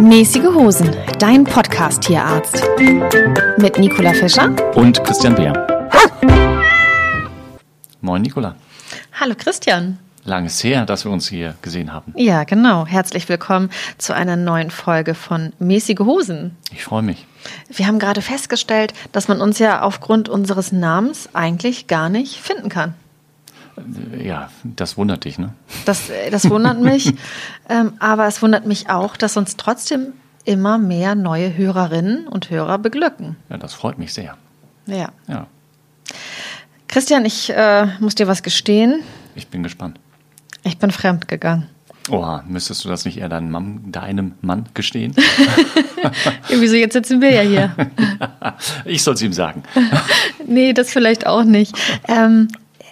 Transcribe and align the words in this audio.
Mäßige 0.00 0.54
Hosen, 0.54 0.94
dein 1.18 1.44
Podcast-Tierarzt. 1.44 2.62
Mit 3.58 3.78
Nicola 3.78 4.12
Fischer 4.12 4.54
und 4.74 5.02
Christian 5.04 5.34
Beer. 5.34 5.66
Moin, 8.00 8.22
Nicola. 8.22 8.56
Hallo, 9.18 9.34
Christian. 9.38 9.98
Lang 10.24 10.46
ist 10.46 10.62
her, 10.62 10.84
dass 10.84 11.04
wir 11.04 11.12
uns 11.12 11.28
hier 11.28 11.54
gesehen 11.62 11.92
haben. 11.92 12.12
Ja, 12.16 12.44
genau. 12.44 12.86
Herzlich 12.86 13.28
willkommen 13.28 13.70
zu 13.96 14.14
einer 14.14 14.36
neuen 14.36 14.70
Folge 14.70 15.14
von 15.14 15.52
Mäßige 15.58 16.00
Hosen. 16.00 16.56
Ich 16.72 16.84
freue 16.84 17.02
mich. 17.02 17.26
Wir 17.68 17.86
haben 17.86 17.98
gerade 17.98 18.20
festgestellt, 18.20 18.92
dass 19.12 19.28
man 19.28 19.40
uns 19.40 19.58
ja 19.58 19.82
aufgrund 19.82 20.28
unseres 20.28 20.72
Namens 20.72 21.30
eigentlich 21.32 21.86
gar 21.86 22.08
nicht 22.10 22.36
finden 22.36 22.68
kann. 22.68 22.94
Ja, 24.22 24.50
das 24.62 24.96
wundert 24.96 25.24
dich, 25.24 25.38
ne? 25.38 25.54
Das, 25.84 26.10
das 26.30 26.48
wundert 26.50 26.80
mich. 26.80 27.12
ähm, 27.68 27.92
aber 27.98 28.26
es 28.26 28.42
wundert 28.42 28.66
mich 28.66 28.90
auch, 28.90 29.16
dass 29.16 29.36
uns 29.36 29.56
trotzdem 29.56 30.12
immer 30.44 30.78
mehr 30.78 31.14
neue 31.14 31.56
Hörerinnen 31.56 32.26
und 32.26 32.50
Hörer 32.50 32.78
beglücken. 32.78 33.36
Ja, 33.48 33.56
das 33.56 33.74
freut 33.74 33.98
mich 33.98 34.12
sehr. 34.12 34.36
Ja. 34.86 35.10
Ja. 35.28 35.46
Christian, 36.88 37.24
ich 37.24 37.50
äh, 37.50 37.86
muss 38.00 38.14
dir 38.14 38.26
was 38.26 38.42
gestehen. 38.42 39.00
Ich 39.34 39.48
bin 39.48 39.62
gespannt. 39.62 40.00
Ich 40.64 40.78
bin 40.78 40.90
fremd 40.90 41.28
gegangen. 41.28 41.68
Oha, 42.08 42.42
müsstest 42.48 42.84
du 42.84 42.88
das 42.88 43.04
nicht 43.04 43.18
eher 43.18 43.28
deinem 43.28 43.50
Mann, 43.50 43.92
deinem 43.92 44.32
Mann 44.40 44.64
gestehen? 44.74 45.14
ja, 46.02 46.10
wieso, 46.48 46.74
jetzt 46.74 46.94
sitzen 46.94 47.20
wir 47.20 47.30
ja 47.30 47.42
hier. 47.42 47.76
ich 48.84 49.02
soll 49.02 49.14
es 49.14 49.22
ihm 49.22 49.32
sagen. 49.32 49.62
nee, 50.46 50.72
das 50.72 50.90
vielleicht 50.90 51.26
auch 51.26 51.44
nicht. 51.44 51.76
Ähm, 52.08 52.48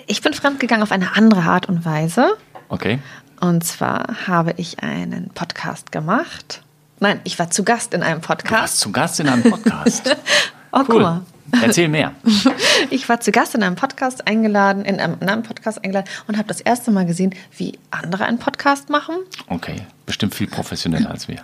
ich 0.09 0.23
bin 0.23 0.33
fremdgegangen 0.33 0.83
auf 0.83 0.91
eine 0.91 1.15
andere 1.15 1.43
Art 1.43 1.67
und 1.67 1.85
Weise. 1.85 2.37
Okay. 2.69 2.99
Und 3.41 3.63
zwar 3.65 4.27
habe 4.27 4.55
ich 4.57 4.83
einen 4.83 5.31
Podcast 5.31 5.93
gemacht. 5.93 6.63
Nein, 6.99 7.21
ich 7.25 7.39
war 7.39 7.51
zu 7.51 7.63
Gast 7.63 7.95
in 7.95 8.03
einem 8.03 8.21
Podcast. 8.21 8.51
Du 8.51 8.57
warst 8.57 8.81
zu 8.81 8.91
Gast 8.93 9.21
in 9.21 9.29
einem 9.29 9.45
Podcast. 9.45 10.17
oh, 10.73 10.79
cool. 10.79 10.85
guck 10.87 11.01
mal. 11.01 11.23
Erzähl 11.63 11.89
mehr. 11.89 12.13
Ich 12.91 13.09
war 13.09 13.21
zu 13.21 13.33
Gast 13.33 13.55
in 13.55 13.63
einem 13.63 13.77
Podcast 13.77 14.27
eingeladen, 14.27 14.85
in 14.85 15.01
einem, 15.01 15.17
in 15.21 15.29
einem 15.29 15.43
Podcast 15.43 15.83
eingeladen 15.83 16.09
und 16.27 16.37
habe 16.37 16.49
das 16.49 16.61
erste 16.61 16.91
Mal 16.91 17.07
gesehen, 17.07 17.35
wie 17.57 17.79
andere 17.91 18.25
einen 18.25 18.39
Podcast 18.39 18.89
machen. 18.89 19.17
Okay, 19.49 19.83
bestimmt 20.07 20.35
viel 20.35 20.47
professioneller 20.47 21.11
als 21.11 21.29
wir. 21.29 21.43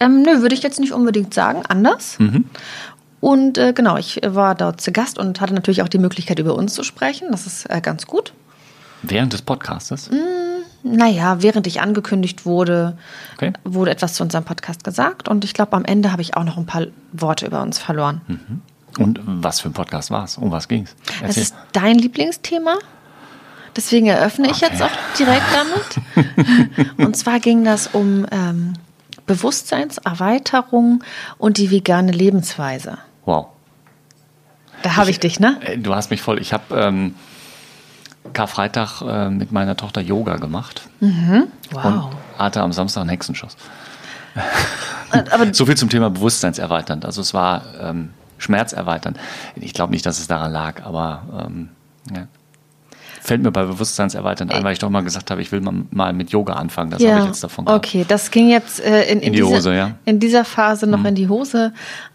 Ähm, 0.00 0.22
nö, 0.22 0.40
würde 0.40 0.54
ich 0.54 0.62
jetzt 0.62 0.80
nicht 0.80 0.92
unbedingt 0.92 1.34
sagen, 1.34 1.64
anders. 1.66 2.18
Mhm. 2.18 2.46
Und 3.24 3.56
äh, 3.56 3.72
genau, 3.72 3.96
ich 3.96 4.20
war 4.22 4.54
dort 4.54 4.82
zu 4.82 4.92
Gast 4.92 5.18
und 5.18 5.40
hatte 5.40 5.54
natürlich 5.54 5.80
auch 5.80 5.88
die 5.88 5.96
Möglichkeit, 5.96 6.38
über 6.38 6.54
uns 6.54 6.74
zu 6.74 6.82
sprechen. 6.82 7.28
Das 7.30 7.46
ist 7.46 7.64
äh, 7.70 7.80
ganz 7.80 8.06
gut. 8.06 8.34
Während 9.00 9.32
des 9.32 9.40
Podcastes? 9.40 10.10
Mm, 10.10 10.16
naja, 10.82 11.40
während 11.40 11.66
ich 11.66 11.80
angekündigt 11.80 12.44
wurde, 12.44 12.98
okay. 13.36 13.54
wurde 13.64 13.92
etwas 13.92 14.12
zu 14.12 14.22
unserem 14.22 14.44
Podcast 14.44 14.84
gesagt. 14.84 15.26
Und 15.26 15.42
ich 15.42 15.54
glaube, 15.54 15.72
am 15.72 15.86
Ende 15.86 16.12
habe 16.12 16.20
ich 16.20 16.36
auch 16.36 16.44
noch 16.44 16.58
ein 16.58 16.66
paar 16.66 16.88
Worte 17.12 17.46
über 17.46 17.62
uns 17.62 17.78
verloren. 17.78 18.20
Mhm. 18.26 18.60
Und 19.02 19.20
was 19.24 19.60
für 19.60 19.70
ein 19.70 19.72
Podcast 19.72 20.10
war 20.10 20.24
es? 20.24 20.36
Um 20.36 20.50
was 20.50 20.68
ging 20.68 20.82
es? 20.82 20.94
Das 21.22 21.38
ist 21.38 21.54
dein 21.72 21.96
Lieblingsthema. 21.96 22.76
Deswegen 23.74 24.04
eröffne 24.04 24.50
ich 24.50 24.62
okay. 24.62 24.66
jetzt 24.70 24.82
auch 24.82 24.90
direkt 25.18 25.46
damit. 25.54 26.98
und 26.98 27.16
zwar 27.16 27.40
ging 27.40 27.64
das 27.64 27.86
um 27.86 28.26
ähm, 28.30 28.74
Bewusstseinserweiterung 29.24 31.02
und 31.38 31.56
die 31.56 31.70
vegane 31.70 32.12
Lebensweise. 32.12 32.98
Wow. 33.24 33.48
Da 34.82 34.96
habe 34.96 35.10
ich, 35.10 35.16
ich, 35.16 35.20
dich, 35.20 35.40
ne? 35.40 35.58
Äh, 35.62 35.78
du 35.78 35.94
hast 35.94 36.10
mich 36.10 36.20
voll. 36.20 36.40
Ich 36.40 36.52
habe 36.52 36.74
ähm, 36.74 37.14
Karfreitag 38.32 39.02
äh, 39.02 39.30
mit 39.30 39.52
meiner 39.52 39.76
Tochter 39.76 40.00
Yoga 40.00 40.36
gemacht. 40.36 40.88
Mhm. 41.00 41.44
Wow. 41.70 41.84
Und 41.84 42.10
hatte 42.38 42.60
am 42.60 42.72
Samstag 42.72 43.02
einen 43.02 43.10
Hexenschuss. 43.10 43.56
Aber 45.12 45.52
so 45.54 45.66
viel 45.66 45.76
zum 45.76 45.88
Thema 45.88 46.10
Bewusstseinserweiternd. 46.10 47.04
Also 47.04 47.20
es 47.20 47.34
war 47.34 47.62
ähm, 47.80 48.10
schmerzerweiternd. 48.38 49.18
Ich 49.56 49.74
glaube 49.74 49.92
nicht, 49.92 50.04
dass 50.04 50.18
es 50.18 50.26
daran 50.26 50.52
lag, 50.52 50.84
aber 50.84 51.46
ähm, 51.46 51.68
ja 52.14 52.26
fällt 53.24 53.42
mir 53.42 53.50
bei 53.50 53.64
Bewusstseinserweiternd 53.64 54.52
ein, 54.52 54.62
weil 54.64 54.74
ich 54.74 54.78
doch 54.78 54.90
mal 54.90 55.02
gesagt 55.02 55.30
habe, 55.30 55.40
ich 55.40 55.50
will 55.50 55.62
mal 55.62 56.12
mit 56.12 56.30
Yoga 56.30 56.54
anfangen. 56.54 56.90
Das 56.90 57.00
ja, 57.00 57.12
habe 57.12 57.20
ich 57.20 57.26
jetzt 57.28 57.42
davon 57.42 57.64
gehabt. 57.64 57.86
Okay, 57.86 58.04
das 58.06 58.30
ging 58.30 58.50
jetzt 58.50 58.84
äh, 58.84 59.04
in, 59.04 59.20
in, 59.20 59.28
in, 59.28 59.32
die 59.32 59.40
diese, 59.40 59.50
Hose, 59.50 59.74
ja. 59.74 59.92
In 60.04 60.20
dieser 60.20 60.44
Phase 60.44 60.86
noch 60.86 61.00
mhm. 61.00 61.06
in 61.06 61.14
die 61.14 61.28
Hose. 61.28 61.72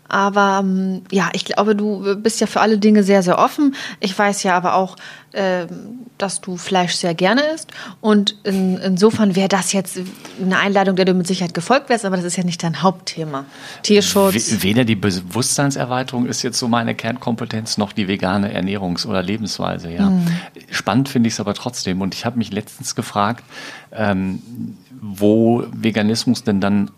Aber 0.10 0.60
ähm, 0.64 1.04
ja, 1.12 1.30
ich 1.34 1.46
glaube, 1.46 1.76
du 1.76 2.16
bist 2.18 2.42
ja 2.42 2.48
für 2.48 2.62
alle 2.62 2.78
Dinge 2.78 3.04
sehr, 3.04 3.24
sehr 3.24 3.38
offen. 3.38 3.76
Ich 4.00 4.18
weiß 4.18 4.44
ja 4.44 4.58
aber 4.58 4.76
auch, 4.76 4.96
äh, 5.32 5.68
dass 6.18 6.42
du 6.42 6.58
Fleisch 6.58 6.96
sehr 6.96 7.14
gerne 7.14 7.42
isst. 7.54 7.72
Und 8.02 8.36
in, 8.44 8.78
insofern 8.78 9.36
wäre 9.36 9.48
das 9.48 9.72
jetzt 9.72 10.00
eine 10.42 10.58
Einladung, 10.58 10.96
der 10.96 11.06
du 11.06 11.14
mit 11.14 11.28
Sicherheit 11.28 11.54
gefolgt 11.54 11.90
wärst, 11.90 12.06
aber 12.06 12.16
das 12.16 12.26
ist 12.26 12.36
ja 12.36 12.44
nicht 12.44 12.64
dein 12.64 12.82
Hauptthema. 12.82 13.46
Tierschutz. 13.84 14.62
Weder 14.64 14.84
die 14.86 14.96
Bewusstseinserweiterung 14.96 16.26
ist 16.26 16.42
jetzt 16.42 16.60
so 16.60 16.68
meine 16.68 16.96
Kernkompetenz, 16.96 17.78
noch 17.78 17.94
die 17.94 18.08
vegane 18.08 18.54
Ernährungs- 18.54 19.06
oder 19.06 19.22
Lebensweise. 19.22 19.92
Ja. 19.92 20.10
Mhm. 20.10 20.28
Spannend 20.72 21.10
finde 21.10 21.28
ich 21.28 21.34
es 21.34 21.40
aber 21.40 21.54
trotzdem. 21.54 22.02
Und 22.02 22.16
ich 22.16 22.26
habe 22.26 22.38
mich 22.38 22.52
letztens 22.52 22.96
gefragt, 22.96 23.44
ähm, 23.92 24.42
wo 25.02 25.64
Veganismus 25.72 26.44
denn 26.44 26.60
dann 26.60 26.92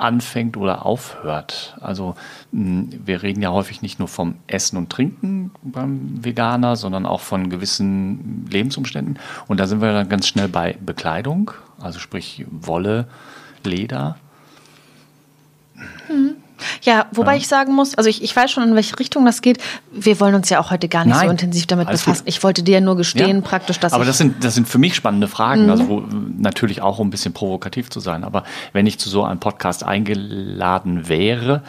anfängt 0.00 0.56
oder 0.56 0.86
aufhört. 0.86 1.76
Also 1.80 2.14
wir 2.52 3.22
reden 3.22 3.42
ja 3.42 3.50
häufig 3.50 3.82
nicht 3.82 3.98
nur 3.98 4.08
vom 4.08 4.36
Essen 4.46 4.76
und 4.76 4.90
Trinken 4.90 5.50
beim 5.62 6.24
Veganer, 6.24 6.76
sondern 6.76 7.06
auch 7.06 7.20
von 7.20 7.50
gewissen 7.50 8.46
Lebensumständen. 8.50 9.18
Und 9.46 9.60
da 9.60 9.66
sind 9.66 9.80
wir 9.80 9.92
dann 9.92 10.08
ganz 10.08 10.26
schnell 10.26 10.48
bei 10.48 10.76
Bekleidung, 10.80 11.52
also 11.80 11.98
sprich 11.98 12.46
Wolle, 12.50 13.08
Leder. 13.64 14.16
Mhm. 16.08 16.36
Ja, 16.82 17.06
wobei 17.12 17.32
ja. 17.32 17.38
ich 17.38 17.48
sagen 17.48 17.74
muss, 17.74 17.94
also 17.94 18.08
ich, 18.08 18.22
ich 18.22 18.34
weiß 18.34 18.50
schon, 18.50 18.62
in 18.64 18.74
welche 18.74 18.98
Richtung 18.98 19.24
das 19.24 19.42
geht. 19.42 19.58
Wir 19.90 20.20
wollen 20.20 20.34
uns 20.34 20.48
ja 20.48 20.60
auch 20.60 20.70
heute 20.70 20.88
gar 20.88 21.04
nicht 21.04 21.14
Nein, 21.14 21.26
so 21.26 21.30
intensiv 21.30 21.66
damit 21.66 21.88
befassen. 21.88 22.24
Gut. 22.24 22.28
Ich 22.28 22.42
wollte 22.42 22.62
dir 22.62 22.74
ja 22.74 22.80
nur 22.80 22.96
gestehen, 22.96 23.36
ja. 23.36 23.42
praktisch, 23.42 23.78
dass 23.78 23.92
Aber 23.92 24.04
das 24.04 24.18
sind, 24.18 24.44
das 24.44 24.54
sind 24.54 24.68
für 24.68 24.78
mich 24.78 24.94
spannende 24.94 25.28
Fragen, 25.28 25.64
mhm. 25.64 25.70
also 25.70 25.88
wo, 25.88 26.02
natürlich 26.38 26.82
auch 26.82 26.98
um 26.98 27.08
ein 27.08 27.10
bisschen 27.10 27.32
provokativ 27.32 27.90
zu 27.90 28.00
sein. 28.00 28.24
Aber 28.24 28.44
wenn 28.72 28.86
ich 28.86 28.98
zu 28.98 29.08
so 29.08 29.24
einem 29.24 29.40
Podcast 29.40 29.84
eingeladen 29.84 31.08
wäre, 31.08 31.62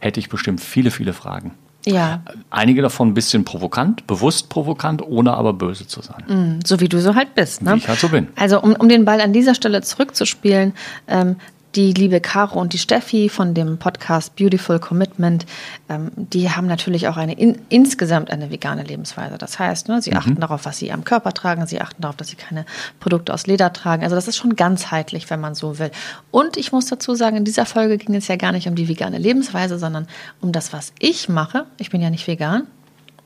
hätte 0.00 0.20
ich 0.20 0.28
bestimmt 0.28 0.60
viele, 0.60 0.90
viele 0.90 1.12
Fragen. 1.12 1.52
Ja. 1.86 2.22
Einige 2.50 2.82
davon 2.82 3.08
ein 3.08 3.14
bisschen 3.14 3.44
provokant, 3.44 4.06
bewusst 4.06 4.48
provokant, 4.48 5.02
ohne 5.02 5.34
aber 5.34 5.52
böse 5.52 5.86
zu 5.86 6.00
sein. 6.00 6.24
Mhm, 6.26 6.60
so 6.64 6.80
wie 6.80 6.88
du 6.88 7.00
so 7.00 7.14
halt 7.14 7.34
bist. 7.34 7.62
Ne? 7.62 7.74
Wie 7.74 7.78
ich 7.78 7.88
halt 7.88 7.98
so 7.98 8.08
bin. 8.08 8.28
Also 8.36 8.60
um, 8.60 8.72
um 8.72 8.88
den 8.88 9.04
Ball 9.04 9.20
an 9.20 9.32
dieser 9.32 9.54
Stelle 9.54 9.82
zurückzuspielen, 9.82 10.72
ähm, 11.08 11.36
die 11.76 11.92
liebe 11.92 12.20
Caro 12.20 12.60
und 12.60 12.72
die 12.72 12.78
Steffi 12.78 13.28
von 13.28 13.54
dem 13.54 13.78
Podcast 13.78 14.36
Beautiful 14.36 14.78
Commitment, 14.78 15.44
ähm, 15.88 16.10
die 16.16 16.50
haben 16.50 16.66
natürlich 16.66 17.08
auch 17.08 17.16
eine 17.16 17.32
in, 17.32 17.58
insgesamt 17.68 18.30
eine 18.30 18.50
vegane 18.50 18.84
Lebensweise. 18.84 19.38
Das 19.38 19.58
heißt, 19.58 19.88
ne, 19.88 20.00
sie 20.00 20.10
mhm. 20.10 20.16
achten 20.18 20.40
darauf, 20.40 20.64
was 20.64 20.78
sie 20.78 20.92
am 20.92 21.04
Körper 21.04 21.32
tragen, 21.32 21.66
sie 21.66 21.80
achten 21.80 22.02
darauf, 22.02 22.16
dass 22.16 22.28
sie 22.28 22.36
keine 22.36 22.64
Produkte 23.00 23.34
aus 23.34 23.46
Leder 23.46 23.72
tragen. 23.72 24.04
Also 24.04 24.14
das 24.14 24.28
ist 24.28 24.36
schon 24.36 24.56
ganzheitlich, 24.56 25.28
wenn 25.30 25.40
man 25.40 25.54
so 25.54 25.78
will. 25.78 25.90
Und 26.30 26.56
ich 26.56 26.72
muss 26.72 26.86
dazu 26.86 27.14
sagen, 27.14 27.36
in 27.36 27.44
dieser 27.44 27.66
Folge 27.66 27.98
ging 27.98 28.14
es 28.14 28.28
ja 28.28 28.36
gar 28.36 28.52
nicht 28.52 28.68
um 28.68 28.74
die 28.74 28.88
vegane 28.88 29.18
Lebensweise, 29.18 29.78
sondern 29.78 30.06
um 30.40 30.52
das, 30.52 30.72
was 30.72 30.92
ich 30.98 31.28
mache. 31.28 31.66
Ich 31.78 31.90
bin 31.90 32.00
ja 32.00 32.10
nicht 32.10 32.26
vegan. 32.26 32.66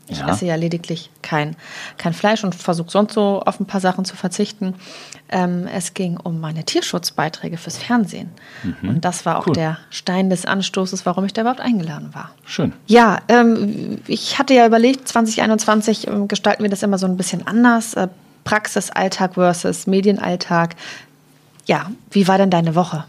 Ich 0.08 0.19
ja. 0.19 0.28
esse 0.28 0.46
ja 0.46 0.54
lediglich 0.54 1.10
kein, 1.22 1.56
kein 1.96 2.12
Fleisch 2.14 2.44
und 2.44 2.54
versuche 2.54 2.91
sonst 2.91 3.14
so 3.14 3.42
auf 3.44 3.60
ein 3.60 3.66
paar 3.66 3.80
Sachen 3.80 4.04
zu 4.04 4.16
verzichten. 4.16 4.74
Ähm, 5.28 5.69
es 5.72 5.94
ging 5.94 6.16
um 6.16 6.41
meine 6.41 6.64
Tierschutzbeiträge 6.64 7.58
fürs 7.58 7.78
Fernsehen. 7.78 8.30
Mhm. 8.62 8.88
Und 8.88 9.04
das 9.04 9.26
war 9.26 9.38
auch 9.38 9.47
cool. 9.47 9.54
der 9.54 9.78
Stein 9.91 10.30
des 10.30 10.47
Anstoßes, 10.47 11.04
warum 11.04 11.24
ich 11.24 11.32
da 11.32 11.42
überhaupt 11.42 11.60
eingeladen 11.60 12.14
war. 12.14 12.30
Schön. 12.44 12.72
Ja, 12.86 13.20
ähm, 13.28 13.98
ich 14.06 14.38
hatte 14.38 14.54
ja 14.54 14.66
überlegt, 14.66 15.08
2021 15.08 16.06
ähm, 16.06 16.28
gestalten 16.28 16.62
wir 16.62 16.70
das 16.70 16.82
immer 16.82 16.98
so 16.98 17.06
ein 17.06 17.16
bisschen 17.16 17.47
anders. 17.47 17.94
Äh, 17.94 18.08
Praxisalltag 18.44 19.34
versus 19.34 19.86
Medienalltag. 19.86 20.74
Ja, 21.66 21.91
wie 22.10 22.27
war 22.28 22.38
denn 22.38 22.50
deine 22.50 22.74
Woche? 22.74 23.04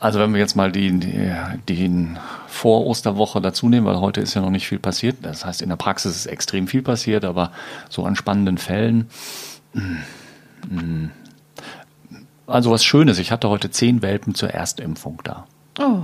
Also 0.00 0.18
wenn 0.18 0.32
wir 0.32 0.40
jetzt 0.40 0.56
mal 0.56 0.72
die, 0.72 0.98
die, 0.98 1.30
die 1.68 2.08
Vor-Osterwoche 2.48 3.42
dazu 3.42 3.68
nehmen, 3.68 3.86
weil 3.86 4.00
heute 4.00 4.22
ist 4.22 4.32
ja 4.32 4.40
noch 4.40 4.50
nicht 4.50 4.66
viel 4.66 4.78
passiert. 4.78 5.18
Das 5.20 5.44
heißt, 5.44 5.60
in 5.60 5.68
der 5.68 5.76
Praxis 5.76 6.16
ist 6.16 6.26
extrem 6.26 6.66
viel 6.66 6.80
passiert, 6.80 7.26
aber 7.26 7.52
so 7.90 8.06
an 8.06 8.16
spannenden 8.16 8.56
Fällen. 8.56 9.10
Mm, 9.74 9.96
mm. 10.74 11.10
Also 12.46 12.70
was 12.70 12.82
Schönes, 12.82 13.18
ich 13.18 13.30
hatte 13.30 13.50
heute 13.50 13.70
zehn 13.70 14.00
Welpen 14.00 14.34
zur 14.34 14.48
Erstimpfung 14.48 15.20
da. 15.22 15.46
Oh. 15.78 16.00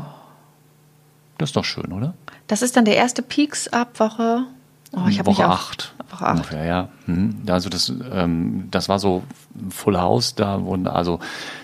Das 1.39 1.49
ist 1.49 1.57
doch 1.57 1.65
schön, 1.65 1.91
oder? 1.91 2.13
Das 2.49 2.61
ist 2.61 2.77
dann 2.77 2.85
der 2.85 2.97
erste 2.97 3.23
Peaks 3.23 3.67
ab 3.69 3.99
Woche. 3.99 4.45
Oh, 4.93 5.09
ich 5.09 5.25
Woche 5.25 5.47
acht. 5.47 5.95
Woche 6.11 6.27
acht. 6.27 6.37
Ungefähr, 6.37 6.65
ja. 6.65 6.89
Hm. 7.07 7.43
Also 7.49 7.71
das, 7.71 7.91
ähm, 8.13 8.69
das 8.71 8.91
war 8.91 8.99
so 8.99 9.23
Full 9.71 9.99
House, 9.99 10.35
da 10.35 10.63
wurden 10.63 10.87
also 10.87 11.19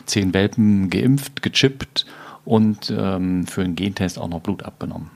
zehn 0.06 0.32
Welpen 0.32 0.88
geimpft, 0.88 1.42
gechippt 1.42 2.06
und 2.44 2.90
ähm, 2.90 3.46
für 3.46 3.62
einen 3.62 3.76
Gentest 3.76 4.18
auch 4.18 4.28
noch 4.28 4.40
Blut 4.40 4.62
abgenommen. 4.62 5.10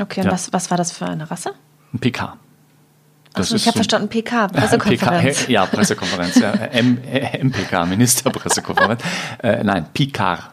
Okay, 0.00 0.20
und 0.20 0.26
ja. 0.26 0.32
was, 0.32 0.52
was 0.52 0.70
war 0.70 0.78
das 0.78 0.92
für 0.92 1.06
eine 1.06 1.30
Rasse? 1.30 1.52
Ein 1.92 1.98
PK. 1.98 2.36
Achso, 3.34 3.56
ich 3.56 3.66
habe 3.66 3.74
so 3.74 3.78
verstanden, 3.78 4.08
PK, 4.08 4.48
Pressekonferenz. 4.52 5.40
PK, 5.40 5.52
ja, 5.52 5.66
Pressekonferenz, 5.66 6.36
ja. 6.36 6.50
M, 6.72 6.98
MPK, 7.42 7.86
Ministerpressekonferenz. 7.86 9.02
äh, 9.42 9.62
nein, 9.64 9.86
Picard. 9.92 10.50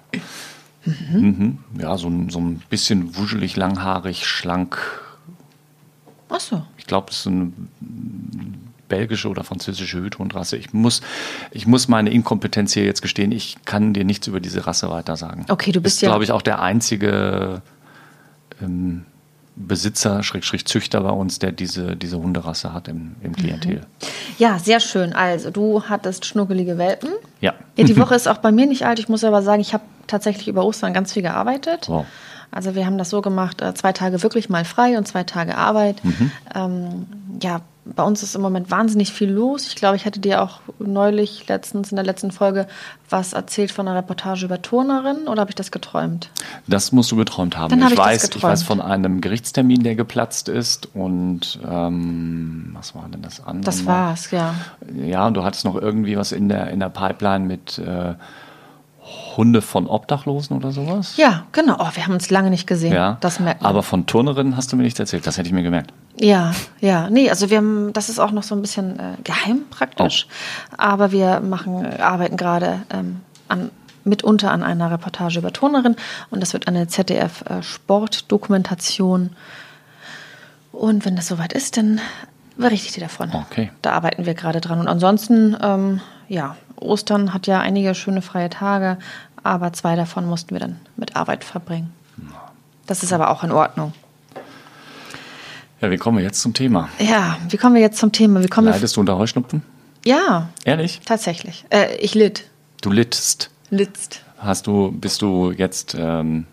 Mhm. 0.85 1.19
Mhm. 1.19 1.57
Ja, 1.79 1.97
so, 1.97 2.11
so 2.29 2.39
ein 2.39 2.61
bisschen 2.69 3.15
wuschelig, 3.15 3.55
langhaarig, 3.55 4.27
schlank. 4.27 4.77
Ach 6.29 6.39
so. 6.39 6.63
Ich 6.77 6.85
glaube, 6.85 7.07
das 7.07 7.19
ist 7.19 7.27
eine 7.27 7.51
belgische 8.87 9.29
oder 9.29 9.43
französische 9.43 10.01
Hüthundrasse. 10.01 10.57
Ich 10.57 10.73
muss, 10.73 11.01
ich 11.51 11.67
muss 11.67 11.87
meine 11.87 12.09
Inkompetenz 12.11 12.73
hier 12.73 12.85
jetzt 12.85 13.01
gestehen. 13.01 13.31
Ich 13.31 13.57
kann 13.65 13.93
dir 13.93 14.05
nichts 14.05 14.27
über 14.27 14.39
diese 14.39 14.67
Rasse 14.67 14.89
weiter 14.89 15.15
sagen. 15.17 15.45
Okay, 15.49 15.71
du 15.71 15.81
bist 15.81 15.97
ist, 15.97 16.01
ja. 16.01 16.09
glaube 16.09 16.23
ich, 16.23 16.31
auch 16.31 16.41
der 16.41 16.61
einzige 16.61 17.61
ähm, 18.61 19.05
Besitzer, 19.55 20.21
Schrägstrich 20.21 20.65
Züchter 20.65 21.01
bei 21.01 21.11
uns, 21.11 21.39
der 21.39 21.51
diese, 21.51 21.95
diese 21.95 22.17
Hunderasse 22.17 22.73
hat 22.73 22.87
im, 22.87 23.15
im 23.21 23.35
Klientel. 23.35 23.77
Mhm. 23.77 24.07
Ja, 24.37 24.59
sehr 24.59 24.79
schön. 24.81 25.13
Also, 25.13 25.49
du 25.49 25.83
hattest 25.83 26.25
schnuckelige 26.25 26.77
Welpen. 26.77 27.09
Ja. 27.39 27.53
ja. 27.77 27.85
Die 27.85 27.97
Woche 27.97 28.15
ist 28.15 28.27
auch 28.27 28.39
bei 28.39 28.51
mir 28.51 28.65
nicht 28.65 28.85
alt. 28.85 28.99
Ich 28.99 29.07
muss 29.07 29.23
aber 29.23 29.41
sagen, 29.41 29.61
ich 29.61 29.73
habe 29.73 29.83
tatsächlich 30.07 30.47
über 30.49 30.65
Ostern 30.65 30.93
ganz 30.93 31.13
viel 31.13 31.21
gearbeitet. 31.21 31.87
Wow. 31.87 32.05
Also 32.51 32.75
wir 32.75 32.85
haben 32.85 32.97
das 32.97 33.09
so 33.09 33.21
gemacht, 33.21 33.61
äh, 33.61 33.73
zwei 33.73 33.91
Tage 33.91 34.23
wirklich 34.23 34.49
mal 34.49 34.65
frei 34.65 34.97
und 34.97 35.07
zwei 35.07 35.23
Tage 35.23 35.57
Arbeit. 35.57 36.03
Mhm. 36.03 36.31
Ähm, 36.53 37.05
ja, 37.41 37.61
bei 37.85 38.03
uns 38.03 38.23
ist 38.23 38.35
im 38.35 38.41
Moment 38.41 38.71
wahnsinnig 38.71 39.13
viel 39.13 39.29
los. 39.29 39.67
Ich 39.67 39.75
glaube, 39.75 39.95
ich 39.95 40.05
hatte 40.05 40.19
dir 40.19 40.41
auch 40.41 40.59
neulich, 40.79 41.47
letztens 41.47 41.91
in 41.91 41.95
der 41.95 42.05
letzten 42.05 42.31
Folge, 42.31 42.67
was 43.09 43.33
erzählt 43.33 43.71
von 43.71 43.87
einer 43.87 43.97
Reportage 43.97 44.45
über 44.45 44.61
Turnerin 44.61 45.27
oder 45.27 45.41
habe 45.41 45.51
ich 45.51 45.55
das 45.55 45.71
geträumt? 45.71 46.29
Das 46.65 46.91
musst 46.91 47.11
du 47.11 47.15
geträumt 47.15 47.57
haben. 47.57 47.69
Dann 47.69 47.87
ich, 47.87 47.93
ich, 47.93 47.97
weiß, 47.97 48.29
ich 48.35 48.41
weiß 48.41 48.63
von 48.63 48.81
einem 48.81 49.21
Gerichtstermin, 49.21 49.83
der 49.83 49.95
geplatzt 49.95 50.49
ist 50.49 50.89
und 50.95 51.59
ähm, 51.67 52.71
was 52.73 52.95
war 52.95 53.07
denn 53.11 53.21
das 53.21 53.45
andere? 53.45 53.65
Das 53.65 53.85
war's, 53.85 54.31
ja. 54.31 54.55
Ja, 54.95 55.27
und 55.27 55.35
du 55.35 55.43
hattest 55.43 55.65
noch 55.65 55.75
irgendwie 55.75 56.17
was 56.17 56.31
in 56.31 56.49
der, 56.49 56.71
in 56.71 56.79
der 56.79 56.89
Pipeline 56.89 57.45
mit 57.45 57.77
äh, 57.77 58.15
Hunde 59.37 59.61
von 59.61 59.87
Obdachlosen 59.87 60.57
oder 60.57 60.71
sowas? 60.71 61.17
Ja, 61.17 61.43
genau. 61.51 61.75
Oh, 61.79 61.89
wir 61.93 62.05
haben 62.05 62.13
uns 62.13 62.29
lange 62.29 62.49
nicht 62.49 62.65
gesehen. 62.65 62.93
Ja, 62.93 63.17
das 63.21 63.39
merkt 63.39 63.61
man. 63.61 63.69
Aber 63.69 63.83
von 63.83 64.05
Turnerinnen 64.05 64.55
hast 64.57 64.71
du 64.71 64.77
mir 64.77 64.83
nichts 64.83 64.99
erzählt. 64.99 65.27
Das 65.27 65.37
hätte 65.37 65.47
ich 65.47 65.53
mir 65.53 65.63
gemerkt. 65.63 65.91
Ja, 66.19 66.53
ja. 66.79 67.09
Nee, 67.09 67.29
also 67.29 67.49
wir 67.49 67.57
haben, 67.57 67.91
das 67.93 68.09
ist 68.09 68.19
auch 68.19 68.31
noch 68.31 68.43
so 68.43 68.55
ein 68.55 68.61
bisschen 68.61 68.99
äh, 68.99 69.13
geheim 69.23 69.63
praktisch. 69.69 70.27
Oh. 70.71 70.75
Aber 70.77 71.11
wir 71.11 71.41
machen, 71.41 71.85
arbeiten 71.99 72.37
gerade 72.37 72.83
ähm, 72.91 73.21
an 73.47 73.69
mitunter 74.05 74.51
an 74.51 74.63
einer 74.63 74.89
Reportage 74.91 75.39
über 75.39 75.51
Turnerin 75.51 75.95
und 76.29 76.39
das 76.39 76.53
wird 76.53 76.67
eine 76.67 76.87
ZDF-Sportdokumentation. 76.87 79.25
Äh, 79.25 79.29
und 80.75 81.05
wenn 81.05 81.15
das 81.15 81.27
soweit 81.27 81.53
ist, 81.53 81.77
dann 81.77 82.01
berichte 82.57 82.87
ich 82.87 82.93
dir 82.93 83.01
davon. 83.01 83.31
Okay. 83.33 83.71
Da 83.81 83.91
arbeiten 83.91 84.25
wir 84.25 84.33
gerade 84.33 84.61
dran. 84.61 84.79
Und 84.79 84.87
ansonsten, 84.87 85.55
ähm, 85.61 86.01
ja, 86.27 86.55
Ostern 86.75 87.33
hat 87.33 87.47
ja 87.47 87.59
einige 87.59 87.95
schöne 87.95 88.21
freie 88.21 88.49
Tage, 88.49 88.97
aber 89.43 89.73
zwei 89.73 89.95
davon 89.95 90.25
mussten 90.25 90.53
wir 90.55 90.59
dann 90.59 90.79
mit 90.95 91.15
Arbeit 91.15 91.43
verbringen. 91.43 91.93
Das 92.87 93.03
ist 93.03 93.13
aber 93.13 93.29
auch 93.29 93.43
in 93.43 93.51
Ordnung. 93.51 93.93
Ja, 95.81 95.91
wie 95.91 95.97
kommen 95.97 96.17
wir 96.17 96.23
jetzt 96.23 96.41
zum 96.41 96.53
Thema? 96.53 96.89
Ja, 96.99 97.37
wie 97.49 97.57
kommen 97.57 97.75
wir 97.75 97.81
jetzt 97.81 97.97
zum 97.97 98.11
Thema? 98.11 98.41
Wie 98.43 98.47
kommen 98.47 98.67
Leidest 98.67 98.95
du 98.95 99.01
unter 99.01 99.17
Heuschnupfen? 99.17 99.63
Ja. 100.05 100.49
Ehrlich? 100.63 101.01
Tatsächlich. 101.05 101.65
Äh, 101.69 101.95
ich 101.97 102.15
litt. 102.15 102.45
Du 102.81 102.91
littst? 102.91 103.49
Litzt. 103.71 104.21
Hast 104.37 104.67
du, 104.67 104.91
bist 104.91 105.21
du 105.21 105.51
jetzt 105.51 105.95
ähm, 105.97 106.45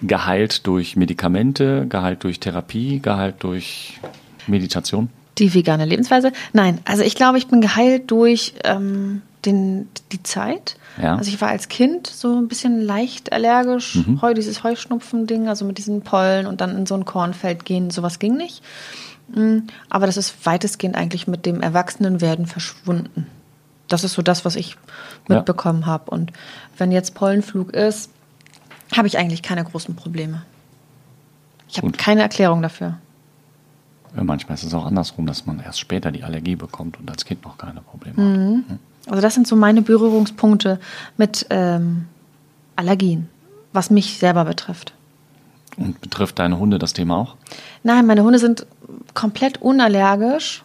geheilt 0.00 0.66
durch 0.66 0.96
Medikamente, 0.96 1.86
geheilt 1.88 2.24
durch 2.24 2.40
Therapie, 2.40 3.00
geheilt 3.00 3.36
durch 3.40 4.00
Meditation? 4.46 5.10
Die 5.38 5.54
vegane 5.54 5.84
Lebensweise? 5.84 6.32
Nein, 6.52 6.80
also 6.84 7.02
ich 7.02 7.14
glaube, 7.14 7.38
ich 7.38 7.46
bin 7.46 7.60
geheilt 7.60 8.10
durch 8.10 8.54
ähm, 8.64 9.22
den, 9.44 9.88
die 10.12 10.22
Zeit. 10.22 10.76
Ja. 11.00 11.16
Also 11.16 11.30
ich 11.30 11.40
war 11.40 11.48
als 11.48 11.68
Kind 11.68 12.06
so 12.06 12.36
ein 12.36 12.48
bisschen 12.48 12.80
leicht 12.80 13.32
allergisch, 13.32 13.96
mhm. 13.96 14.20
Heu, 14.20 14.34
dieses 14.34 14.64
Heuschnupfen-Ding, 14.64 15.48
also 15.48 15.64
mit 15.64 15.78
diesen 15.78 16.02
Pollen 16.02 16.46
und 16.46 16.60
dann 16.60 16.76
in 16.76 16.86
so 16.86 16.94
ein 16.94 17.04
Kornfeld 17.04 17.64
gehen, 17.64 17.90
sowas 17.90 18.18
ging 18.18 18.36
nicht. 18.36 18.62
Mm, 19.28 19.58
aber 19.90 20.06
das 20.06 20.16
ist 20.16 20.46
weitestgehend 20.46 20.96
eigentlich 20.96 21.26
mit 21.26 21.46
dem 21.46 21.60
Erwachsenenwerden 21.60 22.46
verschwunden. 22.46 23.26
Das 23.86 24.04
ist 24.04 24.14
so 24.14 24.22
das, 24.22 24.44
was 24.44 24.56
ich 24.56 24.76
mitbekommen 25.28 25.82
ja. 25.82 25.86
habe. 25.86 26.10
Und 26.10 26.32
wenn 26.76 26.90
jetzt 26.92 27.14
Pollenflug 27.14 27.72
ist, 27.72 28.10
habe 28.96 29.08
ich 29.08 29.18
eigentlich 29.18 29.42
keine 29.42 29.64
großen 29.64 29.94
Probleme. 29.96 30.42
Ich 31.68 31.78
habe 31.78 31.90
keine 31.92 32.22
Erklärung 32.22 32.62
dafür. 32.62 32.98
Ja, 34.16 34.24
manchmal 34.24 34.54
ist 34.54 34.64
es 34.64 34.72
auch 34.72 34.86
andersrum, 34.86 35.26
dass 35.26 35.44
man 35.46 35.60
erst 35.60 35.80
später 35.80 36.10
die 36.10 36.24
Allergie 36.24 36.56
bekommt 36.56 36.98
und 36.98 37.10
als 37.10 37.24
Kind 37.24 37.44
noch 37.44 37.58
keine 37.58 37.80
Probleme 37.82 38.20
mhm. 38.20 38.64
hat. 38.68 38.78
Also 39.10 39.22
das 39.22 39.34
sind 39.34 39.46
so 39.46 39.56
meine 39.56 39.82
Berührungspunkte 39.82 40.80
mit 41.16 41.46
ähm, 41.50 42.06
Allergien, 42.76 43.28
was 43.72 43.90
mich 43.90 44.18
selber 44.18 44.44
betrifft. 44.44 44.92
Und 45.76 46.00
betrifft 46.00 46.38
deine 46.38 46.58
Hunde 46.58 46.78
das 46.78 46.92
Thema 46.92 47.16
auch? 47.16 47.36
Nein, 47.82 48.06
meine 48.06 48.22
Hunde 48.22 48.38
sind 48.38 48.66
komplett 49.14 49.62
unallergisch. 49.62 50.64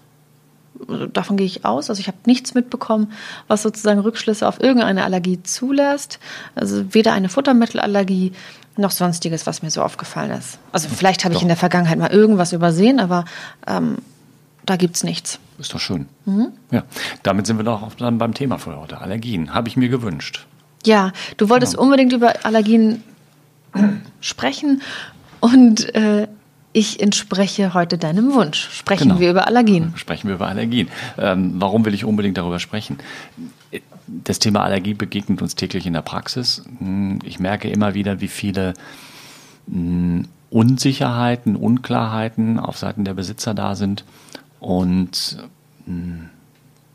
Davon 1.11 1.37
gehe 1.37 1.45
ich 1.45 1.65
aus. 1.65 1.89
Also 1.89 1.99
ich 1.99 2.07
habe 2.07 2.17
nichts 2.25 2.53
mitbekommen, 2.53 3.11
was 3.47 3.63
sozusagen 3.63 3.99
Rückschlüsse 3.99 4.47
auf 4.47 4.61
irgendeine 4.61 5.03
Allergie 5.03 5.41
zulässt. 5.43 6.19
Also 6.55 6.93
weder 6.93 7.13
eine 7.13 7.29
Futtermittelallergie 7.29 8.33
noch 8.75 8.91
sonstiges, 8.91 9.45
was 9.45 9.61
mir 9.61 9.71
so 9.71 9.81
aufgefallen 9.81 10.31
ist. 10.31 10.59
Also 10.71 10.89
vielleicht 10.89 11.25
habe 11.25 11.35
ich 11.35 11.41
in 11.41 11.47
der 11.47 11.57
Vergangenheit 11.57 11.99
mal 11.99 12.11
irgendwas 12.11 12.53
übersehen, 12.53 12.99
aber 12.99 13.25
ähm, 13.67 13.97
da 14.65 14.75
gibt 14.77 14.95
es 14.95 15.03
nichts. 15.03 15.39
Ist 15.59 15.73
doch 15.73 15.79
schön. 15.79 16.07
Mhm. 16.25 16.47
Ja, 16.71 16.83
damit 17.21 17.45
sind 17.45 17.57
wir 17.57 17.63
doch 17.63 17.93
dann 17.95 18.17
beim 18.17 18.33
Thema 18.33 18.57
für 18.57 18.75
heute. 18.75 18.99
Allergien, 18.99 19.53
habe 19.53 19.67
ich 19.67 19.77
mir 19.77 19.89
gewünscht. 19.89 20.47
Ja, 20.85 21.11
du 21.37 21.49
wolltest 21.49 21.73
ja. 21.73 21.79
unbedingt 21.79 22.13
über 22.13 22.45
Allergien 22.45 23.03
sprechen 24.21 24.81
und 25.39 25.93
äh, 25.95 26.27
ich 26.73 26.99
entspreche 26.99 27.73
heute 27.73 27.97
deinem 27.97 28.33
Wunsch. 28.33 28.69
Sprechen 28.71 29.09
genau. 29.09 29.19
wir 29.19 29.29
über 29.29 29.47
Allergien. 29.47 29.93
Sprechen 29.95 30.27
wir 30.27 30.35
über 30.35 30.47
Allergien. 30.47 30.89
Ähm, 31.17 31.53
warum 31.57 31.85
will 31.85 31.93
ich 31.93 32.03
unbedingt 32.03 32.37
darüber 32.37 32.59
sprechen? 32.59 32.97
Das 34.07 34.39
Thema 34.39 34.63
Allergie 34.63 34.95
begegnet 34.95 35.41
uns 35.41 35.55
täglich 35.55 35.85
in 35.85 35.93
der 35.93 36.01
Praxis. 36.01 36.63
Hm, 36.79 37.19
ich 37.23 37.39
merke 37.39 37.69
immer 37.69 37.93
wieder, 37.93 38.21
wie 38.21 38.27
viele 38.27 38.73
hm, 39.71 40.27
Unsicherheiten, 40.49 41.55
Unklarheiten 41.55 42.59
auf 42.59 42.77
Seiten 42.77 43.05
der 43.05 43.13
Besitzer 43.13 43.53
da 43.53 43.75
sind. 43.75 44.03
Und 44.59 45.37
hm, 45.85 46.29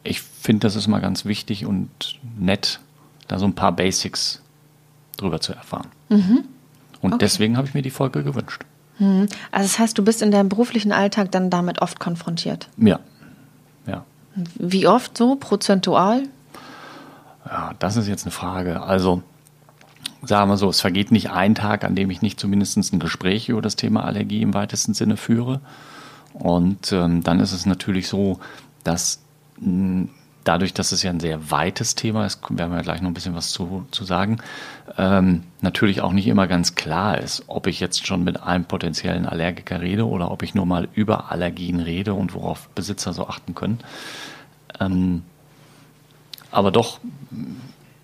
ich 0.02 0.22
finde, 0.22 0.66
das 0.66 0.74
ist 0.74 0.88
mal 0.88 1.00
ganz 1.00 1.24
wichtig 1.24 1.66
und 1.66 2.18
nett, 2.38 2.80
da 3.28 3.38
so 3.38 3.46
ein 3.46 3.54
paar 3.54 3.72
Basics 3.72 4.42
drüber 5.16 5.40
zu 5.40 5.52
erfahren. 5.52 5.88
Mhm. 6.08 6.44
Und 7.00 7.14
okay. 7.14 7.18
deswegen 7.20 7.56
habe 7.56 7.68
ich 7.68 7.74
mir 7.74 7.82
die 7.82 7.90
Folge 7.90 8.24
gewünscht. 8.24 8.64
Mhm. 8.98 9.28
Also 9.50 9.68
das 9.68 9.78
heißt, 9.78 9.98
du 9.98 10.04
bist 10.04 10.22
in 10.22 10.30
deinem 10.30 10.48
beruflichen 10.48 10.92
Alltag 10.92 11.30
dann 11.32 11.50
damit 11.50 11.80
oft 11.82 12.00
konfrontiert? 12.00 12.68
Ja. 12.76 13.00
ja. 13.86 14.04
Wie 14.34 14.86
oft 14.86 15.16
so, 15.16 15.36
prozentual? 15.36 16.24
Ja, 17.46 17.74
das 17.78 17.96
ist 17.96 18.08
jetzt 18.08 18.24
eine 18.24 18.32
Frage. 18.32 18.82
Also 18.82 19.22
sagen 20.22 20.50
wir 20.50 20.56
so, 20.56 20.68
es 20.68 20.80
vergeht 20.80 21.12
nicht 21.12 21.30
ein 21.30 21.54
Tag, 21.54 21.84
an 21.84 21.94
dem 21.94 22.10
ich 22.10 22.22
nicht 22.22 22.38
zumindest 22.40 22.76
ein 22.92 22.98
Gespräch 22.98 23.48
über 23.48 23.62
das 23.62 23.76
Thema 23.76 24.04
Allergie 24.04 24.42
im 24.42 24.54
weitesten 24.54 24.94
Sinne 24.94 25.16
führe. 25.16 25.60
Und 26.34 26.92
ähm, 26.92 27.22
dann 27.22 27.40
ist 27.40 27.52
es 27.52 27.66
natürlich 27.66 28.08
so, 28.08 28.38
dass 28.84 29.20
mh, 29.60 30.08
dadurch, 30.48 30.72
dass 30.72 30.92
es 30.92 31.02
ja 31.02 31.10
ein 31.10 31.20
sehr 31.20 31.50
weites 31.50 31.94
Thema 31.94 32.24
ist, 32.24 32.40
werden 32.48 32.74
wir 32.74 32.80
gleich 32.80 33.02
noch 33.02 33.10
ein 33.10 33.14
bisschen 33.14 33.34
was 33.34 33.50
zu, 33.50 33.86
zu 33.90 34.04
sagen, 34.04 34.38
ähm, 34.96 35.42
natürlich 35.60 36.00
auch 36.00 36.12
nicht 36.12 36.26
immer 36.26 36.46
ganz 36.46 36.74
klar 36.74 37.18
ist, 37.18 37.44
ob 37.48 37.66
ich 37.66 37.80
jetzt 37.80 38.06
schon 38.06 38.24
mit 38.24 38.42
einem 38.42 38.64
potenziellen 38.64 39.26
Allergiker 39.26 39.82
rede 39.82 40.06
oder 40.06 40.30
ob 40.30 40.42
ich 40.42 40.54
nur 40.54 40.64
mal 40.64 40.88
über 40.94 41.30
Allergien 41.30 41.80
rede 41.80 42.14
und 42.14 42.32
worauf 42.32 42.70
Besitzer 42.70 43.12
so 43.12 43.28
achten 43.28 43.54
können. 43.54 43.80
Ähm, 44.80 45.22
aber 46.50 46.70
doch 46.70 46.98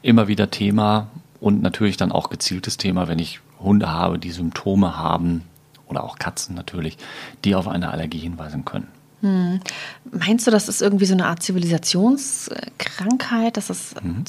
immer 0.03 0.29
wieder 0.29 0.51
Thema 0.51 1.07
und 1.41 1.63
natürlich 1.63 1.97
dann 1.97 2.13
auch 2.13 2.29
gezieltes 2.29 2.77
Thema, 2.77 3.09
wenn 3.09 3.19
ich 3.19 3.41
Hunde 3.59 3.91
habe, 3.91 4.19
die 4.19 4.33
Symptome 4.33 4.99
haben 4.99 5.45
oder 5.87 6.05
auch 6.05 6.19
Katzen 6.19 6.55
natürlich, 6.55 6.99
die 7.43 7.55
auf 7.55 7.69
eine 7.69 7.91
Allergie 7.91 8.19
hinweisen 8.19 8.67
können. 8.67 8.89
Hm. 9.25 9.61
Meinst 10.13 10.47
du, 10.47 10.51
das 10.51 10.69
ist 10.69 10.83
irgendwie 10.83 11.07
so 11.07 11.15
eine 11.15 11.25
Art 11.25 11.43
Zivilisationskrankheit, 11.43 13.57
dass 13.57 13.71
es 13.71 13.95
mhm. 14.03 14.27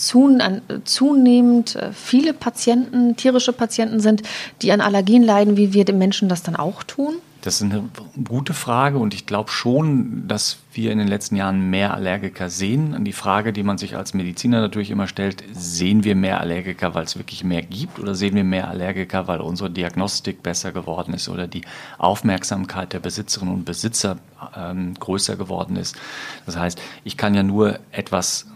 zunehmend 0.86 1.76
äh, 1.76 1.92
viele 1.92 2.34
Patienten, 2.34 3.18
tierische 3.18 3.52
Patienten 3.52 4.00
sind, 4.00 4.24
die 4.62 4.72
an 4.72 4.80
Allergien 4.80 5.22
leiden, 5.22 5.58
wie 5.58 5.74
wir 5.74 5.84
den 5.84 5.98
Menschen 5.98 6.30
das 6.30 6.44
dann 6.44 6.56
auch 6.56 6.82
tun? 6.84 7.16
Das 7.46 7.62
ist 7.62 7.72
eine 7.72 7.90
gute 8.28 8.56
Frage 8.56 8.98
und 8.98 9.14
ich 9.14 9.28
glaube 9.28 9.52
schon, 9.52 10.28
dass 10.28 10.58
wir 10.74 10.92
in 10.92 10.98
den 10.98 11.08
letzten 11.08 11.36
Jahren 11.36 11.70
mehr 11.70 11.94
Allergiker 11.94 12.50
sehen. 12.50 13.06
Die 13.06 13.14
Frage, 13.14 13.54
die 13.54 13.62
man 13.62 13.78
sich 13.78 13.96
als 13.96 14.16
Mediziner 14.16 14.62
natürlich 14.62 14.90
immer 14.90 15.08
stellt, 15.08 15.44
sehen 15.54 16.04
wir 16.04 16.16
mehr 16.16 16.42
Allergiker, 16.42 16.96
weil 16.96 17.04
es 17.04 17.18
wirklich 17.18 17.44
mehr 17.44 17.62
gibt 17.62 18.00
oder 18.00 18.16
sehen 18.16 18.34
wir 18.34 18.44
mehr 18.44 18.68
Allergiker, 18.68 19.28
weil 19.28 19.42
unsere 19.42 19.70
Diagnostik 19.70 20.42
besser 20.42 20.72
geworden 20.72 21.14
ist 21.14 21.30
oder 21.30 21.46
die 21.46 21.62
Aufmerksamkeit 22.00 22.94
der 22.94 23.00
Besitzerinnen 23.00 23.54
und 23.54 23.64
Besitzer 23.64 24.18
ähm, 24.58 24.96
größer 24.96 25.36
geworden 25.36 25.76
ist. 25.76 25.96
Das 26.48 26.58
heißt, 26.58 26.82
ich 27.04 27.16
kann 27.16 27.36
ja 27.36 27.44
nur 27.44 27.78
etwas 27.92 28.48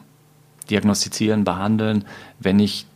diagnostizieren, 0.72 1.44
behandeln, 1.44 2.06
wenn 2.40 2.58
ich 2.58 2.88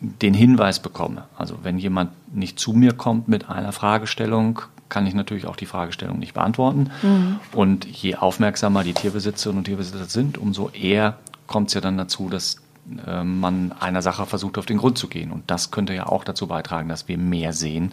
den 0.00 0.32
Hinweis 0.32 0.78
bekomme. 0.78 1.24
Also 1.36 1.58
wenn 1.64 1.78
jemand 1.78 2.12
nicht 2.32 2.60
zu 2.60 2.72
mir 2.72 2.92
kommt 2.92 3.26
mit 3.26 3.48
einer 3.48 3.72
Fragestellung, 3.72 4.62
kann 4.94 5.08
ich 5.08 5.14
natürlich 5.14 5.48
auch 5.48 5.56
die 5.56 5.66
Fragestellung 5.66 6.20
nicht 6.20 6.34
beantworten. 6.34 6.92
Mhm. 7.02 7.40
Und 7.52 7.84
je 7.84 8.14
aufmerksamer 8.14 8.84
die 8.84 8.94
Tierbesitzerinnen 8.94 9.58
und 9.58 9.64
Tierbesitzer 9.64 10.04
sind, 10.04 10.38
umso 10.38 10.68
eher 10.70 11.18
kommt 11.48 11.66
es 11.66 11.74
ja 11.74 11.80
dann 11.80 11.98
dazu, 11.98 12.28
dass 12.28 12.58
äh, 13.04 13.24
man 13.24 13.72
einer 13.80 14.02
Sache 14.02 14.24
versucht, 14.24 14.56
auf 14.56 14.66
den 14.66 14.78
Grund 14.78 14.96
zu 14.96 15.08
gehen. 15.08 15.32
Und 15.32 15.50
das 15.50 15.72
könnte 15.72 15.94
ja 15.94 16.06
auch 16.06 16.22
dazu 16.22 16.46
beitragen, 16.46 16.88
dass 16.88 17.08
wir 17.08 17.18
mehr 17.18 17.52
sehen 17.52 17.92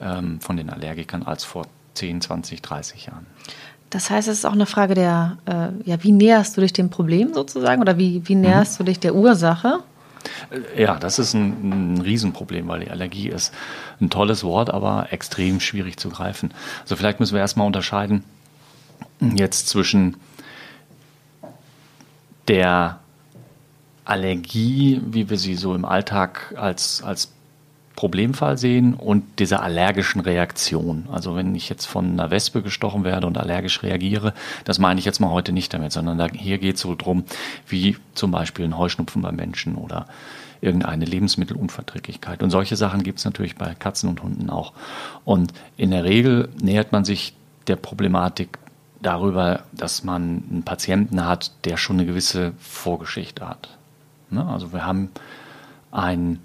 ähm, 0.00 0.38
von 0.40 0.56
den 0.56 0.70
Allergikern 0.70 1.24
als 1.24 1.42
vor 1.42 1.66
10, 1.94 2.20
20, 2.20 2.62
30 2.62 3.06
Jahren. 3.06 3.26
Das 3.90 4.08
heißt, 4.08 4.28
es 4.28 4.38
ist 4.38 4.44
auch 4.44 4.52
eine 4.52 4.66
Frage 4.66 4.94
der, 4.94 5.38
äh, 5.46 5.90
ja, 5.90 6.04
wie 6.04 6.12
näherst 6.12 6.56
du 6.56 6.60
dich 6.60 6.72
dem 6.72 6.88
Problem 6.88 7.34
sozusagen 7.34 7.82
oder 7.82 7.98
wie, 7.98 8.22
wie 8.28 8.36
näherst 8.36 8.74
mhm. 8.74 8.84
du 8.84 8.90
dich 8.92 9.00
der 9.00 9.16
Ursache? 9.16 9.80
Äh, 10.50 10.82
ja, 10.82 10.98
das 10.98 11.18
ist 11.18 11.34
ein, 11.34 11.94
ein 11.96 12.00
Riesenproblem, 12.00 12.68
weil 12.68 12.80
die 12.80 12.90
Allergie 12.90 13.28
ist 13.28 13.52
ein 14.00 14.10
tolles 14.10 14.44
Wort, 14.44 14.70
aber 14.70 15.08
extrem 15.10 15.60
schwierig 15.60 15.98
zu 15.98 16.10
greifen. 16.10 16.52
Also 16.82 16.96
vielleicht 16.96 17.20
müssen 17.20 17.34
wir 17.34 17.40
erstmal 17.40 17.66
unterscheiden 17.66 18.24
jetzt 19.20 19.68
zwischen 19.68 20.16
der 22.46 23.00
Allergie, 24.04 25.00
wie 25.04 25.28
wir 25.28 25.38
sie 25.38 25.54
so 25.54 25.74
im 25.74 25.84
Alltag 25.84 26.54
als, 26.56 27.02
als 27.02 27.32
Problemfall 27.98 28.56
sehen 28.58 28.94
und 28.94 29.40
dieser 29.40 29.60
allergischen 29.60 30.20
Reaktion. 30.20 31.08
Also 31.10 31.34
wenn 31.34 31.56
ich 31.56 31.68
jetzt 31.68 31.86
von 31.86 32.12
einer 32.12 32.30
Wespe 32.30 32.62
gestochen 32.62 33.02
werde 33.02 33.26
und 33.26 33.36
allergisch 33.36 33.82
reagiere, 33.82 34.34
das 34.64 34.78
meine 34.78 35.00
ich 35.00 35.04
jetzt 35.04 35.18
mal 35.18 35.30
heute 35.30 35.50
nicht 35.50 35.74
damit, 35.74 35.90
sondern 35.90 36.16
da, 36.16 36.28
hier 36.28 36.58
geht 36.58 36.76
es 36.76 36.82
so 36.82 36.94
drum, 36.94 37.24
wie 37.66 37.96
zum 38.14 38.30
Beispiel 38.30 38.66
ein 38.66 38.78
Heuschnupfen 38.78 39.20
beim 39.22 39.34
Menschen 39.34 39.74
oder 39.74 40.06
irgendeine 40.60 41.06
Lebensmittelunverträglichkeit. 41.06 42.40
Und 42.44 42.50
solche 42.50 42.76
Sachen 42.76 43.02
gibt 43.02 43.18
es 43.18 43.24
natürlich 43.24 43.56
bei 43.56 43.74
Katzen 43.74 44.08
und 44.08 44.22
Hunden 44.22 44.48
auch. 44.48 44.74
Und 45.24 45.52
in 45.76 45.90
der 45.90 46.04
Regel 46.04 46.50
nähert 46.62 46.92
man 46.92 47.04
sich 47.04 47.34
der 47.66 47.74
Problematik 47.74 48.60
darüber, 49.02 49.64
dass 49.72 50.04
man 50.04 50.44
einen 50.48 50.62
Patienten 50.62 51.26
hat, 51.26 51.50
der 51.64 51.76
schon 51.76 51.96
eine 51.96 52.06
gewisse 52.06 52.52
Vorgeschichte 52.60 53.48
hat. 53.48 53.76
Ne? 54.30 54.46
Also 54.46 54.72
wir 54.72 54.86
haben 54.86 55.10
einen 55.90 56.44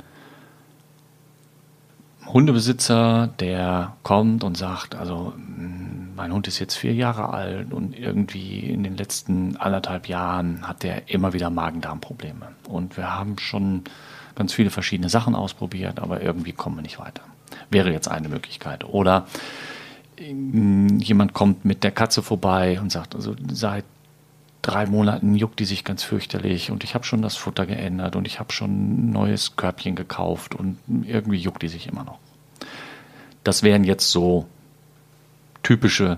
Hundebesitzer, 2.27 3.27
der 3.39 3.95
kommt 4.03 4.43
und 4.43 4.57
sagt, 4.57 4.95
also 4.95 5.33
mm, 5.35 6.15
mein 6.15 6.31
Hund 6.31 6.47
ist 6.47 6.59
jetzt 6.59 6.75
vier 6.75 6.93
Jahre 6.93 7.29
alt 7.29 7.73
und 7.73 7.97
irgendwie 7.97 8.59
in 8.59 8.83
den 8.83 8.97
letzten 8.97 9.57
anderthalb 9.57 10.07
Jahren 10.07 10.67
hat 10.67 10.83
der 10.83 11.09
immer 11.09 11.33
wieder 11.33 11.49
Magen-Darm-Probleme. 11.49 12.49
Und 12.67 12.97
wir 12.97 13.15
haben 13.15 13.37
schon 13.39 13.83
ganz 14.35 14.53
viele 14.53 14.69
verschiedene 14.69 15.09
Sachen 15.09 15.35
ausprobiert, 15.35 15.99
aber 15.99 16.21
irgendwie 16.21 16.53
kommen 16.53 16.77
wir 16.77 16.81
nicht 16.81 16.99
weiter. 16.99 17.23
Wäre 17.69 17.91
jetzt 17.91 18.07
eine 18.07 18.29
Möglichkeit. 18.29 18.83
Oder 18.83 19.27
mm, 20.19 20.97
jemand 20.99 21.33
kommt 21.33 21.65
mit 21.65 21.83
der 21.83 21.91
Katze 21.91 22.21
vorbei 22.21 22.79
und 22.79 22.91
sagt, 22.91 23.15
also 23.15 23.35
seit 23.51 23.85
drei 24.63 24.87
Monaten 24.87 25.35
juckt 25.35 25.59
die 25.59 25.65
sich 25.65 25.83
ganz 25.83 26.03
fürchterlich 26.03 26.71
und 26.71 26.83
ich 26.83 26.95
habe 26.95 27.03
schon 27.03 27.21
das 27.21 27.35
Futter 27.35 27.67
geändert 27.67 28.15
und 28.15 28.25
ich 28.25 28.39
habe 28.39 28.51
schon 28.51 28.71
ein 28.71 29.11
neues 29.11 29.55
Körbchen 29.55 29.95
gekauft 29.95 30.55
und 30.55 30.79
irgendwie 31.03 31.37
juckt 31.37 31.61
die 31.61 31.67
sich 31.67 31.87
immer 31.87 32.03
noch. 32.03 32.17
Das 33.43 33.61
wären 33.61 33.83
jetzt 33.83 34.09
so 34.09 34.47
typische 35.61 36.17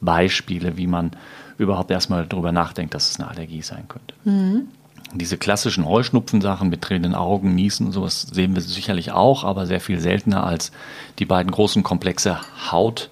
Beispiele, 0.00 0.76
wie 0.76 0.86
man 0.86 1.12
überhaupt 1.58 1.90
erstmal 1.90 2.26
darüber 2.26 2.50
nachdenkt, 2.50 2.94
dass 2.94 3.10
es 3.10 3.20
eine 3.20 3.28
Allergie 3.28 3.62
sein 3.62 3.86
könnte. 3.88 4.14
Mhm. 4.24 4.68
Diese 5.14 5.36
klassischen 5.36 5.84
Heuschnupfensachen 5.84 6.70
mit 6.70 6.80
tränenden 6.80 7.14
Augen, 7.14 7.54
Niesen 7.54 7.86
und 7.86 7.92
sowas 7.92 8.22
sehen 8.22 8.54
wir 8.54 8.62
sicherlich 8.62 9.12
auch, 9.12 9.44
aber 9.44 9.66
sehr 9.66 9.80
viel 9.80 10.00
seltener 10.00 10.44
als 10.44 10.72
die 11.18 11.26
beiden 11.26 11.52
großen 11.52 11.82
Komplexe 11.82 12.38
Haut 12.70 13.10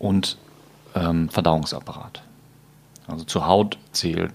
und 0.00 0.36
ähm, 0.96 1.28
Verdauungsapparat. 1.28 2.23
Also 3.06 3.24
zur 3.24 3.46
Haut 3.46 3.78
zählt 3.92 4.32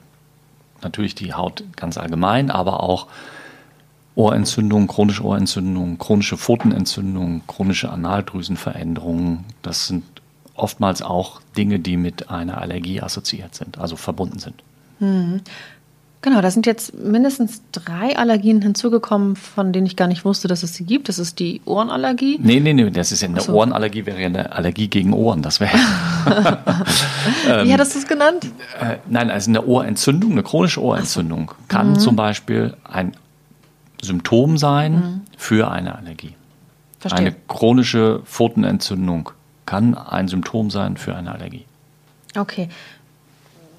natürlich 0.81 1.15
die 1.15 1.33
Haut 1.33 1.63
ganz 1.75 1.97
allgemein, 1.97 2.51
aber 2.51 2.83
auch 2.83 3.07
Ohrentzündung, 4.15 4.87
chronische 4.87 5.23
Ohrentzündung, 5.23 5.97
chronische 5.97 6.37
Pfotenentzündung, 6.37 7.41
chronische 7.47 7.89
Analdrüsenveränderungen. 7.89 9.45
Das 9.61 9.87
sind 9.87 10.03
oftmals 10.55 11.01
auch 11.01 11.41
Dinge, 11.57 11.79
die 11.79 11.97
mit 11.97 12.29
einer 12.29 12.59
Allergie 12.59 13.01
assoziiert 13.01 13.55
sind, 13.55 13.77
also 13.77 13.95
verbunden 13.95 14.39
sind. 14.39 14.61
Mhm. 14.99 15.41
Genau, 16.21 16.41
da 16.41 16.51
sind 16.51 16.65
jetzt 16.65 16.93
mindestens 16.93 17.61
drei 17.71 18.17
Allergien 18.17 18.61
hinzugekommen, 18.61 19.37
von 19.37 19.71
denen 19.71 19.85
ich 19.85 19.95
gar 19.95 20.07
nicht 20.07 20.25
wusste, 20.25 20.49
dass 20.49 20.63
es 20.63 20.73
sie 20.73 20.83
gibt. 20.83 21.07
Das 21.07 21.17
ist 21.17 21.39
die 21.39 21.61
Ohrenallergie. 21.63 22.37
Nee, 22.41 22.59
nee, 22.59 22.73
nee, 22.73 22.89
das 22.89 23.13
ist 23.13 23.21
ja 23.21 23.29
eine 23.29 23.39
so. 23.39 23.53
Ohrenallergie, 23.53 24.05
wäre 24.05 24.19
ja 24.19 24.25
eine 24.25 24.51
Allergie 24.51 24.89
gegen 24.89 25.13
Ohren. 25.13 25.41
Das 25.41 25.61
wäre. 25.61 25.71
Wie 27.63 27.73
hattest 27.73 27.95
du 27.95 27.99
es 27.99 28.07
genannt? 28.07 28.47
Äh, 28.81 28.97
nein, 29.07 29.29
also 29.29 29.49
eine 29.49 29.65
Ohrentzündung, 29.65 30.33
eine 30.33 30.43
chronische 30.43 30.83
Ohrentzündung 30.83 31.53
kann 31.69 31.91
mhm. 31.91 31.99
zum 31.99 32.17
Beispiel 32.17 32.75
ein 32.83 33.13
Symptom 34.01 34.57
sein 34.57 34.93
mhm. 34.93 35.21
für 35.37 35.71
eine 35.71 35.97
Allergie. 35.97 36.35
Verstehe. 36.99 37.19
Eine 37.27 37.35
chronische 37.47 38.21
Pfotenentzündung 38.25 39.29
kann 39.65 39.97
ein 39.97 40.27
Symptom 40.27 40.69
sein 40.69 40.97
für 40.97 41.15
eine 41.15 41.31
Allergie. 41.31 41.63
Okay. 42.35 42.67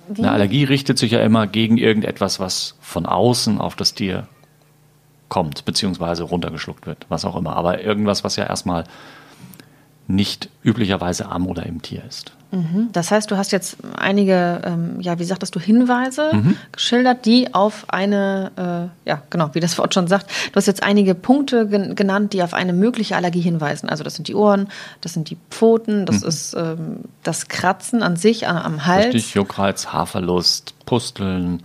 Wie? 0.08 0.22
Eine 0.22 0.32
Allergie 0.32 0.64
richtet 0.64 0.98
sich 0.98 1.12
ja 1.12 1.20
immer 1.20 1.46
gegen 1.46 1.76
irgendetwas, 1.76 2.40
was 2.40 2.76
von 2.80 3.06
außen 3.06 3.60
auf 3.60 3.76
das 3.76 3.94
Tier 3.94 4.26
kommt, 5.28 5.64
beziehungsweise 5.64 6.24
runtergeschluckt 6.24 6.86
wird, 6.86 7.06
was 7.08 7.24
auch 7.24 7.36
immer. 7.36 7.56
Aber 7.56 7.82
irgendwas, 7.82 8.24
was 8.24 8.36
ja 8.36 8.44
erstmal 8.44 8.84
nicht 10.14 10.48
üblicherweise 10.62 11.26
am 11.26 11.46
oder 11.46 11.64
im 11.66 11.82
Tier 11.82 12.02
ist. 12.08 12.32
Mhm. 12.52 12.88
Das 12.92 13.10
heißt, 13.10 13.30
du 13.30 13.36
hast 13.36 13.52
jetzt 13.52 13.76
einige, 13.96 14.60
ähm, 14.64 15.00
ja, 15.00 15.18
wie 15.18 15.24
sagtest 15.24 15.54
du, 15.54 15.60
Hinweise 15.60 16.30
mhm. 16.32 16.56
geschildert, 16.72 17.24
die 17.24 17.54
auf 17.54 17.84
eine, 17.88 18.90
äh, 19.04 19.08
ja, 19.08 19.22
genau, 19.30 19.50
wie 19.52 19.60
das 19.60 19.78
Wort 19.78 19.94
schon 19.94 20.08
sagt, 20.08 20.28
du 20.50 20.56
hast 20.56 20.66
jetzt 20.66 20.82
einige 20.82 21.14
Punkte 21.14 21.68
gen 21.68 21.94
genannt, 21.94 22.32
die 22.32 22.42
auf 22.42 22.54
eine 22.54 22.72
mögliche 22.72 23.14
Allergie 23.14 23.40
hinweisen. 23.40 23.88
Also 23.88 24.02
das 24.02 24.16
sind 24.16 24.26
die 24.26 24.34
Ohren, 24.34 24.68
das 25.00 25.12
sind 25.12 25.30
die 25.30 25.36
Pfoten, 25.50 26.06
das 26.06 26.22
mhm. 26.22 26.28
ist 26.28 26.54
ähm, 26.54 26.96
das 27.22 27.48
Kratzen 27.48 28.02
an 28.02 28.16
sich 28.16 28.48
am, 28.48 28.56
am 28.56 28.86
Hals. 28.86 29.14
Richtig, 29.14 29.34
Juckreiz, 29.34 29.88
Haarverlust, 29.88 30.74
Pusteln, 30.86 31.62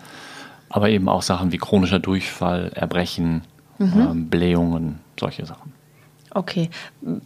aber 0.70 0.90
eben 0.90 1.10
auch 1.10 1.24
Sachen 1.24 1.52
wie 1.52 1.58
chronischer 1.58 2.00
Durchfall, 2.00 2.72
Erbrechen, 2.76 3.42
mhm. 3.80 3.94
ähm, 3.96 4.30
Blähungen, 4.30 5.00
solche 5.20 5.48
Sachen. 5.48 5.75
Okay. 6.36 6.70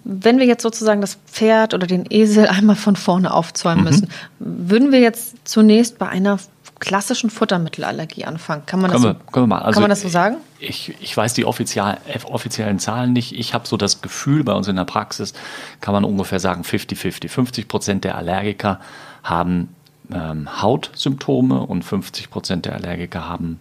Wenn 0.04 0.38
wir 0.38 0.46
jetzt 0.46 0.62
sozusagen 0.62 1.02
das 1.02 1.18
Pferd 1.26 1.74
oder 1.74 1.88
den 1.88 2.06
Esel 2.10 2.48
einmal 2.48 2.76
von 2.76 2.96
vorne 2.96 3.34
aufzäumen 3.34 3.80
mhm. 3.80 3.90
müssen, 3.90 4.08
würden 4.38 4.92
wir 4.92 5.00
jetzt 5.00 5.36
zunächst 5.48 5.98
bei 5.98 6.08
einer 6.08 6.38
klassischen 6.78 7.32
Futtermittelallergie 7.32 8.26
anfangen? 8.26 8.66
Kann 8.68 8.80
man, 8.80 8.92
das, 8.92 9.02
wir, 9.02 9.14
so, 9.14 9.32
können 9.32 9.50
wir 9.50 9.66
also, 9.66 9.74
kann 9.74 9.82
man 9.82 9.90
das 9.90 10.02
so 10.02 10.10
sagen? 10.10 10.38
Ich, 10.60 10.94
ich 11.02 11.18
weiß 11.18 11.34
die 11.34 11.44
offiziell, 11.44 11.98
offiziellen 12.26 12.78
Zahlen 12.78 13.12
nicht. 13.12 13.34
Ich 13.38 13.56
habe 13.56 13.68
so 13.68 13.78
das 13.78 14.02
Gefühl, 14.02 14.44
bei 14.44 14.54
uns 14.54 14.68
in 14.68 14.76
der 14.76 14.86
Praxis 14.86 15.34
kann 15.82 15.94
man 15.94 16.06
ungefähr 16.06 16.40
sagen 16.40 16.62
50-50. 16.62 17.30
50 17.30 17.68
Prozent 17.68 18.04
der 18.04 18.16
Allergiker 18.16 18.80
haben 19.24 19.76
ähm, 20.14 20.62
Hautsymptome 20.62 21.62
und 21.62 21.84
50 21.84 22.30
Prozent 22.30 22.68
der 22.68 22.76
Allergiker 22.76 23.28
haben 23.28 23.60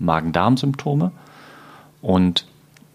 Magen-Darm-Symptome. 0.00 1.12
Und 2.02 2.44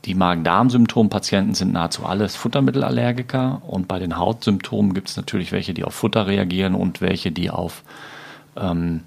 die 0.10 0.16
Magen-Darm-Symptom-Patienten 0.16 1.54
sind 1.54 1.72
nahezu 1.72 2.04
alles 2.04 2.36
Futtermittelallergiker 2.36 3.62
und 3.68 3.88
bei 3.88 4.00
den 4.00 4.18
Hautsymptomen 4.18 4.96
gibt 4.96 5.08
es 5.08 5.18
natürlich 5.18 5.52
welche, 5.52 5.76
die 5.76 5.84
auf 5.84 5.94
Futter 5.94 6.26
reagieren 6.26 6.74
und 6.74 7.00
welche, 7.00 7.32
die 7.32 7.52
auf 7.52 7.84
ähm, 8.58 9.02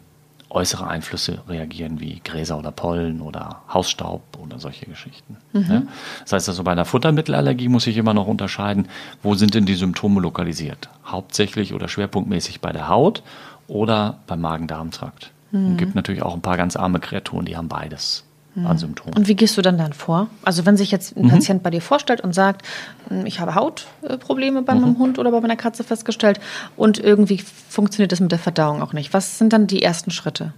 äußere 0.48 0.86
Einflüsse 0.86 1.40
reagieren, 1.48 1.98
wie 1.98 2.20
Gräser 2.22 2.56
oder 2.56 2.70
Pollen 2.70 3.20
oder 3.20 3.62
Hausstaub 3.74 4.22
oder 4.40 4.60
solche 4.60 4.86
Geschichten. 4.86 5.38
Mhm. 5.52 5.66
Ja? 5.68 5.82
Das 6.20 6.34
heißt 6.34 6.48
also, 6.50 6.62
bei 6.62 6.70
einer 6.70 6.84
Futtermittelallergie 6.84 7.66
muss 7.66 7.88
ich 7.88 7.96
immer 7.96 8.14
noch 8.14 8.28
unterscheiden, 8.28 8.86
wo 9.24 9.34
sind 9.34 9.54
denn 9.54 9.66
die 9.66 9.74
Symptome 9.74 10.20
lokalisiert? 10.20 10.88
Hauptsächlich 11.04 11.74
oder 11.74 11.88
schwerpunktmäßig 11.88 12.60
bei 12.60 12.70
der 12.70 12.86
Haut 12.86 13.24
oder 13.66 14.20
beim 14.28 14.40
Magen-Darm-Trakt. 14.40 15.32
Mhm. 15.50 15.72
Es 15.72 15.78
gibt 15.78 15.94
natürlich 15.96 16.22
auch 16.22 16.34
ein 16.34 16.42
paar 16.42 16.56
ganz 16.56 16.76
arme 16.76 17.00
Kreaturen, 17.00 17.44
die 17.44 17.56
haben 17.56 17.66
beides. 17.66 18.24
An 18.54 18.78
Symptomen. 18.78 19.14
Und 19.16 19.28
wie 19.28 19.34
gehst 19.34 19.56
du 19.56 19.62
dann 19.62 19.78
dann 19.78 19.92
vor? 19.94 20.28
Also 20.42 20.66
wenn 20.66 20.76
sich 20.76 20.90
jetzt 20.90 21.16
ein 21.16 21.24
mhm. 21.24 21.30
Patient 21.30 21.62
bei 21.62 21.70
dir 21.70 21.80
vorstellt 21.80 22.20
und 22.20 22.34
sagt, 22.34 22.66
hm, 23.08 23.24
ich 23.24 23.40
habe 23.40 23.54
Hautprobleme 23.54 24.62
bei 24.62 24.74
mhm. 24.74 24.80
meinem 24.80 24.98
Hund 24.98 25.18
oder 25.18 25.30
bei 25.30 25.40
meiner 25.40 25.56
Katze 25.56 25.84
festgestellt 25.84 26.38
und 26.76 26.98
irgendwie 26.98 27.38
funktioniert 27.38 28.12
das 28.12 28.20
mit 28.20 28.30
der 28.30 28.38
Verdauung 28.38 28.82
auch 28.82 28.92
nicht. 28.92 29.14
Was 29.14 29.38
sind 29.38 29.52
dann 29.52 29.66
die 29.66 29.82
ersten 29.82 30.10
Schritte? 30.10 30.52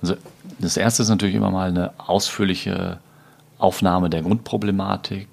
Also 0.00 0.14
das 0.60 0.76
erste 0.76 1.02
ist 1.02 1.08
natürlich 1.08 1.34
immer 1.34 1.50
mal 1.50 1.68
eine 1.68 1.92
ausführliche 1.98 2.98
Aufnahme 3.58 4.10
der 4.10 4.22
Grundproblematik, 4.22 5.28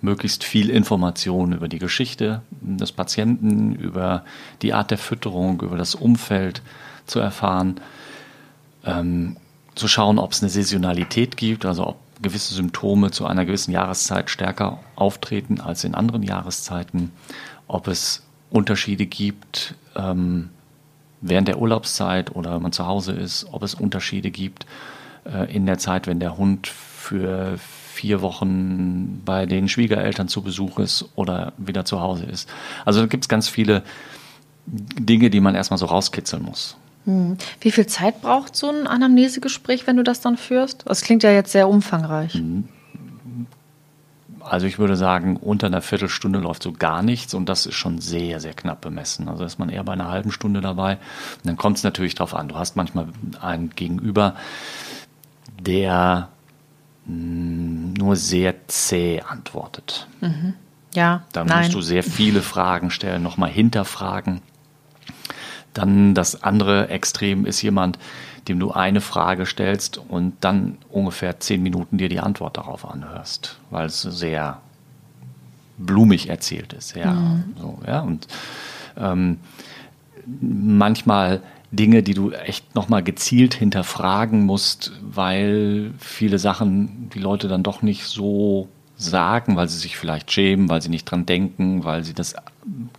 möglichst 0.00 0.42
viel 0.42 0.70
Information 0.70 1.52
über 1.52 1.68
die 1.68 1.78
Geschichte 1.78 2.42
des 2.60 2.92
Patienten, 2.92 3.74
über 3.74 4.24
die 4.62 4.72
Art 4.72 4.90
der 4.90 4.98
Fütterung, 4.98 5.60
über 5.60 5.76
das 5.76 5.94
Umfeld 5.94 6.62
zu 7.06 7.20
erfahren. 7.20 7.80
Ähm, 8.84 9.36
zu 9.76 9.86
schauen, 9.88 10.18
ob 10.18 10.32
es 10.32 10.42
eine 10.42 10.50
Saisonalität 10.50 11.36
gibt, 11.36 11.64
also 11.64 11.86
ob 11.86 11.96
gewisse 12.20 12.54
Symptome 12.54 13.10
zu 13.10 13.26
einer 13.26 13.44
gewissen 13.44 13.70
Jahreszeit 13.70 14.30
stärker 14.30 14.80
auftreten 14.96 15.60
als 15.60 15.84
in 15.84 15.94
anderen 15.94 16.22
Jahreszeiten, 16.22 17.12
ob 17.68 17.86
es 17.86 18.24
Unterschiede 18.50 19.06
gibt 19.06 19.74
ähm, 19.94 20.50
während 21.20 21.48
der 21.48 21.58
Urlaubszeit 21.58 22.34
oder 22.34 22.54
wenn 22.54 22.62
man 22.62 22.72
zu 22.72 22.86
Hause 22.86 23.12
ist, 23.12 23.46
ob 23.52 23.62
es 23.62 23.74
Unterschiede 23.74 24.30
gibt 24.30 24.66
äh, 25.24 25.54
in 25.54 25.66
der 25.66 25.78
Zeit, 25.78 26.06
wenn 26.06 26.20
der 26.20 26.38
Hund 26.38 26.66
für 26.66 27.58
vier 27.58 28.22
Wochen 28.22 29.22
bei 29.24 29.46
den 29.46 29.68
Schwiegereltern 29.68 30.28
zu 30.28 30.42
Besuch 30.42 30.78
ist 30.78 31.06
oder 31.16 31.52
wieder 31.58 31.84
zu 31.84 32.00
Hause 32.00 32.24
ist. 32.24 32.48
Also 32.84 33.00
da 33.00 33.06
gibt 33.06 33.24
es 33.24 33.28
ganz 33.28 33.48
viele 33.48 33.82
Dinge, 34.66 35.30
die 35.30 35.40
man 35.40 35.54
erstmal 35.54 35.78
so 35.78 35.86
rauskitzeln 35.86 36.42
muss. 36.42 36.76
Hm. 37.06 37.38
Wie 37.60 37.70
viel 37.70 37.86
Zeit 37.86 38.20
braucht 38.20 38.54
so 38.54 38.68
ein 38.68 38.86
Anamnesegespräch, 38.86 39.86
wenn 39.86 39.96
du 39.96 40.02
das 40.02 40.20
dann 40.20 40.36
führst? 40.36 40.82
Das 40.86 41.00
klingt 41.00 41.22
ja 41.22 41.30
jetzt 41.30 41.52
sehr 41.52 41.68
umfangreich. 41.68 42.34
Hm. 42.34 42.68
Also 44.40 44.66
ich 44.66 44.78
würde 44.78 44.96
sagen, 44.96 45.36
unter 45.36 45.66
einer 45.66 45.82
Viertelstunde 45.82 46.38
läuft 46.38 46.62
so 46.62 46.72
gar 46.72 47.02
nichts 47.02 47.34
und 47.34 47.48
das 47.48 47.66
ist 47.66 47.74
schon 47.74 48.00
sehr, 48.00 48.38
sehr 48.38 48.54
knapp 48.54 48.80
bemessen. 48.80 49.28
Also 49.28 49.44
ist 49.44 49.58
man 49.58 49.70
eher 49.70 49.82
bei 49.82 49.92
einer 49.92 50.08
halben 50.08 50.30
Stunde 50.30 50.60
dabei. 50.60 50.94
Und 50.94 51.46
dann 51.46 51.56
kommt 51.56 51.78
es 51.78 51.84
natürlich 51.84 52.14
darauf 52.14 52.34
an. 52.34 52.48
Du 52.48 52.56
hast 52.56 52.76
manchmal 52.76 53.08
einen 53.40 53.70
Gegenüber, 53.70 54.36
der 55.60 56.28
hm, 57.06 57.94
nur 57.94 58.14
sehr 58.14 58.68
zäh 58.68 59.20
antwortet. 59.20 60.06
Mhm. 60.20 60.54
Ja. 60.94 61.24
Dann 61.32 61.48
nein. 61.48 61.64
musst 61.64 61.74
du 61.74 61.80
sehr 61.80 62.02
viele 62.02 62.40
Fragen 62.40 62.90
stellen, 62.90 63.22
nochmal 63.22 63.50
hinterfragen. 63.50 64.42
Dann 65.76 66.14
das 66.14 66.42
andere 66.42 66.88
Extrem 66.88 67.44
ist 67.44 67.60
jemand, 67.60 67.98
dem 68.48 68.58
du 68.58 68.72
eine 68.72 69.00
Frage 69.00 69.44
stellst 69.44 69.98
und 69.98 70.34
dann 70.40 70.78
ungefähr 70.90 71.38
zehn 71.40 71.62
Minuten 71.62 71.98
dir 71.98 72.08
die 72.08 72.20
Antwort 72.20 72.56
darauf 72.56 72.88
anhörst, 72.88 73.58
weil 73.70 73.86
es 73.86 74.00
sehr 74.00 74.60
blumig 75.76 76.28
erzählt 76.28 76.72
ist. 76.72 76.96
Ja, 76.96 77.12
mhm. 77.12 77.54
so, 77.60 77.78
ja. 77.86 78.00
Und 78.00 78.26
ähm, 78.96 79.38
manchmal 80.40 81.42
Dinge, 81.72 82.02
die 82.02 82.14
du 82.14 82.30
echt 82.30 82.74
nochmal 82.74 83.02
gezielt 83.02 83.52
hinterfragen 83.52 84.46
musst, 84.46 84.92
weil 85.02 85.92
viele 85.98 86.38
Sachen 86.38 87.10
die 87.12 87.18
Leute 87.18 87.48
dann 87.48 87.62
doch 87.62 87.82
nicht 87.82 88.06
so 88.06 88.68
sagen, 88.96 89.56
weil 89.56 89.68
sie 89.68 89.78
sich 89.78 89.96
vielleicht 89.96 90.32
schämen, 90.32 90.68
weil 90.68 90.80
sie 90.80 90.88
nicht 90.88 91.04
dran 91.04 91.26
denken, 91.26 91.84
weil 91.84 92.02
sie 92.02 92.14
das 92.14 92.34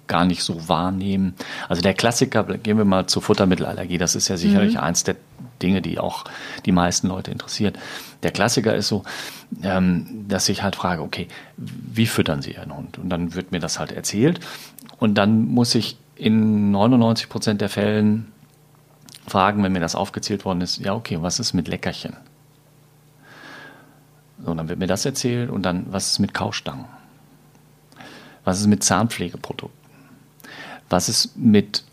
gar 0.05 0.25
nicht 0.25 0.43
so 0.43 0.69
wahrnehmen. 0.69 1.33
Also 1.67 1.81
der 1.81 1.93
Klassiker, 1.93 2.43
gehen 2.43 2.77
wir 2.77 2.85
mal 2.85 3.07
zur 3.07 3.21
Futtermittelallergie, 3.21 3.97
das 3.97 4.15
ist 4.15 4.27
ja 4.27 4.37
sicherlich 4.37 4.75
mhm. 4.75 4.81
eins 4.81 5.03
der 5.03 5.15
Dinge, 5.61 5.81
die 5.81 5.97
auch 5.97 6.25
die 6.65 6.71
meisten 6.71 7.07
Leute 7.07 7.31
interessiert. 7.31 7.77
Der 8.23 8.31
Klassiker 8.31 8.75
ist 8.75 8.87
so, 8.87 9.03
ähm, 9.63 10.25
dass 10.27 10.49
ich 10.49 10.61
halt 10.61 10.75
frage, 10.75 11.01
okay, 11.01 11.27
wie 11.57 12.05
füttern 12.05 12.41
Sie 12.41 12.51
Ihren 12.51 12.75
Hund? 12.75 12.97
Und 12.99 13.09
dann 13.09 13.33
wird 13.33 13.51
mir 13.51 13.59
das 13.59 13.79
halt 13.79 13.91
erzählt 13.91 14.39
und 14.99 15.15
dann 15.15 15.47
muss 15.47 15.73
ich 15.73 15.97
in 16.15 16.71
99 16.71 17.29
Prozent 17.29 17.61
der 17.61 17.69
Fällen 17.69 18.31
fragen, 19.27 19.63
wenn 19.63 19.71
mir 19.71 19.79
das 19.79 19.95
aufgezählt 19.95 20.45
worden 20.45 20.61
ist, 20.61 20.77
ja 20.77 20.93
okay, 20.93 21.17
was 21.21 21.39
ist 21.39 21.53
mit 21.53 21.67
Leckerchen? 21.67 22.15
So, 24.43 24.53
dann 24.53 24.69
wird 24.69 24.79
mir 24.79 24.87
das 24.87 25.05
erzählt 25.05 25.49
und 25.49 25.63
dann, 25.63 25.87
was 25.89 26.11
ist 26.11 26.19
mit 26.19 26.33
Kaustangen? 26.33 26.85
Was 28.43 28.59
ist 28.59 28.67
mit 28.67 28.83
Zahnpflegeprodukten? 28.83 29.77
Was 30.89 31.09
ist 31.09 31.35
mit 31.35 31.83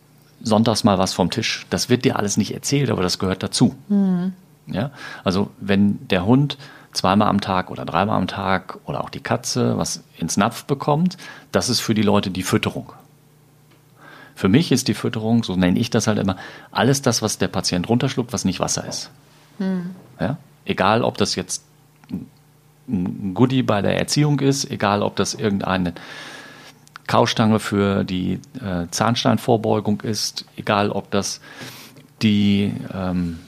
sonntags 0.42 0.84
mal 0.84 0.98
was 0.98 1.14
vom 1.14 1.30
Tisch? 1.30 1.66
Das 1.70 1.88
wird 1.88 2.04
dir 2.04 2.16
alles 2.16 2.36
nicht 2.36 2.54
erzählt, 2.54 2.90
aber 2.90 3.02
das 3.02 3.18
gehört 3.18 3.42
dazu. 3.42 3.74
Mhm. 3.88 4.34
Ja? 4.66 4.90
Also, 5.24 5.50
wenn 5.58 6.06
der 6.08 6.26
Hund 6.26 6.58
zweimal 6.92 7.28
am 7.28 7.40
Tag 7.40 7.70
oder 7.70 7.84
dreimal 7.84 8.16
am 8.16 8.28
Tag 8.28 8.78
oder 8.84 9.02
auch 9.02 9.10
die 9.10 9.20
Katze 9.20 9.76
was 9.76 10.04
ins 10.16 10.36
Napf 10.36 10.64
bekommt, 10.64 11.16
das 11.50 11.68
ist 11.68 11.80
für 11.80 11.94
die 11.94 12.02
Leute 12.02 12.30
die 12.30 12.42
Fütterung. 12.42 12.92
Für 14.36 14.48
mich 14.48 14.72
ist 14.72 14.88
die 14.88 14.94
Fütterung, 14.94 15.44
so 15.44 15.56
nenne 15.56 15.78
ich 15.78 15.90
das 15.90 16.06
halt 16.06 16.18
immer, 16.18 16.36
alles 16.70 17.02
das, 17.02 17.22
was 17.22 17.38
der 17.38 17.48
Patient 17.48 17.88
runterschluckt, 17.88 18.32
was 18.32 18.44
nicht 18.44 18.60
Wasser 18.60 18.86
ist. 18.86 19.10
Mhm. 19.58 19.94
Ja? 20.20 20.36
Egal, 20.64 21.02
ob 21.02 21.18
das 21.18 21.34
jetzt 21.34 21.63
ein 22.88 23.34
Goodie 23.34 23.62
bei 23.62 23.82
der 23.82 23.98
Erziehung 23.98 24.40
ist, 24.40 24.70
egal 24.70 25.02
ob 25.02 25.16
das 25.16 25.34
irgendeine 25.34 25.94
Kaustange 27.06 27.60
für 27.60 28.04
die 28.04 28.40
äh, 28.62 28.86
Zahnsteinvorbeugung 28.90 30.00
ist, 30.02 30.46
egal 30.56 30.90
ob 30.90 31.10
das 31.10 31.40
die, 32.22 32.72
ähm, 32.92 33.38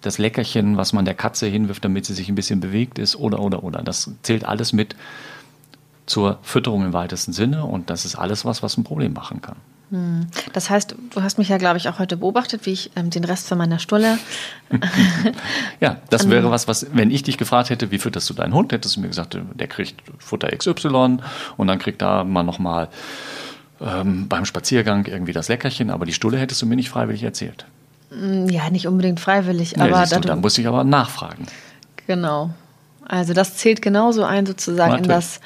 das 0.00 0.18
Leckerchen, 0.18 0.76
was 0.76 0.92
man 0.92 1.04
der 1.04 1.14
Katze 1.14 1.46
hinwirft, 1.46 1.84
damit 1.84 2.06
sie 2.06 2.14
sich 2.14 2.28
ein 2.28 2.34
bisschen 2.34 2.60
bewegt 2.60 2.98
ist, 2.98 3.16
oder, 3.16 3.40
oder, 3.40 3.64
oder. 3.64 3.82
Das 3.82 4.10
zählt 4.22 4.44
alles 4.44 4.72
mit 4.72 4.96
zur 6.06 6.38
Fütterung 6.42 6.84
im 6.84 6.92
weitesten 6.92 7.32
Sinne 7.32 7.64
und 7.64 7.90
das 7.90 8.04
ist 8.04 8.16
alles 8.16 8.44
was, 8.44 8.62
was 8.62 8.76
ein 8.76 8.84
Problem 8.84 9.12
machen 9.12 9.40
kann. 9.40 9.56
Hm. 9.94 10.26
Das 10.52 10.70
heißt, 10.70 10.96
du 11.14 11.22
hast 11.22 11.38
mich 11.38 11.50
ja, 11.50 11.56
glaube 11.56 11.76
ich, 11.76 11.88
auch 11.88 12.00
heute 12.00 12.16
beobachtet, 12.16 12.66
wie 12.66 12.72
ich 12.72 12.90
ähm, 12.96 13.10
den 13.10 13.22
Rest 13.22 13.46
von 13.46 13.56
meiner 13.56 13.78
Stulle. 13.78 14.18
ja, 15.80 15.98
das 16.10 16.28
wäre 16.28 16.50
was, 16.50 16.66
was, 16.66 16.88
wenn 16.92 17.12
ich 17.12 17.22
dich 17.22 17.38
gefragt 17.38 17.70
hätte, 17.70 17.92
wie 17.92 17.98
fütterst 17.98 18.28
du 18.28 18.34
deinen 18.34 18.54
Hund, 18.54 18.72
hättest 18.72 18.96
du 18.96 19.00
mir 19.00 19.06
gesagt, 19.06 19.38
der 19.54 19.68
kriegt 19.68 20.02
Futter 20.18 20.48
XY 20.48 21.18
und 21.56 21.68
dann 21.68 21.78
kriegt 21.78 22.02
da 22.02 22.24
mal 22.24 22.42
nochmal 22.42 22.88
ähm, 23.80 24.26
beim 24.26 24.44
Spaziergang 24.44 25.06
irgendwie 25.06 25.32
das 25.32 25.46
Leckerchen, 25.46 25.90
aber 25.90 26.06
die 26.06 26.12
Stulle 26.12 26.38
hättest 26.38 26.60
du 26.60 26.66
mir 26.66 26.74
nicht 26.74 26.90
freiwillig 26.90 27.22
erzählt. 27.22 27.64
Hm, 28.10 28.48
ja, 28.48 28.68
nicht 28.70 28.88
unbedingt 28.88 29.20
freiwillig, 29.20 29.80
aber. 29.80 29.90
Ja, 29.90 30.06
du, 30.06 30.26
da 30.26 30.34
muss 30.34 30.58
ich 30.58 30.66
aber 30.66 30.82
nachfragen. 30.82 31.46
Genau. 32.08 32.50
Also 33.06 33.32
das 33.32 33.58
zählt 33.58 33.80
genauso 33.80 34.24
ein 34.24 34.44
sozusagen 34.44 35.04
in 35.04 35.08
das 35.08 35.40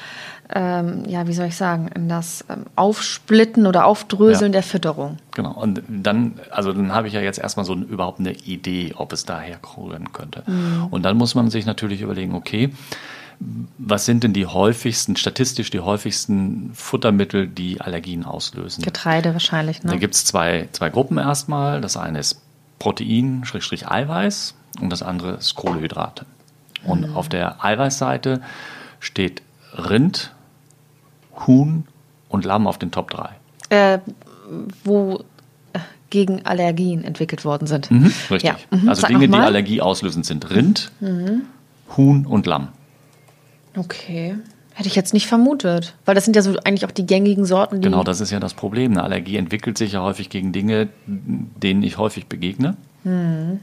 ähm, 0.50 1.04
ja, 1.06 1.26
wie 1.26 1.34
soll 1.34 1.46
ich 1.46 1.56
sagen, 1.56 1.88
in 1.94 2.08
das 2.08 2.44
ähm, 2.48 2.64
Aufsplitten 2.74 3.66
oder 3.66 3.84
Aufdröseln 3.84 4.52
ja. 4.52 4.58
der 4.58 4.62
Fütterung. 4.62 5.18
Genau. 5.34 5.52
Und 5.52 5.82
dann, 5.88 6.40
also 6.50 6.72
dann 6.72 6.94
habe 6.94 7.08
ich 7.08 7.14
ja 7.14 7.20
jetzt 7.20 7.38
erstmal 7.38 7.66
so 7.66 7.74
überhaupt 7.74 8.20
eine 8.20 8.32
Idee, 8.32 8.94
ob 8.96 9.12
es 9.12 9.26
daher 9.26 9.58
rühren 9.76 10.12
könnte. 10.12 10.44
Mhm. 10.46 10.86
Und 10.90 11.02
dann 11.02 11.18
muss 11.18 11.34
man 11.34 11.50
sich 11.50 11.66
natürlich 11.66 12.00
überlegen, 12.00 12.34
okay, 12.34 12.70
was 13.76 14.04
sind 14.04 14.24
denn 14.24 14.32
die 14.32 14.46
häufigsten, 14.46 15.16
statistisch 15.16 15.70
die 15.70 15.80
häufigsten 15.80 16.70
Futtermittel, 16.74 17.46
die 17.46 17.80
Allergien 17.80 18.24
auslösen? 18.24 18.82
Getreide 18.82 19.34
wahrscheinlich, 19.34 19.82
ne? 19.82 19.92
Da 19.92 19.96
gibt 19.96 20.14
es 20.14 20.24
zwei, 20.24 20.68
zwei 20.72 20.90
Gruppen 20.90 21.18
erstmal. 21.18 21.80
Das 21.80 21.96
eine 21.96 22.18
ist 22.18 22.40
Protein, 22.78 23.44
Schrägstrich 23.44 23.86
Eiweiß 23.86 24.54
und 24.80 24.90
das 24.90 25.02
andere 25.02 25.32
ist 25.34 25.54
Kohlenhydrate. 25.54 26.26
Und 26.84 27.08
mhm. 27.08 27.16
auf 27.16 27.28
der 27.28 27.64
Eiweißseite 27.64 28.40
steht 28.98 29.42
Rind, 29.74 30.32
Huhn 31.46 31.84
und 32.28 32.44
Lamm 32.44 32.66
auf 32.66 32.78
den 32.78 32.90
Top 32.90 33.10
3. 33.10 33.30
Äh, 33.70 33.98
wo 34.84 35.24
äh, 35.72 35.78
gegen 36.10 36.44
Allergien 36.46 37.04
entwickelt 37.04 37.44
worden 37.44 37.66
sind. 37.66 37.90
Mhm, 37.90 38.12
richtig. 38.30 38.42
Ja. 38.42 38.56
Mhm. 38.70 38.88
Also 38.88 39.06
Dinge, 39.06 39.28
die 39.28 39.34
Allergie 39.34 39.80
auslösend 39.80 40.26
sind. 40.26 40.50
Rind, 40.50 40.90
mhm. 41.00 41.42
Huhn 41.96 42.26
und 42.26 42.46
Lamm. 42.46 42.68
Okay. 43.76 44.36
Hätte 44.74 44.88
ich 44.88 44.94
jetzt 44.94 45.12
nicht 45.12 45.26
vermutet. 45.26 45.94
Weil 46.04 46.14
das 46.14 46.24
sind 46.24 46.36
ja 46.36 46.42
so 46.42 46.56
eigentlich 46.64 46.86
auch 46.86 46.92
die 46.92 47.04
gängigen 47.04 47.44
Sorten, 47.44 47.80
die. 47.80 47.88
Genau, 47.88 48.04
das 48.04 48.20
ist 48.20 48.30
ja 48.30 48.38
das 48.38 48.54
Problem. 48.54 48.92
Eine 48.92 49.02
Allergie 49.02 49.36
entwickelt 49.36 49.76
sich 49.76 49.92
ja 49.92 50.02
häufig 50.02 50.30
gegen 50.30 50.52
Dinge, 50.52 50.88
denen 51.06 51.82
ich 51.82 51.98
häufig 51.98 52.26
begegne. 52.26 52.76
Mhm. 53.02 53.60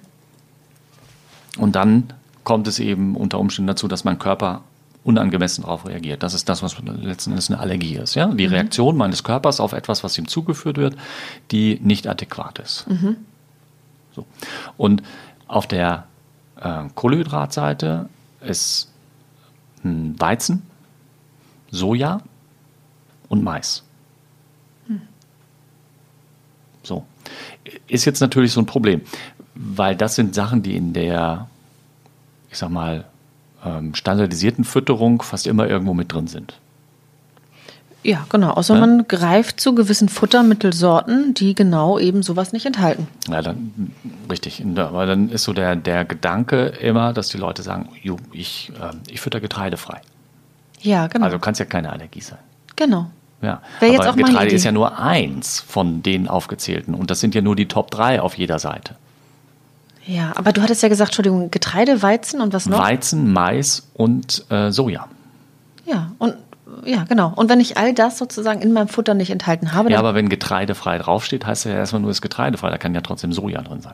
Und 1.57 1.75
dann 1.75 2.11
kommt 2.43 2.67
es 2.67 2.79
eben 2.79 3.15
unter 3.15 3.39
Umständen 3.39 3.67
dazu, 3.67 3.87
dass 3.87 4.03
mein 4.03 4.19
Körper 4.19 4.61
unangemessen 5.05 5.63
darauf 5.63 5.85
reagiert. 5.85 6.23
Das 6.23 6.33
ist 6.33 6.49
das, 6.49 6.63
was 6.63 6.75
letzten 6.79 7.29
Endes 7.29 7.49
eine 7.49 7.59
Allergie 7.59 7.95
ist. 7.95 8.15
Ja? 8.15 8.27
Die 8.27 8.47
mhm. 8.47 8.53
Reaktion 8.53 8.97
meines 8.97 9.23
Körpers 9.23 9.59
auf 9.59 9.71
etwas, 9.71 10.03
was 10.03 10.17
ihm 10.17 10.27
zugeführt 10.27 10.77
wird, 10.77 10.97
die 11.51 11.79
nicht 11.81 12.07
adäquat 12.07 12.57
ist. 12.59 12.87
Mhm. 12.89 13.17
So. 14.13 14.25
Und 14.77 15.03
auf 15.47 15.67
der 15.67 16.07
äh, 16.59 16.85
Kohlenhydratseite 16.95 18.09
ist 18.41 18.91
Weizen, 19.83 20.63
Soja 21.69 22.21
und 23.29 23.43
Mais. 23.43 23.83
Mhm. 24.87 25.01
So. 26.81 27.05
Ist 27.87 28.05
jetzt 28.05 28.21
natürlich 28.21 28.53
so 28.53 28.59
ein 28.59 28.65
Problem, 28.65 29.01
weil 29.53 29.95
das 29.95 30.15
sind 30.15 30.33
Sachen, 30.33 30.63
die 30.63 30.75
in 30.75 30.93
der, 30.93 31.47
ich 32.49 32.57
sag 32.57 32.71
mal, 32.71 33.05
ähm, 33.65 33.95
standardisierten 33.95 34.63
Fütterung 34.63 35.21
fast 35.21 35.47
immer 35.47 35.67
irgendwo 35.67 35.93
mit 35.93 36.13
drin 36.13 36.27
sind. 36.27 36.59
Ja, 38.03 38.27
genau. 38.29 38.51
Außer 38.51 38.75
ja? 38.75 38.79
man 38.79 39.07
greift 39.07 39.59
zu 39.59 39.73
gewissen 39.73 40.09
Futtermittelsorten, 40.09 41.33
die 41.33 41.55
genau 41.55 41.97
eben 41.97 42.21
sowas 42.21 42.53
nicht 42.53 42.67
enthalten. 42.67 43.07
Ja, 43.27 43.41
dann 43.41 43.91
richtig. 44.29 44.63
Aber 44.75 45.07
dann 45.07 45.29
ist 45.29 45.43
so 45.43 45.53
der, 45.53 45.75
der 45.75 46.05
Gedanke 46.05 46.67
immer, 46.67 47.13
dass 47.13 47.29
die 47.29 47.37
Leute 47.37 47.63
sagen, 47.63 47.89
ich, 48.31 48.71
äh, 48.79 48.95
ich 49.11 49.21
fütter 49.21 49.39
getreidefrei. 49.39 50.01
Ja, 50.81 51.07
genau. 51.07 51.25
Also 51.25 51.39
kann 51.39 51.53
es 51.53 51.59
ja 51.59 51.65
keine 51.65 51.91
Allergie 51.91 52.21
sein. 52.21 52.37
Genau. 52.75 53.09
Ja, 53.41 53.61
Wäre 53.79 54.07
aber 54.07 54.17
Getreide 54.17 54.55
ist 54.55 54.63
ja 54.63 54.71
nur 54.71 54.99
eins 54.99 55.59
von 55.59 56.01
den 56.03 56.27
aufgezählten 56.27 56.93
und 56.95 57.11
das 57.11 57.19
sind 57.19 57.35
ja 57.35 57.41
nur 57.41 57.55
die 57.55 57.67
Top 57.67 57.91
3 57.91 58.21
auf 58.21 58.37
jeder 58.37 58.59
Seite. 58.59 58.95
Ja, 60.07 60.33
aber 60.35 60.51
du 60.51 60.61
hattest 60.61 60.83
ja 60.83 60.89
gesagt, 60.89 61.09
Entschuldigung, 61.09 61.49
Getreide, 61.51 62.01
Weizen 62.01 62.41
und 62.41 62.53
was 62.53 62.67
noch? 62.67 62.79
Weizen, 62.79 63.33
Mais 63.33 63.87
und 63.93 64.45
äh, 64.49 64.71
Soja. 64.71 65.07
Ja, 65.85 66.11
und 66.19 66.35
ja, 66.83 67.03
genau. 67.03 67.31
Und 67.35 67.49
wenn 67.49 67.59
ich 67.59 67.77
all 67.77 67.93
das 67.93 68.17
sozusagen 68.17 68.61
in 68.61 68.73
meinem 68.73 68.87
Futter 68.87 69.13
nicht 69.13 69.31
enthalten 69.31 69.73
habe. 69.73 69.91
Ja, 69.91 69.99
aber 69.99 70.13
wenn 70.13 70.29
getreidefrei 70.29 70.97
draufsteht, 70.97 71.45
heißt 71.45 71.65
ja 71.65 71.73
erstmal 71.73 72.01
nur 72.01 72.11
das 72.11 72.21
getreidefrei. 72.21 72.69
Da 72.69 72.77
kann 72.77 72.93
ja 72.93 73.01
trotzdem 73.01 73.33
Soja 73.33 73.61
drin 73.61 73.81
sein. 73.81 73.93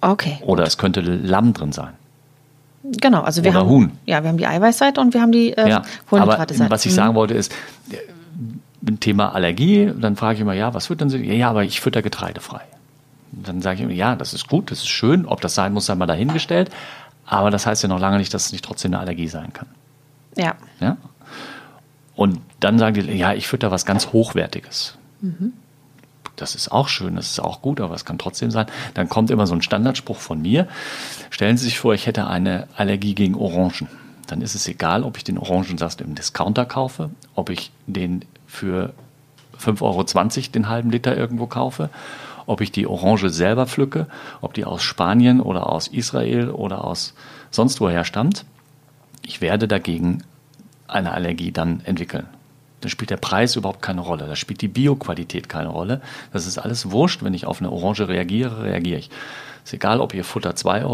Okay. 0.00 0.38
Oder 0.42 0.64
gut. 0.64 0.68
es 0.68 0.78
könnte 0.78 1.00
Lamm 1.00 1.52
drin 1.52 1.72
sein. 1.72 1.94
Genau, 2.82 3.22
also 3.22 3.42
wir 3.42 3.50
Oder 3.50 3.60
haben 3.60 3.68
Huhn. 3.68 3.92
Ja, 4.04 4.22
wir 4.22 4.28
haben 4.28 4.38
die 4.38 4.46
Eiweißseite 4.46 5.00
und 5.00 5.14
wir 5.14 5.20
haben 5.20 5.32
die 5.32 5.52
äh, 5.52 5.68
ja, 5.68 5.82
Kohlenhydrate-Seite. 6.08 6.64
Aber 6.64 6.74
was 6.74 6.86
ich 6.86 6.94
sagen 6.94 7.12
mhm. 7.12 7.16
wollte 7.16 7.34
ist, 7.34 7.52
Thema 9.00 9.34
Allergie, 9.34 9.92
dann 9.98 10.16
frage 10.16 10.36
ich 10.36 10.40
immer, 10.40 10.52
ja, 10.52 10.72
was 10.72 10.86
füttern 10.86 11.10
Sie? 11.10 11.18
Ja, 11.18 11.50
aber 11.50 11.64
ich 11.64 11.80
fütter 11.80 12.02
getreidefrei. 12.02 12.60
Dann 13.32 13.60
sage 13.62 13.76
ich 13.76 13.82
immer, 13.82 13.92
ja, 13.92 14.16
das 14.16 14.34
ist 14.34 14.48
gut, 14.48 14.70
das 14.70 14.78
ist 14.78 14.88
schön, 14.88 15.26
ob 15.26 15.40
das 15.40 15.54
sein 15.54 15.72
muss, 15.72 15.86
sei 15.86 15.94
mal 15.94 16.06
dahingestellt. 16.06 16.70
Aber 17.24 17.50
das 17.50 17.66
heißt 17.66 17.82
ja 17.82 17.88
noch 17.88 18.00
lange 18.00 18.18
nicht, 18.18 18.32
dass 18.32 18.46
es 18.46 18.52
nicht 18.52 18.64
trotzdem 18.64 18.92
eine 18.92 19.00
Allergie 19.00 19.28
sein 19.28 19.52
kann. 19.52 19.68
Ja. 20.36 20.54
ja? 20.80 20.96
Und 22.14 22.40
dann 22.60 22.78
sagen 22.78 22.94
die, 22.94 23.12
ja, 23.12 23.34
ich 23.34 23.48
fütter 23.48 23.70
was 23.70 23.84
ganz 23.84 24.12
Hochwertiges. 24.12 24.96
Mhm. 25.20 25.52
Das 26.36 26.54
ist 26.54 26.70
auch 26.70 26.88
schön, 26.88 27.16
das 27.16 27.30
ist 27.30 27.40
auch 27.40 27.62
gut, 27.62 27.80
aber 27.80 27.94
es 27.94 28.04
kann 28.04 28.18
trotzdem 28.18 28.50
sein. 28.50 28.66
Dann 28.94 29.08
kommt 29.08 29.30
immer 29.30 29.46
so 29.46 29.54
ein 29.54 29.62
Standardspruch 29.62 30.18
von 30.18 30.40
mir. 30.40 30.68
Stellen 31.30 31.56
Sie 31.56 31.64
sich 31.64 31.78
vor, 31.78 31.94
ich 31.94 32.06
hätte 32.06 32.26
eine 32.26 32.68
Allergie 32.76 33.14
gegen 33.14 33.34
Orangen. 33.34 33.88
Dann 34.26 34.42
ist 34.42 34.54
es 34.54 34.68
egal, 34.68 35.02
ob 35.02 35.16
ich 35.16 35.24
den 35.24 35.38
Orangensaft 35.38 36.00
im 36.00 36.14
Discounter 36.14 36.66
kaufe, 36.66 37.10
ob 37.34 37.48
ich 37.48 37.70
den 37.86 38.24
für 38.46 38.92
5,20 39.58 39.82
Euro 39.82 40.52
den 40.52 40.68
halben 40.68 40.90
Liter 40.90 41.16
irgendwo 41.16 41.46
kaufe, 41.46 41.90
ob 42.46 42.60
ich 42.60 42.72
die 42.72 42.86
Orange 42.86 43.28
selber 43.30 43.66
pflücke, 43.66 44.06
ob 44.40 44.54
die 44.54 44.64
aus 44.64 44.82
Spanien 44.82 45.40
oder 45.40 45.70
aus 45.70 45.88
Israel 45.88 46.50
oder 46.50 46.84
aus 46.84 47.14
sonst 47.50 47.80
woher 47.80 48.04
stammt. 48.04 48.44
Ich 49.22 49.40
werde 49.40 49.68
dagegen 49.68 50.22
eine 50.86 51.12
Allergie 51.12 51.52
dann 51.52 51.80
entwickeln. 51.84 52.26
Da 52.80 52.88
spielt 52.88 53.10
der 53.10 53.16
Preis 53.16 53.56
überhaupt 53.56 53.82
keine 53.82 54.02
Rolle. 54.02 54.26
Da 54.26 54.36
spielt 54.36 54.60
die 54.60 54.68
Bioqualität 54.68 55.48
keine 55.48 55.68
Rolle. 55.68 56.00
Das 56.32 56.46
ist 56.46 56.58
alles 56.58 56.90
wurscht. 56.90 57.24
Wenn 57.24 57.34
ich 57.34 57.46
auf 57.46 57.60
eine 57.60 57.72
Orange 57.72 58.06
reagiere, 58.06 58.62
reagiere 58.62 58.98
ich. 58.98 59.10
Ist 59.64 59.72
egal, 59.72 60.00
ob 60.00 60.14
Ihr 60.14 60.22
Futter 60.22 60.50
2,20 60.50 60.84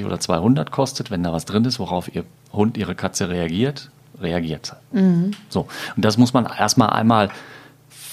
Euro 0.00 0.06
oder 0.06 0.18
200 0.18 0.70
kostet. 0.72 1.10
Wenn 1.10 1.22
da 1.22 1.32
was 1.32 1.44
drin 1.44 1.64
ist, 1.64 1.78
worauf 1.78 2.12
Ihr 2.12 2.24
Hund, 2.52 2.76
Ihre 2.76 2.94
Katze 2.94 3.28
reagiert, 3.28 3.90
reagiert. 4.20 4.74
Mhm. 4.90 5.32
So. 5.48 5.68
Und 5.94 6.04
das 6.04 6.18
muss 6.18 6.32
man 6.32 6.46
erstmal 6.46 6.90
einmal 6.90 7.28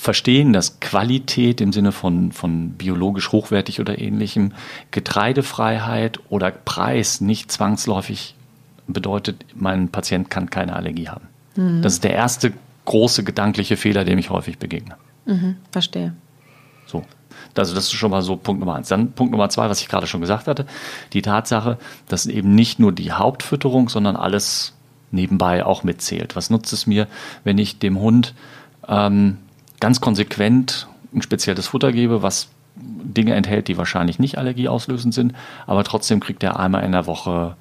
verstehen, 0.03 0.51
dass 0.51 0.81
Qualität 0.81 1.61
im 1.61 1.71
Sinne 1.71 1.93
von, 1.93 2.33
von 2.33 2.71
biologisch 2.71 3.31
hochwertig 3.31 3.79
oder 3.79 3.99
ähnlichem, 3.99 4.51
Getreidefreiheit 4.91 6.19
oder 6.29 6.51
Preis 6.51 7.21
nicht 7.21 7.51
zwangsläufig 7.51 8.35
bedeutet, 8.85 9.45
mein 9.55 9.87
Patient 9.89 10.29
kann 10.29 10.49
keine 10.49 10.75
Allergie 10.75 11.07
haben. 11.07 11.29
Mhm. 11.55 11.81
Das 11.81 11.93
ist 11.93 12.03
der 12.03 12.13
erste 12.13 12.51
große 12.83 13.23
gedankliche 13.23 13.77
Fehler, 13.77 14.03
dem 14.03 14.19
ich 14.19 14.29
häufig 14.29 14.57
begegne. 14.57 14.97
Mhm, 15.25 15.55
verstehe. 15.71 16.13
So. 16.85 17.05
Also 17.55 17.73
das 17.73 17.85
ist 17.85 17.93
schon 17.93 18.11
mal 18.11 18.21
so 18.21 18.35
Punkt 18.35 18.59
Nummer 18.59 18.75
eins. 18.75 18.89
Dann 18.89 19.13
Punkt 19.13 19.31
Nummer 19.31 19.47
zwei, 19.47 19.69
was 19.69 19.79
ich 19.79 19.87
gerade 19.87 20.07
schon 20.07 20.19
gesagt 20.19 20.47
hatte, 20.47 20.65
die 21.13 21.21
Tatsache, 21.21 21.77
dass 22.09 22.25
eben 22.25 22.53
nicht 22.55 22.77
nur 22.77 22.91
die 22.91 23.13
Hauptfütterung, 23.13 23.87
sondern 23.87 24.17
alles 24.17 24.73
nebenbei 25.11 25.65
auch 25.65 25.83
mitzählt. 25.83 26.35
Was 26.35 26.49
nutzt 26.49 26.73
es 26.73 26.87
mir, 26.87 27.07
wenn 27.45 27.57
ich 27.57 27.79
dem 27.79 27.99
Hund 27.99 28.33
ähm, 28.87 29.37
ganz 29.83 29.99
konsequent 29.99 30.87
ein 31.13 31.21
spezielles 31.21 31.67
Futter 31.67 31.91
gebe, 31.91 32.23
was 32.23 32.47
Dinge 32.77 33.33
enthält, 33.33 33.67
die 33.67 33.77
wahrscheinlich 33.77 34.17
nicht 34.17 34.37
allergieauslösend 34.37 35.13
sind, 35.13 35.33
aber 35.67 35.83
trotzdem 35.83 36.21
kriegt 36.21 36.41
er 36.41 36.57
einmal 36.57 36.85
in 36.85 36.93
der 36.93 37.05
Woche 37.05 37.57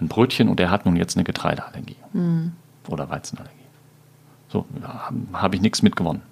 ein 0.00 0.08
Brötchen 0.08 0.48
und 0.48 0.58
er 0.58 0.72
hat 0.72 0.84
nun 0.84 0.96
jetzt 0.96 1.16
eine 1.16 1.22
Getreideallergie 1.22 1.94
mhm. 2.12 2.54
oder 2.88 3.08
Weizenallergie. 3.08 3.54
So, 4.48 4.66
habe 5.32 5.54
ich 5.54 5.62
nichts 5.62 5.80
mitgewonnen. 5.82 6.22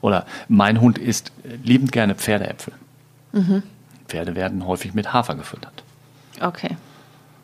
Oder 0.00 0.26
mein 0.48 0.80
Hund 0.80 0.98
isst 0.98 1.30
liebend 1.62 1.92
gerne 1.92 2.16
Pferdeäpfel. 2.16 2.72
Mhm. 3.30 3.62
Pferde 4.08 4.34
werden 4.34 4.66
häufig 4.66 4.92
mit 4.92 5.12
Hafer 5.12 5.36
gefüttert. 5.36 5.84
Okay. 6.40 6.76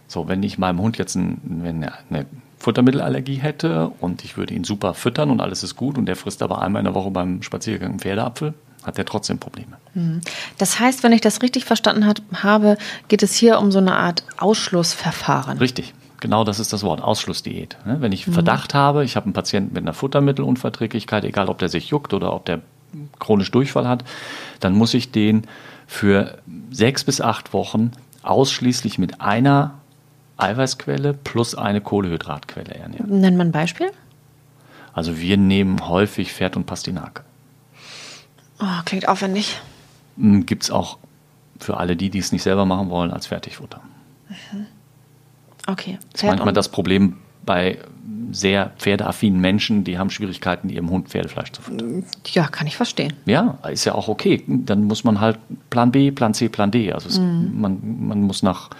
So, 0.08 0.26
wenn 0.26 0.42
ich 0.42 0.58
meinem 0.58 0.80
Hund 0.80 0.98
jetzt 0.98 1.14
ein, 1.14 1.40
wenn 1.44 1.84
eine 1.84 2.26
Futtermittelallergie 2.64 3.36
hätte 3.36 3.90
und 4.00 4.24
ich 4.24 4.38
würde 4.38 4.54
ihn 4.54 4.64
super 4.64 4.94
füttern 4.94 5.30
und 5.30 5.42
alles 5.42 5.62
ist 5.62 5.76
gut 5.76 5.98
und 5.98 6.06
der 6.06 6.16
frisst 6.16 6.42
aber 6.42 6.62
einmal 6.62 6.80
in 6.80 6.84
der 6.84 6.94
Woche 6.94 7.10
beim 7.10 7.42
Spaziergang 7.42 7.90
einen 7.90 8.00
Pferdeapfel, 8.00 8.54
hat 8.82 8.98
er 8.98 9.04
trotzdem 9.04 9.38
Probleme. 9.38 9.76
Mhm. 9.92 10.22
Das 10.56 10.80
heißt, 10.80 11.02
wenn 11.02 11.12
ich 11.12 11.20
das 11.20 11.42
richtig 11.42 11.66
verstanden 11.66 12.06
hat, 12.06 12.22
habe, 12.32 12.78
geht 13.08 13.22
es 13.22 13.34
hier 13.34 13.58
um 13.58 13.70
so 13.70 13.80
eine 13.80 13.96
Art 13.96 14.24
Ausschlussverfahren. 14.38 15.58
Richtig. 15.58 15.92
Genau 16.20 16.42
das 16.42 16.58
ist 16.58 16.72
das 16.72 16.82
Wort, 16.84 17.02
Ausschlussdiät. 17.02 17.76
Ne? 17.84 17.98
Wenn 18.00 18.12
ich 18.12 18.26
mhm. 18.26 18.32
Verdacht 18.32 18.72
habe, 18.72 19.04
ich 19.04 19.14
habe 19.14 19.24
einen 19.24 19.34
Patienten 19.34 19.74
mit 19.74 19.82
einer 19.82 19.92
Futtermittelunverträglichkeit, 19.92 21.24
egal 21.24 21.50
ob 21.50 21.58
der 21.58 21.68
sich 21.68 21.88
juckt 21.88 22.14
oder 22.14 22.32
ob 22.32 22.46
der 22.46 22.62
chronisch 23.18 23.50
Durchfall 23.50 23.86
hat, 23.86 24.04
dann 24.60 24.72
muss 24.72 24.94
ich 24.94 25.12
den 25.12 25.42
für 25.86 26.38
sechs 26.70 27.04
bis 27.04 27.20
acht 27.20 27.52
Wochen 27.52 27.90
ausschließlich 28.22 28.98
mit 28.98 29.20
einer 29.20 29.74
Eiweißquelle 30.36 31.14
plus 31.14 31.54
eine 31.54 31.80
Kohlehydratquelle 31.80 32.74
ernähren. 32.74 33.20
Nennt 33.20 33.36
man 33.36 33.48
ein 33.48 33.52
Beispiel? 33.52 33.90
Also 34.92 35.18
wir 35.18 35.36
nehmen 35.36 35.88
häufig 35.88 36.32
Pferd 36.32 36.56
und 36.56 36.66
Pastinake. 36.66 37.24
Oh, 38.60 38.82
klingt 38.84 39.08
aufwendig. 39.08 39.60
Hm, 40.16 40.46
Gibt 40.46 40.64
es 40.64 40.70
auch 40.70 40.98
für 41.58 41.76
alle 41.76 41.96
die, 41.96 42.10
die 42.10 42.18
es 42.18 42.32
nicht 42.32 42.42
selber 42.42 42.64
machen 42.64 42.90
wollen, 42.90 43.10
als 43.10 43.26
Fertigfutter. 43.26 43.80
Mhm. 44.28 44.66
Okay. 45.66 45.98
Das 46.12 46.22
ist 46.22 46.28
manchmal 46.28 46.52
das 46.52 46.68
Problem 46.68 47.16
bei 47.44 47.78
sehr 48.30 48.72
pferdeaffinen 48.78 49.40
Menschen, 49.40 49.84
die 49.84 49.98
haben 49.98 50.10
Schwierigkeiten, 50.10 50.68
ihrem 50.68 50.90
Hund 50.90 51.08
Pferdefleisch 51.08 51.52
zu 51.52 51.62
füttern. 51.62 52.04
Ja, 52.26 52.48
kann 52.48 52.66
ich 52.66 52.76
verstehen. 52.76 53.12
Ja, 53.26 53.58
ist 53.70 53.84
ja 53.84 53.94
auch 53.94 54.08
okay. 54.08 54.42
Dann 54.46 54.84
muss 54.84 55.04
man 55.04 55.20
halt 55.20 55.38
Plan 55.70 55.92
B, 55.92 56.10
Plan 56.10 56.34
C, 56.34 56.48
Plan 56.48 56.70
D. 56.70 56.92
Also 56.92 57.08
es, 57.08 57.18
mhm. 57.18 57.52
man, 57.60 57.80
man 58.06 58.22
muss 58.22 58.42
nach, 58.42 58.70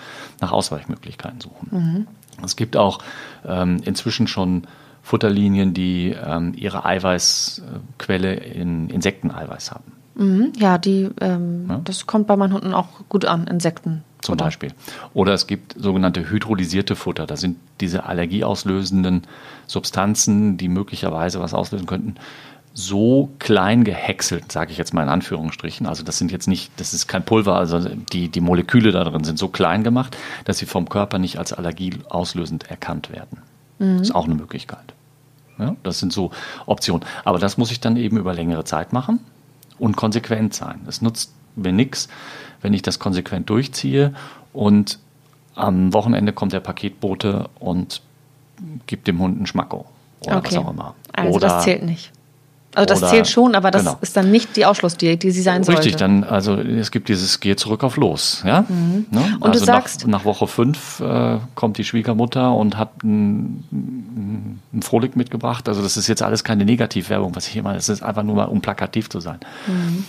nach 0.40 0.53
Ausweichmöglichkeiten 0.53 1.40
suchen. 1.40 1.68
Mhm. 1.70 2.07
Es 2.44 2.57
gibt 2.57 2.77
auch 2.77 2.98
ähm, 3.46 3.81
inzwischen 3.85 4.27
schon 4.27 4.66
Futterlinien, 5.03 5.74
die 5.74 6.11
ähm, 6.11 6.55
ihre 6.57 6.85
Eiweißquelle 6.85 8.35
in 8.35 8.88
Insekteneiweiß 8.90 9.70
haben. 9.70 9.92
Mhm, 10.14 10.53
ja, 10.57 10.79
die, 10.79 11.11
ähm, 11.20 11.66
ja? 11.68 11.81
das 11.85 12.07
kommt 12.07 12.27
bei 12.27 12.37
meinen 12.37 12.53
Hunden 12.53 12.72
auch 12.72 12.88
gut 13.09 13.24
an, 13.24 13.46
Insekten. 13.46 14.05
Zum. 14.22 14.38
Beispiel. 14.38 14.72
Oder 15.12 15.35
es 15.35 15.46
gibt 15.46 15.74
sogenannte 15.79 16.31
hydrolysierte 16.31 16.96
Futter. 16.96 17.27
Da 17.27 17.37
sind 17.37 17.59
diese 17.83 18.05
allergieauslösenden 18.07 19.24
Substanzen, 19.66 20.57
die 20.57 20.68
möglicherweise 20.68 21.40
was 21.40 21.53
auslösen 21.53 21.85
könnten, 21.85 22.14
so 22.72 23.29
klein 23.38 23.85
gehäckselt, 23.85 24.50
sage 24.50 24.72
ich 24.72 24.79
jetzt 24.79 24.94
mal 24.94 25.03
in 25.03 25.11
Anführungsstrichen. 25.11 25.87
Also 25.87 26.03
das 26.03 26.16
sind 26.16 26.33
jetzt 26.33 26.48
nicht, 26.48 26.72
das 26.79 26.94
ist 26.94 27.07
kein 27.07 27.24
Pulver, 27.24 27.57
also 27.57 27.81
die, 27.81 28.31
die 28.31 28.40
Moleküle 28.40 28.92
da 28.92 29.05
drin 29.05 29.24
sind 29.24 29.38
so 29.38 29.48
klein 29.48 29.85
gemacht, 29.85 30.16
dass 30.46 30.57
sie 30.57 30.66
vom 30.66 30.88
Körper 30.88 31.18
nicht 31.18 31.38
als 31.38 31.53
allergieauslösend 31.53 32.70
erkannt 32.70 33.12
werden. 33.12 33.42
Mhm. 33.79 33.98
Das 33.98 34.09
ist 34.09 34.14
auch 34.14 34.24
eine 34.24 34.35
Möglichkeit. 34.35 34.94
Ja, 35.59 35.77
das 35.83 35.98
sind 35.98 36.14
so 36.14 36.31
Optionen. 36.64 37.05
Aber 37.24 37.38
das 37.38 37.59
muss 37.59 37.70
ich 37.70 37.79
dann 37.79 37.96
eben 37.96 38.16
über 38.16 38.33
längere 38.33 38.64
Zeit 38.64 38.94
machen 38.94 39.20
und 39.78 39.96
konsequent 39.96 40.54
sein. 40.54 40.80
Es 40.88 41.02
nutzt 41.02 41.32
mir 41.56 41.72
nichts, 41.72 42.08
wenn 42.62 42.72
ich 42.72 42.82
das 42.82 42.98
konsequent 42.98 43.50
durchziehe 43.50 44.14
und 44.52 44.98
am 45.54 45.92
Wochenende 45.92 46.32
kommt 46.32 46.52
der 46.52 46.60
Paketbote 46.60 47.48
und 47.60 48.02
gibt 48.87 49.06
dem 49.06 49.20
Hund 49.20 49.37
einen 49.37 49.46
Schmacko 49.46 49.87
oder 50.26 50.38
okay. 50.38 50.56
was 50.56 50.56
auch 50.56 50.70
immer. 50.70 50.94
Also 51.12 51.37
oder, 51.37 51.48
das 51.48 51.64
zählt 51.64 51.84
nicht. 51.84 52.12
Also 52.74 52.87
das 52.87 53.02
oder, 53.02 53.10
zählt 53.10 53.28
schon, 53.28 53.54
aber 53.54 53.70
das 53.70 53.84
genau. 53.84 53.98
ist 54.00 54.16
dann 54.16 54.30
nicht 54.30 54.56
die 54.56 54.66
Ausschlussdiät, 54.66 55.22
die 55.22 55.30
sie 55.30 55.42
sein 55.42 55.62
sollte. 55.64 55.80
Richtig, 55.80 55.96
dann 55.96 56.24
also 56.24 56.56
es 56.56 56.90
gibt 56.90 57.08
dieses 57.08 57.40
Geh 57.40 57.56
zurück 57.56 57.84
auf 57.84 57.96
los, 57.96 58.42
ja. 58.46 58.64
Mhm. 58.68 59.06
Ne? 59.10 59.37
Und 59.40 59.48
also 59.48 59.60
du 59.60 59.64
sagst 59.64 60.06
nach, 60.06 60.20
nach 60.20 60.24
Woche 60.24 60.46
fünf 60.46 61.00
äh, 61.00 61.38
kommt 61.54 61.78
die 61.78 61.84
Schwiegermutter 61.84 62.54
und 62.54 62.76
hat 62.76 62.90
einen, 63.02 64.60
Frohlich 64.80 65.14
mitgebracht. 65.14 65.68
Also 65.68 65.82
das 65.82 65.96
ist 65.96 66.08
jetzt 66.08 66.22
alles 66.22 66.44
keine 66.44 66.64
Negativwerbung, 66.64 67.34
was 67.37 67.46
ich 67.46 67.52
hier 67.52 67.62
meine. 67.62 67.78
Es 67.78 67.88
ist 67.88 68.02
einfach 68.02 68.22
nur 68.22 68.34
mal 68.34 68.44
um 68.46 68.60
plakativ 68.60 69.08
zu 69.08 69.20
sein. 69.20 69.38
Mhm 69.66 70.04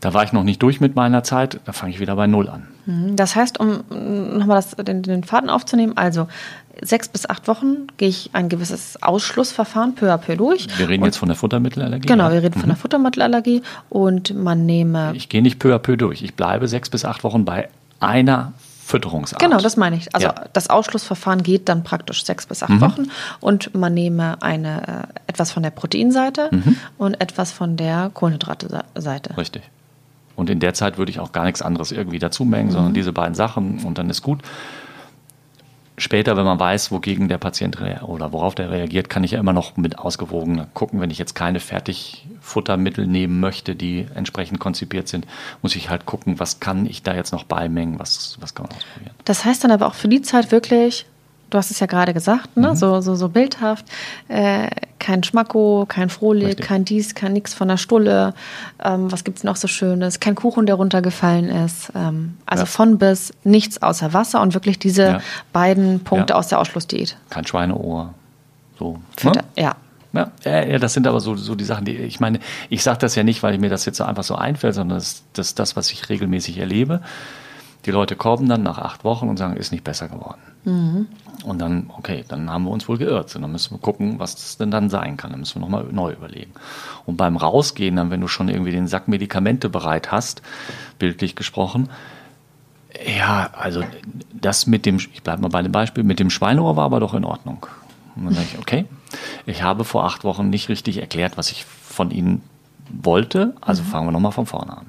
Da 0.00 0.14
war 0.14 0.22
ich 0.22 0.32
noch 0.32 0.44
nicht 0.44 0.62
durch 0.62 0.80
mit 0.80 0.94
meiner 0.94 1.24
Zeit, 1.24 1.58
da 1.64 1.72
fange 1.72 1.92
ich 1.92 1.98
wieder 1.98 2.14
bei 2.14 2.28
Null 2.28 2.48
an. 2.48 2.68
Mhm. 2.86 3.16
Das 3.16 3.34
heißt, 3.34 3.58
um 3.58 3.80
nochmal 4.38 4.62
den, 4.86 5.02
den 5.02 5.24
Faden 5.24 5.50
aufzunehmen, 5.50 5.96
also 5.96 6.28
sechs 6.82 7.08
bis 7.08 7.28
acht 7.28 7.48
Wochen 7.48 7.86
gehe 7.96 8.08
ich 8.08 8.30
ein 8.32 8.48
gewisses 8.48 9.02
Ausschlussverfahren 9.02 9.94
peu 9.94 10.12
à 10.12 10.18
peu 10.18 10.36
durch. 10.36 10.66
Wir 10.78 10.88
reden 10.88 11.04
jetzt 11.04 11.16
von 11.16 11.28
der 11.28 11.36
Futtermittelallergie. 11.36 12.06
Genau, 12.06 12.30
wir 12.30 12.42
reden 12.42 12.56
mhm. 12.56 12.60
von 12.60 12.68
der 12.68 12.76
Futtermittelallergie 12.76 13.62
und 13.88 14.34
man 14.34 14.66
nehme. 14.66 15.12
Ich 15.14 15.28
gehe 15.28 15.42
nicht 15.42 15.58
peu 15.58 15.74
à 15.74 15.78
peu 15.78 15.96
durch. 15.96 16.22
Ich 16.22 16.34
bleibe 16.34 16.68
sechs 16.68 16.90
bis 16.90 17.04
acht 17.04 17.24
Wochen 17.24 17.44
bei 17.44 17.68
einer 18.00 18.52
Fütterungsart. 18.84 19.40
Genau, 19.40 19.58
das 19.58 19.76
meine 19.76 19.96
ich. 19.96 20.14
Also 20.14 20.28
ja. 20.28 20.34
das 20.52 20.70
Ausschlussverfahren 20.70 21.42
geht 21.42 21.68
dann 21.68 21.84
praktisch 21.84 22.24
sechs 22.24 22.46
bis 22.46 22.62
acht 22.62 22.70
mhm. 22.70 22.80
Wochen 22.80 23.06
und 23.40 23.74
man 23.74 23.92
nehme 23.92 24.40
eine, 24.42 25.06
äh, 25.26 25.30
etwas 25.30 25.52
von 25.52 25.62
der 25.62 25.70
Proteinseite 25.70 26.48
mhm. 26.50 26.76
und 26.96 27.20
etwas 27.20 27.52
von 27.52 27.76
der 27.76 28.10
Kohlenhydrate-Seite. 28.14 29.36
Richtig. 29.36 29.62
Und 30.36 30.48
in 30.48 30.60
der 30.60 30.72
Zeit 30.72 30.98
würde 30.98 31.10
ich 31.10 31.20
auch 31.20 31.32
gar 31.32 31.44
nichts 31.44 31.60
anderes 31.60 31.92
irgendwie 31.92 32.18
dazu 32.18 32.44
mengen, 32.44 32.68
mhm. 32.68 32.72
sondern 32.72 32.94
diese 32.94 33.12
beiden 33.12 33.34
Sachen 33.34 33.80
und 33.84 33.98
dann 33.98 34.08
ist 34.08 34.22
gut 34.22 34.40
später, 35.98 36.36
wenn 36.36 36.44
man 36.44 36.58
weiß, 36.58 36.90
wogegen 36.90 37.28
der 37.28 37.38
Patient 37.38 37.78
oder 38.02 38.32
worauf 38.32 38.54
der 38.54 38.70
reagiert, 38.70 39.08
kann 39.08 39.24
ich 39.24 39.32
ja 39.32 39.40
immer 39.40 39.52
noch 39.52 39.76
mit 39.76 39.98
ausgewogen 39.98 40.66
gucken. 40.74 41.00
Wenn 41.00 41.10
ich 41.10 41.18
jetzt 41.18 41.34
keine 41.34 41.60
Fertigfuttermittel 41.60 43.06
nehmen 43.06 43.40
möchte, 43.40 43.74
die 43.74 44.06
entsprechend 44.14 44.60
konzipiert 44.60 45.08
sind, 45.08 45.26
muss 45.62 45.76
ich 45.76 45.90
halt 45.90 46.06
gucken, 46.06 46.40
was 46.40 46.60
kann 46.60 46.86
ich 46.86 47.02
da 47.02 47.14
jetzt 47.14 47.32
noch 47.32 47.44
beimengen, 47.44 47.98
was, 47.98 48.38
was 48.40 48.54
kann 48.54 48.66
man 48.66 48.76
ausprobieren. 48.76 49.14
Das 49.24 49.44
heißt 49.44 49.64
dann 49.64 49.70
aber 49.70 49.86
auch 49.86 49.94
für 49.94 50.08
die 50.08 50.22
Zeit 50.22 50.52
wirklich 50.52 51.06
du 51.50 51.58
hast 51.58 51.70
es 51.70 51.80
ja 51.80 51.86
gerade 51.86 52.12
gesagt, 52.14 52.56
ne? 52.56 52.70
Mhm. 52.70 52.76
so, 52.76 53.00
so, 53.00 53.14
so 53.14 53.28
bildhaft, 53.28 53.86
äh, 54.28 54.68
kein 54.98 55.22
Schmacko, 55.22 55.86
kein 55.88 56.10
Frohlig, 56.10 56.48
Richtig. 56.48 56.66
kein 56.66 56.84
dies, 56.84 57.14
kein 57.14 57.32
nix 57.32 57.54
von 57.54 57.68
der 57.68 57.76
Stulle, 57.76 58.34
ähm, 58.82 59.10
was 59.10 59.24
gibt's 59.24 59.44
noch 59.44 59.56
so 59.56 59.68
Schönes, 59.68 60.20
kein 60.20 60.34
Kuchen, 60.34 60.66
der 60.66 60.74
runtergefallen 60.74 61.48
ist, 61.48 61.92
ähm, 61.94 62.36
also 62.46 62.62
ja. 62.62 62.66
von 62.66 62.98
bis 62.98 63.32
nichts 63.44 63.82
außer 63.82 64.12
Wasser 64.12 64.40
und 64.40 64.54
wirklich 64.54 64.78
diese 64.78 65.02
ja. 65.02 65.20
beiden 65.52 66.00
Punkte 66.00 66.32
ja. 66.32 66.38
aus 66.38 66.48
der 66.48 66.60
Ausschlussdiät. 66.60 67.16
Kein 67.30 67.46
Schweineohr, 67.46 68.14
so. 68.78 68.98
Ne? 69.22 69.32
Ja. 69.56 69.76
Ja, 70.14 70.30
ja, 70.44 70.78
das 70.78 70.94
sind 70.94 71.06
aber 71.06 71.20
so, 71.20 71.36
so 71.36 71.54
die 71.54 71.64
Sachen, 71.64 71.84
die 71.84 71.92
ich 71.92 72.18
meine, 72.18 72.40
ich 72.70 72.82
sage 72.82 72.98
das 72.98 73.14
ja 73.14 73.22
nicht, 73.22 73.42
weil 73.42 73.56
mir 73.58 73.70
das 73.70 73.84
jetzt 73.84 73.98
so 73.98 74.04
einfach 74.04 74.24
so 74.24 74.34
einfällt, 74.34 74.74
sondern 74.74 74.98
das, 74.98 75.22
das 75.34 75.48
ist 75.48 75.58
das, 75.58 75.76
was 75.76 75.92
ich 75.92 76.08
regelmäßig 76.08 76.58
erlebe. 76.58 77.02
Die 77.88 77.92
Leute 77.92 78.16
kommen 78.16 78.50
dann 78.50 78.62
nach 78.62 78.76
acht 78.76 79.02
Wochen 79.02 79.30
und 79.30 79.38
sagen, 79.38 79.56
ist 79.56 79.72
nicht 79.72 79.82
besser 79.82 80.08
geworden. 80.08 80.42
Mhm. 80.64 81.06
Und 81.44 81.58
dann, 81.58 81.88
okay, 81.96 82.22
dann 82.28 82.50
haben 82.50 82.64
wir 82.64 82.70
uns 82.70 82.86
wohl 82.86 82.98
geirrt. 82.98 83.34
Und 83.34 83.40
dann 83.40 83.50
müssen 83.50 83.70
wir 83.74 83.78
gucken, 83.78 84.18
was 84.18 84.34
das 84.34 84.58
denn 84.58 84.70
dann 84.70 84.90
sein 84.90 85.16
kann. 85.16 85.30
Dann 85.30 85.40
müssen 85.40 85.54
wir 85.54 85.60
nochmal 85.60 85.84
neu 85.90 86.12
überlegen. 86.12 86.52
Und 87.06 87.16
beim 87.16 87.38
Rausgehen, 87.38 87.96
dann, 87.96 88.10
wenn 88.10 88.20
du 88.20 88.28
schon 88.28 88.50
irgendwie 88.50 88.72
den 88.72 88.88
Sack 88.88 89.08
Medikamente 89.08 89.70
bereit 89.70 90.12
hast, 90.12 90.42
bildlich 90.98 91.34
gesprochen, 91.34 91.88
ja, 93.06 93.48
also 93.54 93.82
das 94.34 94.66
mit 94.66 94.84
dem, 94.84 94.96
ich 94.96 95.22
bleibe 95.22 95.40
mal 95.40 95.48
bei 95.48 95.62
dem 95.62 95.72
Beispiel, 95.72 96.04
mit 96.04 96.20
dem 96.20 96.28
Schweineohr 96.28 96.76
war 96.76 96.84
aber 96.84 97.00
doch 97.00 97.14
in 97.14 97.24
Ordnung. 97.24 97.64
Und 98.16 98.26
dann 98.26 98.34
sage 98.34 98.48
ich, 98.52 98.58
okay, 98.58 98.84
ich 99.46 99.62
habe 99.62 99.84
vor 99.84 100.04
acht 100.04 100.24
Wochen 100.24 100.50
nicht 100.50 100.68
richtig 100.68 100.98
erklärt, 100.98 101.38
was 101.38 101.50
ich 101.50 101.64
von 101.64 102.10
Ihnen 102.10 102.42
wollte, 102.90 103.54
also 103.62 103.82
mhm. 103.82 103.86
fangen 103.86 104.08
wir 104.08 104.12
nochmal 104.12 104.32
von 104.32 104.44
vorne 104.44 104.76
an. 104.76 104.86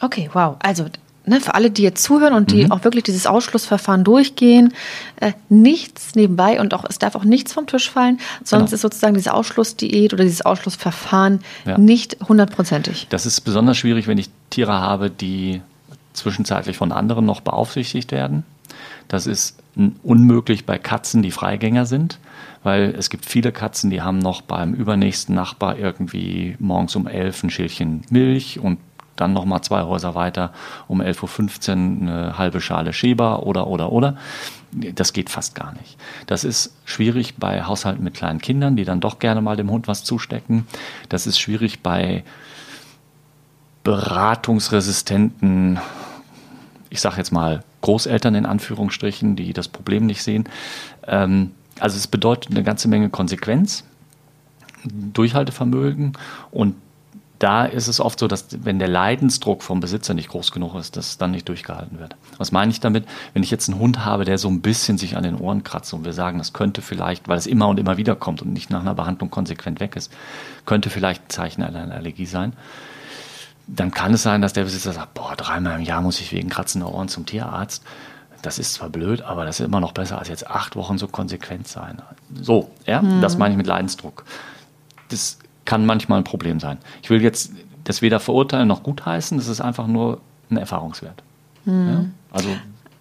Okay, 0.00 0.30
wow. 0.32 0.56
Also 0.60 0.86
ne, 1.26 1.40
für 1.40 1.54
alle, 1.54 1.70
die 1.70 1.82
jetzt 1.82 2.02
zuhören 2.02 2.34
und 2.34 2.50
die 2.50 2.64
mhm. 2.64 2.72
auch 2.72 2.84
wirklich 2.84 3.04
dieses 3.04 3.26
Ausschlussverfahren 3.26 4.04
durchgehen, 4.04 4.72
äh, 5.20 5.32
nichts 5.48 6.14
nebenbei 6.14 6.60
und 6.60 6.74
auch 6.74 6.84
es 6.88 6.98
darf 6.98 7.14
auch 7.14 7.24
nichts 7.24 7.52
vom 7.52 7.66
Tisch 7.66 7.90
fallen, 7.90 8.18
sonst 8.42 8.66
genau. 8.66 8.74
ist 8.74 8.80
sozusagen 8.80 9.14
diese 9.14 9.34
Ausschlussdiät 9.34 10.12
oder 10.12 10.24
dieses 10.24 10.42
Ausschlussverfahren 10.42 11.40
ja. 11.66 11.78
nicht 11.78 12.16
hundertprozentig. 12.28 13.06
Das 13.10 13.26
ist 13.26 13.40
besonders 13.42 13.76
schwierig, 13.76 14.06
wenn 14.06 14.18
ich 14.18 14.30
Tiere 14.50 14.72
habe, 14.72 15.10
die 15.10 15.60
zwischenzeitlich 16.12 16.76
von 16.76 16.92
anderen 16.92 17.26
noch 17.26 17.40
beaufsichtigt 17.40 18.12
werden. 18.12 18.44
Das 19.08 19.26
ist 19.26 19.58
unmöglich 20.02 20.66
bei 20.66 20.78
Katzen, 20.78 21.22
die 21.22 21.32
Freigänger 21.32 21.84
sind, 21.84 22.20
weil 22.62 22.94
es 22.96 23.10
gibt 23.10 23.26
viele 23.26 23.50
Katzen, 23.50 23.90
die 23.90 24.02
haben 24.02 24.18
noch 24.18 24.40
beim 24.40 24.72
übernächsten 24.72 25.34
Nachbar 25.34 25.76
irgendwie 25.76 26.56
morgens 26.60 26.94
um 26.94 27.06
elf 27.06 27.42
ein 27.42 27.50
Schälchen 27.50 28.02
Milch 28.10 28.60
und 28.60 28.78
dann 29.16 29.32
nochmal 29.32 29.62
zwei 29.62 29.82
Häuser 29.82 30.14
weiter 30.14 30.52
um 30.88 31.00
11.15 31.00 31.70
Uhr 31.70 32.12
eine 32.12 32.38
halbe 32.38 32.60
Schale 32.60 32.92
Schäber 32.92 33.44
oder, 33.44 33.66
oder, 33.66 33.92
oder. 33.92 34.16
Das 34.72 35.12
geht 35.12 35.30
fast 35.30 35.54
gar 35.54 35.72
nicht. 35.74 35.96
Das 36.26 36.42
ist 36.42 36.74
schwierig 36.84 37.36
bei 37.36 37.62
Haushalten 37.62 38.02
mit 38.02 38.14
kleinen 38.14 38.40
Kindern, 38.40 38.76
die 38.76 38.84
dann 38.84 39.00
doch 39.00 39.20
gerne 39.20 39.40
mal 39.40 39.56
dem 39.56 39.70
Hund 39.70 39.86
was 39.86 40.02
zustecken. 40.02 40.66
Das 41.08 41.26
ist 41.26 41.38
schwierig 41.38 41.80
bei 41.80 42.24
beratungsresistenten, 43.84 45.78
ich 46.90 47.00
sage 47.00 47.18
jetzt 47.18 47.30
mal 47.30 47.62
Großeltern 47.82 48.34
in 48.34 48.46
Anführungsstrichen, 48.46 49.36
die 49.36 49.52
das 49.52 49.68
Problem 49.68 50.06
nicht 50.06 50.22
sehen. 50.22 50.48
Ähm, 51.06 51.52
also 51.78 51.96
es 51.96 52.06
bedeutet 52.06 52.50
eine 52.50 52.62
ganze 52.62 52.88
Menge 52.88 53.10
Konsequenz, 53.10 53.84
Durchhaltevermögen 54.84 56.14
und 56.50 56.74
da 57.44 57.66
ist 57.66 57.88
es 57.88 58.00
oft 58.00 58.18
so, 58.18 58.26
dass 58.26 58.46
wenn 58.64 58.78
der 58.78 58.88
Leidensdruck 58.88 59.62
vom 59.62 59.78
Besitzer 59.78 60.14
nicht 60.14 60.30
groß 60.30 60.50
genug 60.50 60.74
ist, 60.76 60.96
dass 60.96 61.18
dann 61.18 61.30
nicht 61.30 61.46
durchgehalten 61.46 61.98
wird. 61.98 62.16
Was 62.38 62.52
meine 62.52 62.70
ich 62.70 62.80
damit? 62.80 63.04
Wenn 63.34 63.42
ich 63.42 63.50
jetzt 63.50 63.68
einen 63.68 63.78
Hund 63.78 64.02
habe, 64.02 64.24
der 64.24 64.38
so 64.38 64.48
ein 64.48 64.62
bisschen 64.62 64.96
sich 64.96 65.18
an 65.18 65.24
den 65.24 65.36
Ohren 65.36 65.62
kratzt 65.62 65.92
und 65.92 66.06
wir 66.06 66.14
sagen, 66.14 66.38
das 66.38 66.54
könnte 66.54 66.80
vielleicht, 66.80 67.28
weil 67.28 67.36
es 67.36 67.46
immer 67.46 67.68
und 67.68 67.78
immer 67.78 67.98
wieder 67.98 68.16
kommt 68.16 68.40
und 68.40 68.54
nicht 68.54 68.70
nach 68.70 68.80
einer 68.80 68.94
Behandlung 68.94 69.28
konsequent 69.28 69.78
weg 69.78 69.94
ist, 69.94 70.10
könnte 70.64 70.88
vielleicht 70.88 71.22
ein 71.22 71.28
Zeichen 71.28 71.62
einer 71.62 71.94
Allergie 71.94 72.24
sein. 72.24 72.54
Dann 73.66 73.90
kann 73.90 74.14
es 74.14 74.22
sein, 74.22 74.40
dass 74.40 74.54
der 74.54 74.64
Besitzer 74.64 74.92
sagt, 74.92 75.12
boah, 75.12 75.36
dreimal 75.36 75.78
im 75.78 75.84
Jahr 75.84 76.00
muss 76.00 76.20
ich 76.20 76.32
wegen 76.32 76.48
kratzender 76.48 76.94
Ohren 76.94 77.08
zum 77.08 77.26
Tierarzt. 77.26 77.84
Das 78.40 78.58
ist 78.58 78.72
zwar 78.72 78.88
blöd, 78.88 79.20
aber 79.20 79.44
das 79.44 79.60
ist 79.60 79.66
immer 79.66 79.80
noch 79.80 79.92
besser 79.92 80.18
als 80.18 80.28
jetzt 80.28 80.46
acht 80.50 80.76
Wochen 80.76 80.96
so 80.96 81.08
konsequent 81.08 81.68
sein. 81.68 82.00
So, 82.40 82.70
ja, 82.86 83.02
mhm. 83.02 83.20
das 83.20 83.36
meine 83.36 83.52
ich 83.52 83.58
mit 83.58 83.66
Leidensdruck. 83.66 84.24
Das 85.10 85.38
kann 85.64 85.86
manchmal 85.86 86.18
ein 86.18 86.24
Problem 86.24 86.60
sein. 86.60 86.78
Ich 87.02 87.10
will 87.10 87.22
jetzt 87.22 87.52
das 87.84 88.02
weder 88.02 88.20
verurteilen 88.20 88.68
noch 88.68 88.82
gutheißen, 88.82 89.38
das 89.38 89.48
ist 89.48 89.60
einfach 89.60 89.86
nur 89.86 90.20
ein 90.50 90.56
Erfahrungswert. 90.56 91.22
Mhm. 91.64 91.88
Ja? 91.88 92.04
Also 92.32 92.48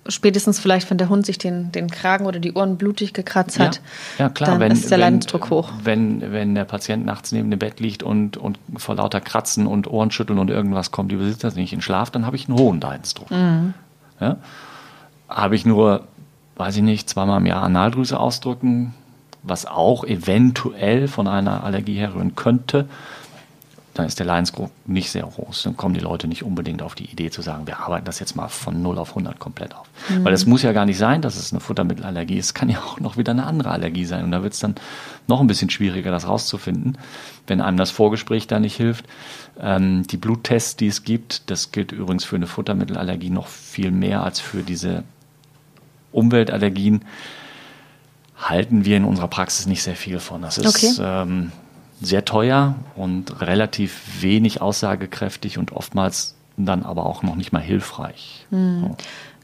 spätestens 0.08 0.60
vielleicht, 0.60 0.90
wenn 0.90 0.98
der 0.98 1.10
Hund 1.10 1.26
sich 1.26 1.38
den, 1.38 1.72
den 1.72 1.90
Kragen 1.90 2.26
oder 2.26 2.40
die 2.40 2.54
Ohren 2.54 2.78
blutig 2.78 3.14
gekratzt 3.14 3.60
hat, 3.60 3.82
ja, 4.18 4.26
ja 4.26 4.30
klar, 4.30 4.52
dann 4.52 4.60
wenn, 4.60 4.72
ist 4.72 4.92
der 4.92 4.98
Leidensdruck 4.98 5.50
hoch. 5.50 5.72
Wenn, 5.84 6.34
wenn 6.34 6.56
der 6.56 6.66
Patient 6.66 7.06
nachts 7.06 7.32
neben 7.32 7.50
dem 7.50 7.60
Bett 7.60 7.80
liegt 7.80 8.04
und, 8.04 8.38
und 8.38 8.60
vor 8.78 8.96
lauter 8.96 9.22
Kratzen 9.22 9.68
und 9.68 9.88
Ohrenschütteln 9.88 10.40
und 10.40 10.50
irgendwas 10.50 10.92
kommt, 10.92 11.12
die 11.12 11.16
Besitzer 11.16 11.52
nicht 11.52 11.74
in 11.74 11.82
Schlaf, 11.82 12.12
dann 12.12 12.26
habe 12.26 12.36
ich 12.36 12.50
einen 12.50 12.58
hohen 12.58 12.82
Leidensdruck. 12.82 13.32
Mhm. 13.32 13.74
Ja? 14.20 14.38
Habe 15.30 15.56
ich 15.56 15.66
nur, 15.66 16.08
weiß 16.58 16.76
ich 16.78 16.84
nicht, 16.84 17.10
zweimal 17.10 17.40
im 17.40 17.46
Jahr 17.46 17.64
Analdrüse 17.64 18.20
ausdrücken, 18.20 18.94
was 19.44 19.66
auch 19.66 20.04
eventuell 20.04 21.08
von 21.08 21.28
einer 21.28 21.64
Allergie 21.64 21.98
herrühren 21.98 22.36
könnte, 22.36 22.88
dann 23.94 24.08
ist 24.08 24.18
der 24.18 24.26
Leidensdruck 24.26 24.72
nicht 24.88 25.12
sehr 25.12 25.24
groß. 25.24 25.64
Dann 25.64 25.78
kommen 25.78 25.94
die 25.94 26.00
Leute 26.00 26.28
nicht 26.28 26.44
unbedingt 26.44 26.82
auf 26.82 26.96
die 26.96 27.06
Idee 27.06 27.30
zu 27.30 27.44
sagen, 27.44 27.68
wir 27.68 27.80
arbeiten 27.80 28.06
das 28.06 28.20
jetzt 28.20 28.36
mal 28.36 28.48
von 28.48 28.82
0 28.82 28.98
auf 28.98 29.10
100 29.10 29.38
komplett 29.38 29.76
auf. 29.76 29.88
Mhm. 30.10 30.24
Weil 30.24 30.34
es 30.34 30.48
muss 30.48 30.64
ja 30.64 30.72
gar 30.72 30.86
nicht 30.86 30.98
sein, 30.98 31.22
dass 31.22 31.36
es 31.36 31.54
eine 31.54 31.60
Futtermittelallergie 31.60 32.38
ist. 32.38 32.48
Es 32.48 32.54
kann 32.56 32.70
ja 32.70 32.80
auch 32.80 33.00
noch 33.00 33.18
wieder 33.18 33.34
eine 33.34 33.46
andere 33.46 33.70
Allergie 33.70 34.06
sein. 34.06 34.24
Und 34.24 34.32
da 34.32 34.42
wird 34.42 34.54
es 34.54 34.60
dann 34.60 34.76
noch 35.28 35.42
ein 35.42 35.48
bisschen 35.48 35.70
schwieriger, 35.70 36.10
das 36.10 36.28
rauszufinden, 36.28 36.98
wenn 37.46 37.62
einem 37.62 37.78
das 37.78 37.92
Vorgespräch 37.92 38.48
da 38.48 38.60
nicht 38.60 38.76
hilft. 38.76 39.06
Ähm, 39.60 40.08
die 40.08 40.18
Bluttests, 40.18 40.76
die 40.76 40.88
es 40.88 41.04
gibt, 41.04 41.52
das 41.52 41.72
gilt 41.72 41.92
übrigens 41.92 42.24
für 42.24 42.36
eine 42.36 42.48
Futtermittelallergie 42.48 43.30
noch 43.30 43.48
viel 43.48 43.92
mehr 43.92 44.24
als 44.24 44.40
für 44.40 44.64
diese 44.64 45.04
Umweltallergien 46.12 47.06
halten 48.50 48.86
wir 48.86 48.98
in 48.98 49.06
unserer 49.06 49.28
Praxis 49.28 49.66
nicht 49.66 49.84
sehr 49.84 49.96
viel 49.96 50.20
von. 50.20 50.42
Das 50.42 50.58
ist 50.58 50.68
okay. 50.68 50.94
ähm, 51.02 51.52
sehr 52.02 52.26
teuer 52.26 52.76
und 52.96 53.42
relativ 53.42 54.22
wenig 54.22 54.62
aussagekräftig 54.62 55.58
und 55.58 55.72
oftmals 55.72 56.36
dann 56.58 56.84
aber 56.84 57.06
auch 57.06 57.24
noch 57.24 57.36
nicht 57.36 57.52
mal 57.52 57.62
hilfreich. 57.62 58.46
Hm. 58.50 58.82
So. 58.82 58.98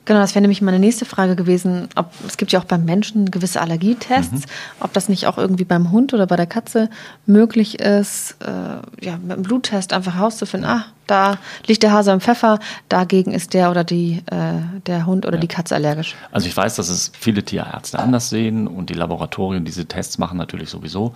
Genau, 0.10 0.22
das 0.22 0.34
wäre 0.34 0.42
nämlich 0.42 0.64
meine 0.64 0.80
nächste 0.80 1.06
Frage 1.06 1.36
gewesen. 1.36 1.88
Ob, 1.96 2.12
es 2.26 2.38
gibt 2.38 2.52
ja 2.52 2.60
auch 2.60 2.64
beim 2.64 2.84
Menschen 2.84 3.30
gewisse 3.30 3.62
Allergietests, 3.62 4.48
mhm. 4.48 4.52
ob 4.80 4.92
das 4.92 5.08
nicht 5.08 5.28
auch 5.28 5.38
irgendwie 5.38 5.66
beim 5.66 5.92
Hund 5.92 6.16
oder 6.16 6.26
bei 6.26 6.36
der 6.36 6.48
Katze 6.48 6.90
möglich 7.28 7.80
ist, 7.80 8.36
äh, 8.42 9.06
ja, 9.06 9.18
mit 9.18 9.32
einem 9.32 9.44
Bluttest 9.44 9.94
einfach 9.94 10.16
herauszufinden, 10.16 10.68
ah, 10.68 10.86
da 11.06 11.38
liegt 11.68 11.84
der 11.84 11.92
Hase 11.92 12.12
im 12.12 12.22
Pfeffer, 12.22 12.58
dagegen 12.90 13.34
ist 13.34 13.54
der 13.54 13.70
oder 13.70 13.84
die, 13.84 14.24
äh, 14.32 14.54
der 14.88 15.06
Hund 15.06 15.28
oder 15.28 15.36
ja. 15.36 15.42
die 15.42 15.48
Katze 15.48 15.76
allergisch. 15.76 16.16
Also 16.32 16.48
ich 16.48 16.58
weiß, 16.58 16.78
dass 16.78 16.90
es 16.90 17.12
viele 17.14 17.44
Tierärzte 17.44 18.00
anders 18.00 18.32
sehen 18.32 18.66
und 18.66 18.90
die 18.90 18.96
Laboratorien 18.96 19.64
diese 19.64 19.86
Tests 19.86 20.18
machen 20.18 20.40
natürlich 20.40 20.72
sowieso. 20.72 21.14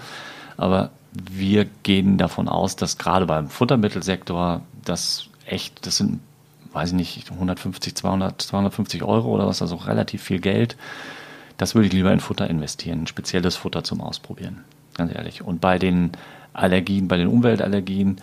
Aber 0.56 0.92
wir 1.14 1.66
gehen 1.82 2.20
davon 2.20 2.48
aus, 2.48 2.76
dass 2.76 3.00
gerade 3.00 3.26
beim 3.26 3.50
Futtermittelsektor 3.50 4.62
das 4.86 5.26
echt, 5.48 5.88
das 5.88 5.98
sind 5.98 6.20
weiß 6.74 6.90
ich 6.90 6.96
nicht, 6.96 7.32
150, 7.32 7.96
200, 7.96 8.42
250 8.42 9.04
Euro 9.04 9.30
oder 9.30 9.48
was, 9.48 9.62
also 9.62 9.76
relativ 9.76 10.24
viel 10.24 10.40
Geld. 10.40 10.76
Das 11.58 11.76
würde 11.76 11.88
ich 11.88 11.94
lieber 11.94 12.12
in 12.12 12.20
Futter 12.20 12.50
investieren, 12.50 13.08
spezielles 13.08 13.56
Futter 13.56 13.84
zum 13.84 14.02
Ausprobieren, 14.02 14.64
ganz 14.96 15.14
ehrlich. 15.14 15.44
Und 15.44 15.62
bei 15.62 15.78
den 15.78 16.12
Allergien, 16.54 17.08
bei 17.08 17.18
den 17.18 17.28
Umweltallergien, 17.28 18.18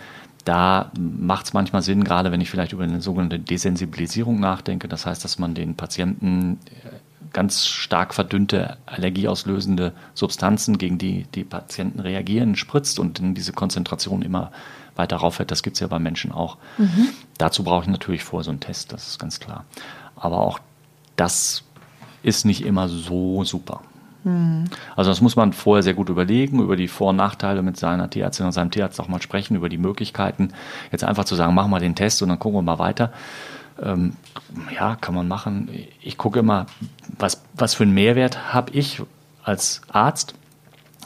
da 0.45 0.91
macht 0.99 1.47
es 1.47 1.53
manchmal 1.53 1.83
Sinn, 1.83 2.03
gerade 2.05 2.33
wenn 2.33 2.41
ich 2.41 2.51
vielleicht 2.51 2.73
über 2.73 2.83
eine 2.83 3.01
sogenannte 3.01 3.39
Desensibilisierung 3.39 4.41
nachdenke. 4.41 4.89
Das 4.89 5.07
heißt, 5.07 5.23
dass 5.25 5.39
man 5.39 5.55
den 5.55 5.77
Patienten 5.77 6.59
äh, 6.85 6.97
ganz 7.33 7.67
stark 7.67 8.15
verdünnte 8.15 8.79
allergieauslösende 8.87 9.93
Substanzen, 10.15 10.79
gegen 10.79 10.99
die 10.99 11.27
die 11.35 11.45
Patienten 11.45 12.01
reagieren, 12.01 12.57
spritzt 12.57 12.99
und 12.99 13.19
dann 13.19 13.35
diese 13.35 13.53
Konzentration 13.53 14.23
immer 14.23 14.51
weiter 15.01 15.17
raufhält. 15.17 15.51
Das 15.51 15.63
gibt 15.63 15.77
es 15.77 15.81
ja 15.81 15.87
bei 15.87 15.99
Menschen 15.99 16.33
auch. 16.33 16.59
Mhm. 16.79 17.09
Dazu 17.39 17.65
brauche 17.65 17.85
ich 17.85 17.89
natürlich 17.89 18.23
vorher 18.23 18.45
so 18.45 18.51
einen 18.51 18.61
Test, 18.61 18.93
das 18.93 19.09
ist 19.09 19.19
ganz 19.19 19.41
klar. 19.41 19.65
Aber 20.17 20.39
auch 20.39 20.59
das 21.17 21.65
ist 22.23 22.45
nicht 22.45 22.65
immer 22.65 22.89
so 22.89 23.45
super. 23.45 23.81
Mhm. 24.25 24.65
Also 24.97 25.11
das 25.11 25.21
muss 25.21 25.37
man 25.37 25.53
vorher 25.53 25.83
sehr 25.83 25.95
gut 25.95 26.09
überlegen, 26.09 26.61
über 26.61 26.77
die 26.77 26.89
Vor- 26.89 27.11
und 27.11 27.17
Nachteile 27.17 27.63
mit 27.63 27.77
seiner 27.77 28.11
Tierärztin 28.11 28.47
und 28.47 28.53
seinem 28.53 28.71
Tierarzt 28.71 29.01
auch 29.01 29.09
mal 29.09 29.23
sprechen, 29.23 29.57
über 29.57 29.69
die 29.69 29.79
Möglichkeiten. 29.79 30.53
Jetzt 30.93 31.05
einfach 31.05 31.25
zu 31.25 31.35
sagen, 31.35 31.55
machen 31.55 31.71
wir 31.71 31.81
den 31.81 31.95
Test 31.95 32.23
und 32.23 32.29
dann 32.29 32.39
gucken 32.39 32.59
wir 32.59 32.63
mal 32.63 32.79
weiter. 32.79 33.13
Ähm, 33.83 34.15
ja, 34.75 34.97
kann 34.97 35.15
man 35.15 35.29
machen. 35.29 35.71
Ich 36.03 36.19
gucke 36.19 36.41
immer, 36.41 36.67
was, 37.19 37.43
was 37.55 37.75
für 37.75 37.85
einen 37.85 37.95
Mehrwert 37.95 38.53
habe 38.53 38.73
ich 38.73 39.03
als 39.43 39.81
Arzt, 39.89 40.35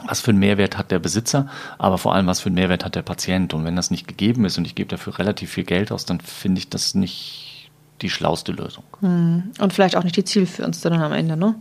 was 0.07 0.21
für 0.21 0.31
einen 0.31 0.39
Mehrwert 0.39 0.77
hat 0.77 0.91
der 0.91 0.99
Besitzer, 0.99 1.47
aber 1.77 1.97
vor 1.97 2.13
allem, 2.13 2.27
was 2.27 2.41
für 2.41 2.47
einen 2.47 2.55
Mehrwert 2.55 2.85
hat 2.85 2.95
der 2.95 3.01
Patient. 3.01 3.53
Und 3.53 3.63
wenn 3.65 3.75
das 3.75 3.91
nicht 3.91 4.07
gegeben 4.07 4.45
ist 4.45 4.57
und 4.57 4.65
ich 4.65 4.75
gebe 4.75 4.89
dafür 4.89 5.17
relativ 5.19 5.51
viel 5.51 5.63
Geld 5.63 5.91
aus, 5.91 6.05
dann 6.05 6.19
finde 6.19 6.59
ich 6.59 6.69
das 6.69 6.95
nicht 6.95 7.69
die 8.01 8.09
schlauste 8.09 8.51
Lösung. 8.51 8.83
Hm. 8.99 9.51
Und 9.59 9.73
vielleicht 9.73 9.95
auch 9.95 10.03
nicht 10.03 10.17
die 10.17 10.25
zielführendste 10.25 10.89
dann 10.89 11.01
am 11.01 11.13
Ende, 11.13 11.37
ne? 11.37 11.55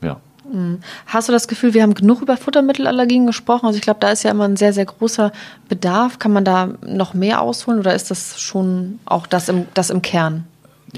Ja. 0.00 0.20
Hm. 0.50 0.80
Hast 1.06 1.28
du 1.28 1.32
das 1.32 1.46
Gefühl, 1.46 1.74
wir 1.74 1.82
haben 1.82 1.94
genug 1.94 2.22
über 2.22 2.36
Futtermittelallergien 2.36 3.26
gesprochen? 3.26 3.66
Also 3.66 3.76
ich 3.76 3.82
glaube, 3.82 4.00
da 4.00 4.10
ist 4.10 4.22
ja 4.22 4.30
immer 4.30 4.44
ein 4.44 4.56
sehr, 4.56 4.72
sehr 4.72 4.86
großer 4.86 5.32
Bedarf. 5.68 6.18
Kann 6.18 6.32
man 6.32 6.44
da 6.44 6.70
noch 6.86 7.14
mehr 7.14 7.40
ausholen 7.40 7.78
oder 7.80 7.94
ist 7.94 8.10
das 8.10 8.40
schon 8.40 8.98
auch 9.04 9.26
das 9.26 9.48
im, 9.48 9.66
das 9.74 9.90
im 9.90 10.02
Kern? 10.02 10.46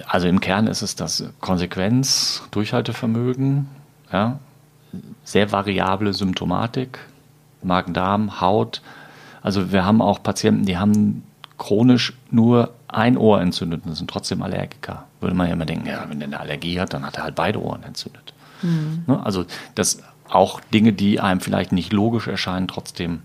Also 0.07 0.29
im 0.29 0.40
Kern 0.40 0.66
ist 0.66 0.83
es 0.83 0.94
das 0.94 1.25
Konsequenz, 1.40 2.42
Durchhaltevermögen, 2.51 3.66
ja, 4.12 4.38
sehr 5.25 5.53
variable 5.53 6.12
Symptomatik, 6.12 6.99
Magen-Darm, 7.62 8.40
Haut. 8.40 8.83
Also 9.42 9.72
wir 9.72 9.85
haben 9.85 10.03
auch 10.03 10.22
Patienten, 10.22 10.64
die 10.64 10.79
haben 10.79 11.22
chronisch 11.59 12.12
nur 12.31 12.75
ein 12.88 13.16
Ohr 13.16 13.40
entzündet 13.40 13.83
und 13.85 13.94
sind 13.94 14.11
trotzdem 14.11 14.42
Allergiker. 14.42 15.05
Würde 15.20 15.35
man 15.35 15.49
ja 15.49 15.55
immer 15.55 15.66
denken, 15.66 15.87
ja, 15.87 16.05
wenn 16.09 16.20
der 16.20 16.29
eine 16.29 16.40
Allergie 16.40 16.81
hat, 16.81 16.94
dann 16.94 17.05
hat 17.05 17.16
er 17.16 17.25
halt 17.25 17.35
beide 17.35 17.62
Ohren 17.62 17.83
entzündet. 17.83 18.33
Mhm. 18.62 19.05
Also 19.25 19.44
das 19.75 20.03
auch 20.29 20.61
Dinge, 20.72 20.92
die 20.92 21.20
einem 21.20 21.40
vielleicht 21.40 21.72
nicht 21.72 21.92
logisch 21.92 22.27
erscheinen, 22.27 22.68
trotzdem 22.68 23.20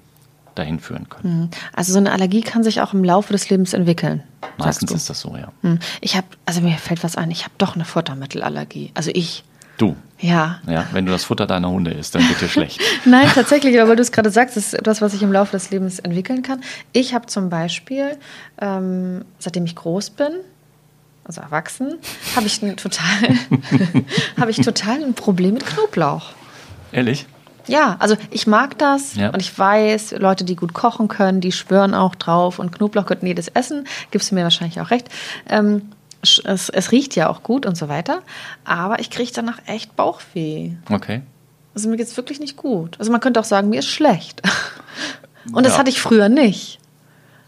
dahin 0.56 0.80
führen 0.80 1.10
können. 1.10 1.41
Mhm. 1.41 1.50
Also 1.74 1.93
so 1.93 2.00
eine 2.00 2.12
Allergie 2.12 2.41
kann 2.41 2.63
sich 2.63 2.82
auch 2.82 2.93
im 2.93 3.04
Laufe 3.04 3.34
des 3.34 3.50
Lebens 3.50 3.74
entwickeln. 3.74 4.24
Meistens 4.58 4.91
ist 4.91 5.10
das 5.10 5.21
so, 5.21 5.36
ja. 5.36 5.52
Mhm. 5.62 5.80
Ich 6.02 6.15
habe, 6.15 6.28
also 6.45 6.62
mir 6.62 6.78
fällt 6.78 7.04
was 7.04 7.15
ein, 7.15 7.32
ich 7.32 7.43
habe 7.43 7.54
doch 7.58 7.76
eine 7.76 7.86
Futtermittelallergie. 7.86 8.91
Also 8.93 9.12
ich. 9.13 9.43
Du? 9.78 9.95
Ja. 10.21 10.60
Ja, 10.67 10.86
wenn 10.91 11.05
du 11.05 11.12
das 11.12 11.23
Futter 11.23 11.47
deiner 11.47 11.69
Hunde 11.69 11.91
isst, 11.91 12.13
dann 12.15 12.27
wird 12.29 12.41
dir 12.41 12.47
schlecht. 12.47 12.79
Nein, 13.05 13.27
tatsächlich, 13.34 13.79
aber 13.79 13.89
weil 13.89 13.95
du 13.95 14.01
es 14.03 14.12
gerade 14.12 14.29
sagst, 14.29 14.55
das 14.55 14.67
ist 14.67 14.73
etwas, 14.75 15.01
was 15.01 15.13
sich 15.13 15.23
im 15.23 15.31
Laufe 15.31 15.51
des 15.51 15.71
Lebens 15.71 15.99
entwickeln 15.99 16.43
kann. 16.43 16.62
Ich 16.93 17.13
habe 17.13 17.25
zum 17.25 17.49
Beispiel, 17.49 18.17
ähm, 18.60 19.25
seitdem 19.39 19.65
ich 19.65 19.75
groß 19.75 20.12
bin, 20.12 20.29
also 21.23 21.41
erwachsen, 21.41 21.95
habe 22.36 22.45
ich 22.45 22.60
total, 22.60 23.36
habe 24.39 24.51
ich 24.51 24.57
total 24.57 25.03
ein 25.03 25.13
Problem 25.15 25.55
mit 25.55 25.65
Knoblauch. 25.65 26.31
Ehrlich? 26.91 27.25
Ja, 27.67 27.95
also 27.99 28.15
ich 28.31 28.47
mag 28.47 28.77
das 28.79 29.15
Ja. 29.15 29.29
und 29.29 29.39
ich 29.39 29.57
weiß, 29.57 30.15
Leute, 30.17 30.43
die 30.43 30.55
gut 30.55 30.73
kochen 30.73 31.07
können, 31.07 31.41
die 31.41 31.51
schwören 31.51 31.93
auch 31.93 32.15
drauf 32.15 32.60
und 32.60 32.71
Knoblauch 32.71 33.05
könnten 33.05 33.27
jedes 33.27 33.47
essen, 33.49 33.86
gibst 34.10 34.31
du 34.31 34.36
mir 34.36 34.43
wahrscheinlich 34.43 34.81
auch 34.81 34.89
recht. 34.91 35.07
Ähm, 35.47 35.84
es, 36.21 36.69
es 36.69 36.91
riecht 36.91 37.15
ja 37.15 37.29
auch 37.29 37.43
gut 37.43 37.65
und 37.65 37.75
so 37.75 37.89
weiter, 37.89 38.21
aber 38.65 38.99
ich 38.99 39.10
kriege 39.10 39.31
danach 39.34 39.60
echt 39.65 39.95
Bauchweh. 39.95 40.71
Okay. 40.89 41.21
Also 41.73 41.89
mir 41.89 41.97
geht's 41.97 42.15
wirklich 42.17 42.39
nicht 42.39 42.57
gut. 42.57 42.97
Also 42.99 43.12
man 43.12 43.21
könnte 43.21 43.39
auch 43.39 43.45
sagen, 43.45 43.69
mir 43.69 43.79
ist 43.79 43.88
schlecht. 43.88 44.41
Und 45.53 45.65
das 45.65 45.73
Ja. 45.73 45.79
hatte 45.79 45.89
ich 45.89 45.99
früher 46.01 46.29
nicht. 46.29 46.79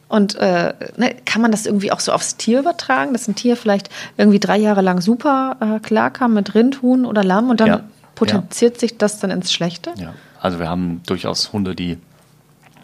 Und 0.08 0.36
äh, 0.36 0.74
ne, 0.98 1.16
kann 1.26 1.42
man 1.42 1.52
das 1.52 1.66
irgendwie 1.66 1.92
auch 1.92 2.00
so 2.00 2.12
aufs 2.12 2.38
Tier 2.38 2.60
übertragen, 2.60 3.14
dass 3.14 3.28
ein 3.28 3.36
Tier 3.36 3.56
vielleicht 3.58 3.90
irgendwie 4.18 4.40
drei 4.40 4.58
Jahre 4.58 4.82
lang 4.82 5.02
super 5.02 5.58
äh, 5.60 5.80
klarkam 5.80 6.34
mit 6.34 6.56
Rind, 6.56 6.82
Huhn 6.82 7.06
oder 7.06 7.24
Lamm 7.24 7.50
und 7.50 7.60
dann 7.60 7.68
Ja. 7.68 7.80
potenziert 8.16 8.80
sich 8.80 8.98
das 8.98 9.20
dann 9.20 9.30
ins 9.32 9.52
Schlechte? 9.54 9.92
Ja. 9.98 10.14
Also 10.42 10.60
wir 10.60 10.70
haben 10.70 11.02
durchaus 11.06 11.52
Hunde, 11.54 11.76
die 11.76 11.98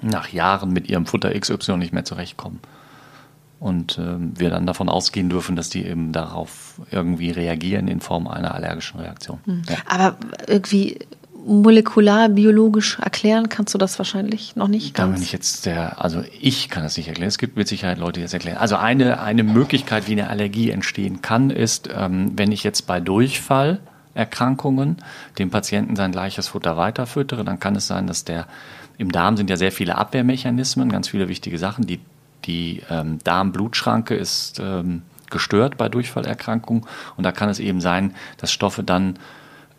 nach 0.01 0.29
Jahren 0.29 0.71
mit 0.71 0.89
ihrem 0.89 1.05
Futter 1.05 1.31
XY 1.37 1.77
nicht 1.77 1.93
mehr 1.93 2.05
zurechtkommen. 2.05 2.59
Und 3.59 3.97
ähm, 3.97 4.31
wir 4.37 4.49
dann 4.49 4.65
davon 4.65 4.87
ausgehen 4.87 5.29
dürfen, 5.29 5.57
dass 5.57 5.69
die 5.69 5.85
eben 5.85 6.13
darauf 6.13 6.79
irgendwie 6.91 7.31
reagieren 7.31 7.89
in 7.89 7.99
Form 7.99 8.27
einer 8.27 8.55
allergischen 8.55 9.01
Reaktion. 9.01 9.39
Ja. 9.67 9.75
Aber 9.85 10.17
irgendwie 10.47 10.99
molekular, 11.45 12.29
biologisch 12.29 12.99
erklären 12.99 13.49
kannst 13.49 13.73
du 13.73 13.77
das 13.77 13.97
wahrscheinlich 13.97 14.55
noch 14.55 14.67
nicht 14.67 14.97
Da 14.97 15.03
ganz. 15.03 15.15
bin 15.15 15.23
ich 15.23 15.31
jetzt 15.31 15.65
der, 15.65 16.01
also 16.03 16.23
ich 16.39 16.69
kann 16.69 16.83
das 16.83 16.95
nicht 16.97 17.07
erklären. 17.07 17.27
Es 17.27 17.37
gibt 17.37 17.57
mit 17.57 17.67
Sicherheit 17.67 17.97
Leute, 17.97 18.19
die 18.19 18.23
das 18.23 18.33
erklären. 18.33 18.57
Also 18.57 18.75
eine, 18.75 19.21
eine 19.21 19.43
Möglichkeit, 19.43 20.07
wie 20.07 20.13
eine 20.13 20.29
Allergie 20.29 20.69
entstehen 20.69 21.21
kann, 21.21 21.49
ist, 21.49 21.89
ähm, 21.93 22.31
wenn 22.35 22.51
ich 22.51 22.63
jetzt 22.63 22.87
bei 22.87 22.99
Durchfallerkrankungen 22.99 24.97
dem 25.37 25.49
Patienten 25.49 25.95
sein 25.95 26.11
gleiches 26.11 26.49
Futter 26.49 26.77
weiterfüttere, 26.77 27.43
dann 27.43 27.59
kann 27.59 27.75
es 27.75 27.87
sein, 27.87 28.07
dass 28.07 28.25
der 28.25 28.47
im 28.97 29.11
Darm 29.11 29.37
sind 29.37 29.49
ja 29.49 29.55
sehr 29.55 29.71
viele 29.71 29.97
Abwehrmechanismen, 29.97 30.89
ganz 30.89 31.07
viele 31.07 31.29
wichtige 31.29 31.57
Sachen. 31.57 31.87
Die, 31.87 32.01
die 32.45 32.83
ähm, 32.89 33.19
Darmblutschranke 33.23 34.15
ist 34.15 34.59
ähm, 34.59 35.03
gestört 35.29 35.77
bei 35.77 35.89
Durchfallerkrankungen 35.89 36.85
und 37.17 37.23
da 37.23 37.31
kann 37.31 37.49
es 37.49 37.59
eben 37.59 37.81
sein, 37.81 38.15
dass 38.37 38.51
Stoffe 38.51 38.83
dann 38.83 39.19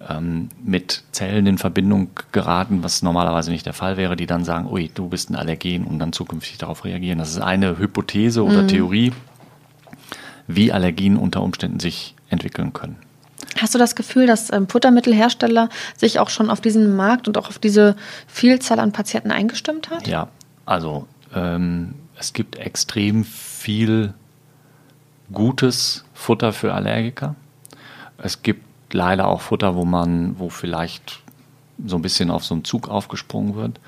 ähm, 0.08 0.48
mit 0.62 1.04
Zellen 1.12 1.46
in 1.46 1.58
Verbindung 1.58 2.10
geraten, 2.32 2.82
was 2.82 3.02
normalerweise 3.02 3.50
nicht 3.50 3.66
der 3.66 3.72
Fall 3.72 3.96
wäre, 3.96 4.16
die 4.16 4.26
dann 4.26 4.44
sagen, 4.44 4.66
ui, 4.70 4.90
du 4.94 5.08
bist 5.08 5.30
ein 5.30 5.36
Allergen 5.36 5.84
und 5.84 5.98
dann 5.98 6.12
zukünftig 6.12 6.58
darauf 6.58 6.84
reagieren. 6.84 7.18
Das 7.18 7.30
ist 7.30 7.40
eine 7.40 7.78
Hypothese 7.78 8.42
oder 8.42 8.66
Theorie, 8.66 9.12
wie 10.46 10.72
Allergien 10.72 11.16
unter 11.16 11.42
Umständen 11.42 11.80
sich 11.80 12.14
entwickeln 12.28 12.72
können. 12.72 12.96
Hast 13.58 13.74
du 13.74 13.78
das 13.78 13.94
Gefühl, 13.94 14.26
dass 14.26 14.52
ähm, 14.52 14.68
Futtermittelhersteller 14.68 15.68
sich 15.96 16.18
auch 16.18 16.30
schon 16.30 16.50
auf 16.50 16.60
diesen 16.60 16.96
Markt 16.96 17.28
und 17.28 17.36
auch 17.36 17.48
auf 17.48 17.58
diese 17.58 17.96
Vielzahl 18.26 18.80
an 18.80 18.92
Patienten 18.92 19.30
eingestimmt 19.30 19.90
hat? 19.90 20.06
Ja, 20.06 20.28
also 20.64 21.06
ähm, 21.34 21.94
es 22.20 22.34
gibt 22.34 22.56
extrem 22.56 23.24
viel 23.24 24.12
gutes 25.32 26.04
Futter 26.12 26.52
für 26.52 26.74
Allergiker. 26.74 27.34
Es 28.18 28.42
gibt 28.42 28.92
leider 28.92 29.26
auch 29.26 29.40
Futter, 29.40 29.74
wo 29.74 29.86
man, 29.86 30.38
wo 30.38 30.50
vielleicht 30.50 31.22
so 31.86 31.96
ein 31.96 32.02
bisschen 32.02 32.30
auf 32.30 32.44
so 32.44 32.54
einen 32.54 32.64
Zug 32.64 32.90
aufgesprungen 32.90 33.54
wird. 33.54 33.80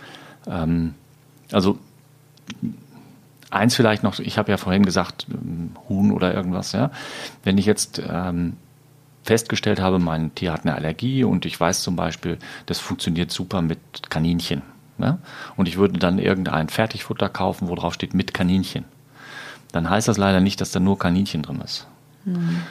Ähm, 0.46 0.94
also 1.52 1.78
eins 3.50 3.76
vielleicht 3.76 4.02
noch, 4.02 4.18
ich 4.18 4.38
habe 4.38 4.50
ja 4.50 4.56
vorhin 4.56 4.86
gesagt, 4.86 5.26
ähm, 5.30 5.72
Huhn 5.90 6.10
oder 6.10 6.32
irgendwas, 6.32 6.72
ja. 6.72 6.90
Wenn 7.44 7.58
ich 7.58 7.66
jetzt 7.66 8.00
ähm, 8.08 8.56
festgestellt 9.24 9.78
habe, 9.78 9.98
mein 9.98 10.34
Tier 10.34 10.54
hat 10.54 10.62
eine 10.62 10.74
Allergie 10.74 11.24
und 11.24 11.44
ich 11.44 11.60
weiß 11.60 11.82
zum 11.82 11.96
Beispiel, 11.96 12.38
das 12.64 12.78
funktioniert 12.78 13.30
super 13.30 13.60
mit 13.60 13.78
Kaninchen. 14.08 14.62
Ja? 14.98 15.18
Und 15.56 15.68
ich 15.68 15.76
würde 15.76 15.98
dann 15.98 16.18
irgendein 16.18 16.68
Fertigfutter 16.68 17.28
kaufen, 17.28 17.68
wo 17.68 17.74
drauf 17.74 17.94
steht 17.94 18.14
Kaninchen. 18.32 18.84
Dann 19.72 19.88
heißt 19.88 20.08
das 20.08 20.18
leider 20.18 20.40
nicht, 20.40 20.60
dass 20.60 20.70
da 20.70 20.80
nur 20.80 20.98
Kaninchen 20.98 21.42
drin 21.42 21.60
ist. 21.62 21.86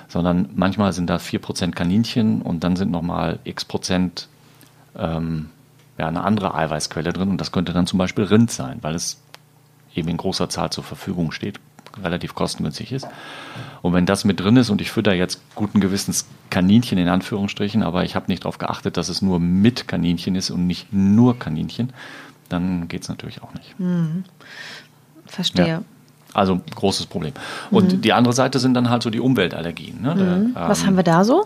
Sondern 0.07 0.49
manchmal 0.55 0.93
sind 0.93 1.09
da 1.09 1.17
4% 1.17 1.71
Kaninchen 1.71 2.41
und 2.41 2.63
dann 2.63 2.75
sind 2.75 2.91
nochmal 2.91 3.39
x 3.43 3.65
Prozent 3.65 4.27
ähm, 4.95 5.49
ja, 5.97 6.07
eine 6.07 6.23
andere 6.23 6.55
Eiweißquelle 6.55 7.11
drin. 7.11 7.29
Und 7.29 7.41
das 7.41 7.51
könnte 7.51 7.73
dann 7.73 7.87
zum 7.87 7.99
Beispiel 7.99 8.23
Rind 8.23 8.51
sein, 8.51 8.79
weil 8.81 8.95
es 8.95 9.21
eben 9.95 10.07
in 10.07 10.17
großer 10.17 10.49
Zahl 10.49 10.69
zur 10.69 10.83
Verfügung 10.83 11.31
steht, 11.31 11.59
relativ 12.01 12.33
kostengünstig 12.33 12.91
ist. 12.91 13.07
Und 13.81 13.93
wenn 13.93 14.05
das 14.05 14.23
mit 14.23 14.39
drin 14.39 14.55
ist 14.55 14.69
und 14.69 14.79
ich 14.79 14.91
fütter 14.91 15.13
jetzt 15.13 15.41
guten 15.55 15.81
Gewissens 15.81 16.27
Kaninchen 16.49 16.97
in 16.97 17.09
Anführungsstrichen, 17.09 17.83
aber 17.83 18.03
ich 18.05 18.15
habe 18.15 18.27
nicht 18.29 18.45
darauf 18.45 18.57
geachtet, 18.57 18.95
dass 18.95 19.09
es 19.09 19.21
nur 19.21 19.39
mit 19.39 19.87
Kaninchen 19.87 20.35
ist 20.35 20.49
und 20.49 20.65
nicht 20.65 20.93
nur 20.93 21.37
Kaninchen, 21.37 21.91
dann 22.47 22.87
geht 22.87 23.03
es 23.03 23.09
natürlich 23.09 23.41
auch 23.41 23.53
nicht. 23.53 23.75
Verstehe. 25.31 25.67
Ja. 25.67 25.81
Also 26.33 26.61
großes 26.75 27.07
Problem. 27.07 27.33
Und 27.71 28.05
die 28.05 28.13
andere 28.13 28.33
Seite 28.33 28.59
sind 28.59 28.73
dann 28.73 28.89
halt 28.89 29.03
so 29.03 29.09
die 29.09 29.19
Umweltallergien. 29.19 30.01
Ne? 30.01 30.15
Der, 30.15 30.67
Was 30.67 30.81
ähm, 30.81 30.87
haben 30.87 30.95
wir 30.97 31.03
da 31.03 31.23
so? 31.23 31.45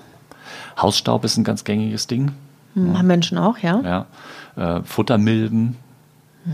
Hausstaub 0.80 1.24
ist 1.24 1.38
ein 1.38 1.44
ganz 1.44 1.64
gängiges 1.64 2.08
Ding. 2.08 2.32
Hm, 2.74 2.98
Haben 2.98 3.08
Menschen 3.08 3.38
auch, 3.38 3.58
ja? 3.58 4.06
Ja. 4.58 4.78
Äh, 4.78 4.84
Futtermilben. 4.84 5.78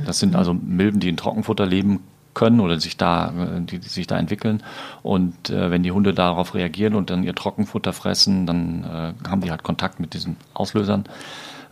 Das 0.06 0.20
sind 0.20 0.38
also 0.38 0.54
Milben, 0.54 1.02
die 1.02 1.10
in 1.10 1.18
Trockenfutter 1.18 1.66
leben 1.66 2.00
können 2.34 2.62
oder 2.62 2.80
sich 2.80 2.96
da, 2.96 3.30
äh, 3.30 3.62
die, 3.62 3.80
die 3.80 3.90
sich 3.90 4.08
da 4.08 4.18
entwickeln. 4.18 4.64
Und 5.04 5.50
äh, 5.50 5.70
wenn 5.70 5.84
die 5.84 5.92
Hunde 5.92 6.14
darauf 6.14 6.54
reagieren 6.54 6.96
und 6.96 7.10
dann 7.10 7.24
ihr 7.24 7.36
Trockenfutter 7.36 7.92
fressen, 7.92 8.46
dann 8.46 8.84
äh, 8.84 9.28
haben 9.28 9.42
die 9.42 9.52
halt 9.52 9.64
Kontakt 9.64 10.00
mit 10.00 10.14
diesen 10.14 10.38
Auslösern. 10.54 11.06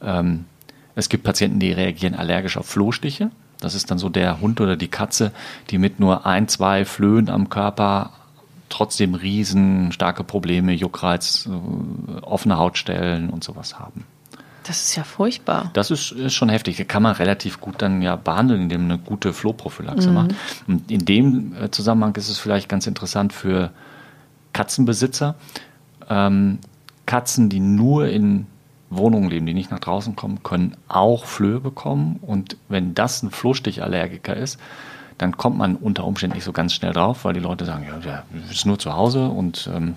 Ähm, 0.02 0.46
es 0.96 1.08
gibt 1.08 1.24
Patienten, 1.24 1.60
die 1.60 1.72
reagieren 1.72 2.16
allergisch 2.16 2.58
auf 2.58 2.66
Flohstiche. 2.66 3.32
Das 3.60 3.76
ist 3.76 3.92
dann 3.92 3.98
so 3.98 4.10
der 4.10 4.40
Hund 4.42 4.62
oder 4.62 4.76
die 4.76 4.88
Katze, 4.88 5.32
die 5.70 5.78
mit 5.78 6.00
nur 6.00 6.26
ein, 6.26 6.48
zwei 6.48 6.86
Flöhen 6.86 7.30
am 7.30 7.50
Körper 7.50 8.12
trotzdem 8.70 9.16
riesen 9.16 9.92
starke 9.92 10.24
Probleme, 10.24 10.74
Juckreiz, 10.74 11.48
äh, 11.48 12.22
offene 12.22 12.58
Hautstellen 12.58 13.30
und 13.30 13.44
sowas 13.44 13.80
haben. 13.80 14.06
Das 14.64 14.84
ist 14.84 14.96
ja 14.96 15.04
furchtbar. 15.04 15.72
Das 15.74 15.90
ist, 15.90 16.12
ist 16.12 16.36
schon 16.36 16.50
heftig. 16.50 16.78
Da 16.78 16.84
kann 16.84 17.02
man 17.02 17.16
relativ 17.16 17.60
gut 17.60 17.82
dann 17.82 18.04
ja 18.04 18.16
behandeln, 18.16 18.62
indem 18.62 18.82
man 18.82 18.92
eine 18.92 19.02
gute 19.02 19.34
Flohprophylaxe 19.34 20.10
mhm. 20.10 20.14
macht. 20.14 20.36
Und 20.68 20.92
in 20.92 21.06
dem 21.06 21.56
äh, 21.56 21.72
Zusammenhang 21.72 22.16
ist 22.16 22.30
es 22.30 22.38
vielleicht 22.38 22.70
ganz 22.70 22.86
interessant 22.86 23.34
für 23.34 23.72
Katzenbesitzer. 24.54 25.36
Ähm, 26.08 26.60
Katzen, 27.08 27.50
die 27.50 27.60
nur 27.60 28.08
in 28.08 28.46
Wohnungen 28.90 29.30
leben, 29.30 29.46
die 29.46 29.54
nicht 29.54 29.72
nach 29.72 29.80
draußen 29.80 30.16
kommen, 30.16 30.44
können 30.44 30.76
auch 30.88 31.26
Flöhe 31.26 31.60
bekommen. 31.60 32.20
Und 32.22 32.58
wenn 32.68 32.96
das 32.96 33.24
ein 33.24 33.32
Flohstichallergiker 33.32 34.36
ist, 34.36 34.60
dann 35.18 35.38
kommt 35.38 35.58
man 35.58 35.76
unter 35.76 36.06
Umständen 36.06 36.36
nicht 36.36 36.46
so 36.46 36.54
ganz 36.54 36.74
schnell 36.74 36.94
drauf, 36.94 37.26
weil 37.26 37.34
die 37.34 37.40
Leute 37.40 37.66
sagen, 37.66 37.86
ja, 37.88 37.98
der 37.98 38.24
ist 38.50 38.66
nur 38.66 38.80
zu 38.80 38.94
Hause 38.94 39.28
und 39.28 39.70
ähm, 39.74 39.96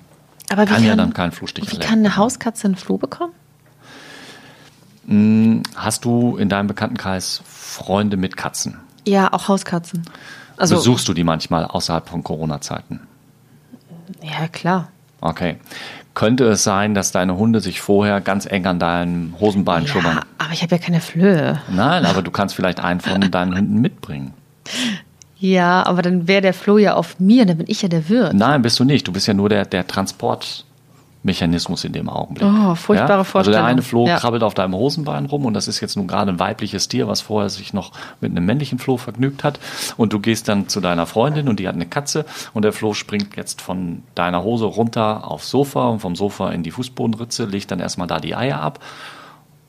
kann, 0.49 0.67
kann, 0.67 0.85
ja 0.85 0.97
dann 0.97 1.15
keinen 1.15 1.33
Flohstich 1.33 1.71
Wie 1.73 1.79
kann 1.79 2.01
eine 2.01 2.17
Hauskatze 2.17 2.67
einen 2.67 2.77
Floh 2.77 2.99
bekommen? 2.99 3.33
Hm, 5.07 5.63
hast 5.75 6.05
du 6.05 6.37
in 6.37 6.49
deinem 6.49 6.67
Bekanntenkreis 6.67 7.43
Freunde 7.47 8.17
mit 8.17 8.37
Katzen? 8.37 8.79
Ja, 9.07 9.33
auch 9.33 9.49
Hauskatzen. 9.49 10.05
Also, 10.57 10.77
Besuchst 10.77 11.09
du 11.09 11.15
die 11.15 11.25
manchmal 11.25 11.65
außerhalb 11.65 12.09
von 12.09 12.23
Corona-Zeiten? 12.23 13.01
Ja, 14.23 14.49
klar. 14.49 14.89
Okay. 15.21 15.59
Könnte 16.15 16.45
es 16.45 16.63
sein, 16.63 16.95
dass 16.95 17.11
deine 17.13 17.37
Hunde 17.37 17.61
sich 17.61 17.81
vorher 17.81 18.21
ganz 18.21 18.47
eng 18.47 18.67
an 18.67 18.79
deinem 18.79 19.35
Hosenbein 19.41 19.83
ja, 19.85 19.89
schubbern? 19.89 20.21
Aber 20.39 20.53
ich 20.53 20.63
habe 20.63 20.75
ja 20.75 20.83
keine 20.83 21.01
Flöhe. 21.01 21.61
Nein, 21.71 22.05
aber 22.05 22.23
du 22.23 22.31
kannst 22.31 22.55
vielleicht 22.55 22.81
einen 22.81 23.01
von 23.01 23.21
deinen 23.31 23.57
Hunden 23.57 23.81
mitbringen. 23.81 24.35
Ja, 25.39 25.85
aber 25.87 26.03
dann 26.03 26.29
wäre 26.29 26.43
der 26.43 26.55
Floh 26.55 26.79
ja 26.79 26.95
auf 26.95 27.19
mir, 27.19 27.47
dann 27.47 27.59
bin 27.59 27.67
ich 27.69 27.83
ja 27.83 27.89
der 27.89 28.09
Wirt. 28.09 28.35
Nein, 28.35 28.63
bist 28.63 28.79
du 28.79 28.85
nicht. 28.85 29.09
Du 29.09 29.13
bist 29.13 29.27
ja 29.27 29.35
nur 29.35 29.49
der, 29.49 29.65
der 29.65 29.87
Transport. 29.87 30.65
Mechanismus 31.23 31.85
in 31.85 31.93
dem 31.93 32.09
Augenblick. 32.09 32.47
Oh, 32.47 32.75
furchtbare 32.75 33.21
ja? 33.21 33.25
Vorstellung. 33.25 33.59
Also 33.59 33.65
der 33.65 33.65
eine 33.65 33.83
Floh 33.83 34.07
ja. 34.07 34.19
krabbelt 34.19 34.43
auf 34.43 34.55
deinem 34.55 34.75
Hosenbein 34.75 35.27
rum 35.27 35.47
und 35.47 35.55
das 35.55 35.69
ist 35.69 35.81
jetzt 35.81 35.97
nun 35.97 36.09
gerade 36.09 36.33
ein 36.33 36.39
weibliches 36.39 36.89
Tier, 36.89 37.07
was 37.07 37.21
vorher 37.21 37.49
sich 37.49 37.73
noch 37.73 37.93
mit 38.21 38.33
einem 38.33 38.45
männlichen 38.45 38.79
Floh 38.79 38.97
vergnügt 38.97 39.45
hat. 39.45 39.61
Und 39.97 40.13
du 40.13 40.19
gehst 40.19 40.49
dann 40.49 40.69
zu 40.69 40.81
deiner 40.81 41.07
Freundin 41.07 41.49
und 41.49 41.61
die 41.61 41.69
hat 41.69 41.75
eine 41.75 41.87
Katze 41.87 42.25
und 42.55 42.63
der 42.63 42.73
Floh 42.73 42.95
springt 42.95 43.37
jetzt 43.37 43.61
von 43.61 44.03
deiner 44.15 44.43
Hose 44.43 44.65
runter 44.65 45.31
aufs 45.31 45.51
Sofa 45.51 45.89
und 45.89 46.01
vom 46.01 46.17
Sofa 46.17 46.51
in 46.51 46.63
die 46.63 46.71
Fußbodenritze, 46.71 47.45
legt 47.45 47.71
dann 47.71 47.81
erstmal 47.81 48.09
da 48.09 48.19
die 48.19 48.35
Eier 48.35 48.61
ab 48.61 48.81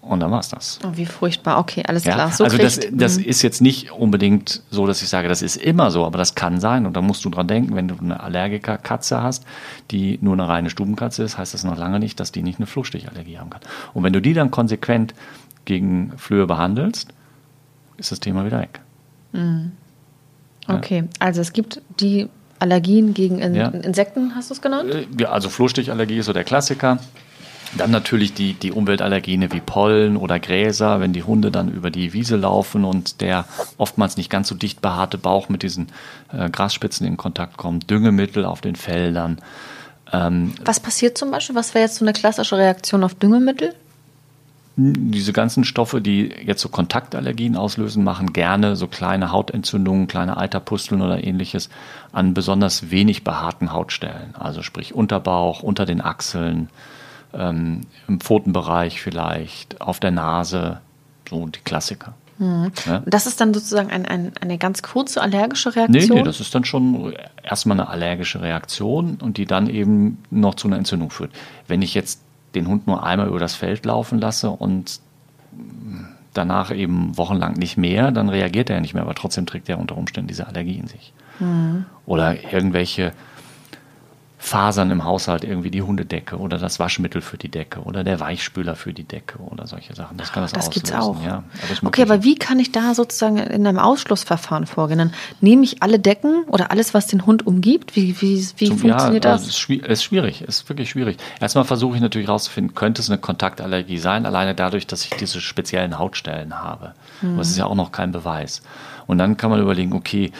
und 0.05 0.19
dann 0.19 0.31
war 0.31 0.41
es 0.41 0.49
das. 0.49 0.79
Oh, 0.85 0.91
wie 0.95 1.05
furchtbar. 1.05 1.59
Okay, 1.59 1.81
alles 1.87 2.03
ja? 2.03 2.13
klar. 2.13 2.31
So 2.31 2.43
also 2.43 2.57
das, 2.57 2.79
das 2.91 3.17
mhm. 3.17 3.23
ist 3.23 3.41
jetzt 3.41 3.61
nicht 3.61 3.91
unbedingt 3.91 4.61
so, 4.69 4.85
dass 4.85 5.01
ich 5.01 5.07
sage, 5.07 5.29
das 5.29 5.41
ist 5.41 5.55
immer 5.55 5.91
so, 5.91 6.05
aber 6.05 6.17
das 6.17 6.35
kann 6.35 6.59
sein. 6.59 6.85
Und 6.85 6.97
da 6.97 7.01
musst 7.01 7.23
du 7.23 7.29
dran 7.29 7.47
denken, 7.47 7.75
wenn 7.75 7.87
du 7.87 7.95
eine 7.97 8.19
Allergiker-Katze 8.19 9.23
hast, 9.23 9.45
die 9.91 10.19
nur 10.21 10.33
eine 10.33 10.47
reine 10.47 10.69
Stubenkatze 10.69 11.23
ist, 11.23 11.37
heißt 11.37 11.53
das 11.53 11.63
noch 11.63 11.77
lange 11.77 11.99
nicht, 11.99 12.19
dass 12.19 12.33
die 12.33 12.43
nicht 12.43 12.59
eine 12.59 12.67
Flugstichallergie 12.67 13.39
haben 13.39 13.49
kann. 13.49 13.61
Und 13.93 14.03
wenn 14.03 14.11
du 14.11 14.21
die 14.21 14.33
dann 14.33 14.51
konsequent 14.51 15.13
gegen 15.63 16.11
Flöhe 16.17 16.47
behandelst, 16.47 17.13
ist 17.95 18.11
das 18.11 18.19
Thema 18.19 18.45
wieder 18.45 18.59
weg. 18.59 18.81
Mhm. 19.31 19.71
Okay, 20.67 20.97
ja. 20.97 21.07
also 21.19 21.39
es 21.39 21.53
gibt 21.53 21.81
die 22.01 22.27
Allergien 22.59 23.13
gegen 23.13 23.39
In 23.39 23.55
ja. 23.55 23.69
Insekten, 23.69 24.35
hast 24.35 24.49
du 24.49 24.53
es 24.53 24.61
genannt? 24.61 24.93
Äh, 24.93 25.05
ja, 25.17 25.29
also 25.29 25.49
Flohstichallergie 25.49 26.17
ist 26.17 26.25
so 26.25 26.33
der 26.33 26.43
Klassiker. 26.43 26.99
Dann 27.77 27.91
natürlich 27.91 28.33
die, 28.33 28.53
die 28.53 28.71
Umweltallergene 28.71 29.51
wie 29.51 29.59
Pollen 29.59 30.17
oder 30.17 30.39
Gräser, 30.39 30.99
wenn 30.99 31.13
die 31.13 31.23
Hunde 31.23 31.51
dann 31.51 31.71
über 31.71 31.89
die 31.89 32.13
Wiese 32.13 32.35
laufen 32.35 32.85
und 32.85 33.21
der 33.21 33.45
oftmals 33.77 34.17
nicht 34.17 34.29
ganz 34.29 34.47
so 34.47 34.55
dicht 34.55 34.81
behaarte 34.81 35.17
Bauch 35.17 35.49
mit 35.49 35.63
diesen 35.63 35.87
äh, 36.31 36.49
Grasspitzen 36.49 37.07
in 37.07 37.17
Kontakt 37.17 37.57
kommt, 37.57 37.89
Düngemittel 37.89 38.45
auf 38.45 38.61
den 38.61 38.75
Feldern. 38.75 39.39
Ähm, 40.11 40.53
Was 40.63 40.79
passiert 40.79 41.17
zum 41.17 41.31
Beispiel? 41.31 41.55
Was 41.55 41.73
wäre 41.73 41.85
jetzt 41.85 41.95
so 41.95 42.05
eine 42.05 42.13
klassische 42.13 42.57
Reaktion 42.57 43.03
auf 43.03 43.15
Düngemittel? 43.15 43.73
Diese 44.75 45.33
ganzen 45.33 45.65
Stoffe, 45.65 46.01
die 46.01 46.33
jetzt 46.43 46.61
so 46.61 46.67
Kontaktallergien 46.67 47.55
auslösen, 47.55 48.03
machen 48.03 48.33
gerne 48.33 48.75
so 48.75 48.87
kleine 48.87 49.31
Hautentzündungen, 49.31 50.07
kleine 50.07 50.37
Eiterpusteln 50.37 51.03
oder 51.03 51.23
ähnliches 51.23 51.69
an 52.11 52.33
besonders 52.33 52.89
wenig 52.89 53.23
behaarten 53.23 53.71
Hautstellen. 53.71 54.33
Also 54.33 54.63
sprich 54.63 54.95
Unterbauch, 54.95 55.61
unter 55.61 55.85
den 55.85 56.01
Achseln, 56.01 56.69
ähm, 57.33 57.81
im 58.07 58.19
Pfotenbereich 58.19 59.01
vielleicht, 59.01 59.81
auf 59.81 59.99
der 59.99 60.11
Nase, 60.11 60.79
so 61.29 61.47
die 61.47 61.59
Klassiker. 61.59 62.13
Mhm. 62.37 62.71
Ja? 62.85 63.03
Das 63.05 63.27
ist 63.27 63.39
dann 63.41 63.53
sozusagen 63.53 63.91
ein, 63.91 64.05
ein, 64.05 64.31
eine 64.39 64.57
ganz 64.57 64.81
kurze 64.81 65.21
allergische 65.21 65.75
Reaktion? 65.75 66.09
Nee, 66.09 66.21
nee, 66.21 66.23
das 66.23 66.39
ist 66.39 66.53
dann 66.55 66.65
schon 66.65 67.13
erstmal 67.43 67.79
eine 67.79 67.89
allergische 67.89 68.41
Reaktion 68.41 69.17
und 69.21 69.37
die 69.37 69.45
dann 69.45 69.67
eben 69.67 70.23
noch 70.31 70.55
zu 70.55 70.67
einer 70.67 70.77
Entzündung 70.77 71.09
führt. 71.09 71.31
Wenn 71.67 71.81
ich 71.81 71.93
jetzt 71.93 72.21
den 72.55 72.67
Hund 72.67 72.87
nur 72.87 73.03
einmal 73.03 73.27
über 73.27 73.39
das 73.39 73.55
Feld 73.55 73.85
laufen 73.85 74.19
lasse 74.19 74.49
und 74.49 74.99
danach 76.33 76.71
eben 76.71 77.17
wochenlang 77.17 77.53
nicht 77.53 77.77
mehr, 77.77 78.11
dann 78.11 78.29
reagiert 78.29 78.69
er 78.69 78.81
nicht 78.81 78.93
mehr, 78.93 79.03
aber 79.03 79.15
trotzdem 79.15 79.45
trägt 79.45 79.69
er 79.69 79.79
unter 79.79 79.97
Umständen 79.97 80.27
diese 80.27 80.47
Allergie 80.47 80.77
in 80.77 80.87
sich. 80.87 81.13
Mhm. 81.39 81.85
Oder 82.05 82.51
irgendwelche 82.51 83.13
Fasern 84.43 84.91
im 84.91 85.05
Haushalt, 85.05 85.45
irgendwie 85.45 85.71
die 85.71 85.81
Hundedecke 85.81 86.37
oder 86.37 86.57
das 86.57 86.77
Waschmittel 86.77 87.21
für 87.21 87.37
die 87.37 87.47
Decke 87.47 87.79
oder 87.79 88.03
der 88.03 88.19
Weichspüler 88.19 88.75
für 88.75 88.91
die 88.91 89.05
Decke 89.05 89.39
oder 89.39 89.67
solche 89.67 89.95
Sachen. 89.95 90.17
Das 90.17 90.33
kann 90.33 90.43
das, 90.43 90.51
das 90.51 90.67
auslösen. 90.67 90.83
Gibt's 90.83 90.93
auch. 90.93 91.23
Ja, 91.23 91.43
okay, 91.85 92.01
aber 92.01 92.25
wie 92.25 92.35
kann 92.35 92.59
ich 92.59 92.73
da 92.73 92.93
sozusagen 92.93 93.37
in 93.37 93.65
einem 93.65 93.79
Ausschlussverfahren 93.79 94.65
vorgehen? 94.65 94.97
Dann 94.97 95.13
nehme 95.39 95.63
ich 95.63 95.81
alle 95.81 95.97
Decken 95.97 96.43
oder 96.47 96.71
alles, 96.71 96.93
was 96.93 97.07
den 97.07 97.25
Hund 97.25 97.47
umgibt? 97.47 97.95
Wie, 97.95 98.21
wie, 98.21 98.45
wie 98.57 98.67
Zum, 98.67 98.79
funktioniert 98.79 99.23
ja, 99.23 99.31
das? 99.31 99.43
Es 99.43 99.47
ist 99.47 99.59
schwierig, 99.59 100.41
es 100.45 100.57
ist 100.57 100.69
wirklich 100.69 100.89
schwierig. 100.89 101.15
Erstmal 101.39 101.63
versuche 101.63 101.95
ich 101.95 102.01
natürlich 102.01 102.27
herauszufinden, 102.27 102.75
könnte 102.75 103.01
es 103.01 103.09
eine 103.09 103.19
Kontaktallergie 103.19 103.97
sein, 103.97 104.25
alleine 104.25 104.55
dadurch, 104.55 104.85
dass 104.87 105.05
ich 105.05 105.11
diese 105.11 105.39
speziellen 105.39 105.97
Hautstellen 105.97 106.61
habe. 106.61 106.95
Mhm. 107.21 107.33
Aber 107.33 107.41
es 107.41 107.49
ist 107.49 107.57
ja 107.57 107.65
auch 107.65 107.75
noch 107.75 107.93
kein 107.93 108.11
Beweis. 108.11 108.61
Und 109.07 109.17
dann 109.17 109.37
kann 109.37 109.49
man 109.49 109.61
überlegen, 109.61 109.93
okay, 109.93 110.31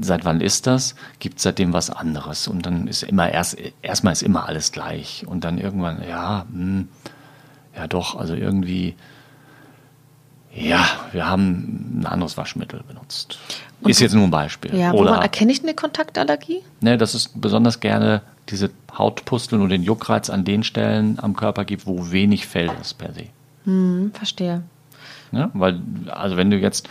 seit 0.00 0.24
wann 0.24 0.40
ist 0.40 0.66
das? 0.66 0.94
Gibt 1.18 1.38
es 1.38 1.42
seitdem 1.42 1.72
was 1.72 1.90
anderes? 1.90 2.48
Und 2.48 2.66
dann 2.66 2.86
ist 2.86 3.02
immer 3.02 3.30
erst, 3.30 3.56
erstmal 3.82 4.12
ist 4.12 4.22
immer 4.22 4.46
alles 4.46 4.72
gleich. 4.72 5.24
Und 5.26 5.44
dann 5.44 5.58
irgendwann, 5.58 6.02
ja, 6.06 6.46
mh, 6.50 6.54
hm, 6.54 6.88
ja 7.76 7.86
doch, 7.86 8.16
also 8.16 8.34
irgendwie, 8.34 8.94
ja, 10.52 10.84
wir 11.12 11.26
haben 11.26 12.00
ein 12.00 12.06
anderes 12.06 12.36
Waschmittel 12.36 12.82
benutzt. 12.86 13.38
Und 13.80 13.90
ist 13.90 14.00
jetzt 14.00 14.14
nur 14.14 14.24
ein 14.24 14.30
Beispiel. 14.30 14.74
Ja, 14.74 14.92
woran 14.92 15.14
Oder, 15.14 15.22
erkenne 15.22 15.52
ich 15.52 15.62
eine 15.62 15.74
Kontaktallergie? 15.74 16.62
Ne, 16.80 16.98
das 16.98 17.14
ist 17.14 17.40
besonders 17.40 17.80
gerne 17.80 18.22
diese 18.48 18.70
Hautpusteln 18.96 19.62
und 19.62 19.68
den 19.68 19.82
Juckreiz 19.82 20.28
an 20.28 20.44
den 20.44 20.64
Stellen 20.64 21.18
am 21.20 21.36
Körper 21.36 21.64
gibt, 21.64 21.86
wo 21.86 22.10
wenig 22.10 22.46
Fell 22.46 22.70
ist 22.80 22.94
per 22.94 23.12
se. 23.12 23.26
Hm, 23.64 24.10
verstehe. 24.12 24.62
Ja, 25.32 25.50
weil, 25.54 25.80
also 26.08 26.36
wenn 26.36 26.50
du 26.50 26.58
jetzt 26.58 26.88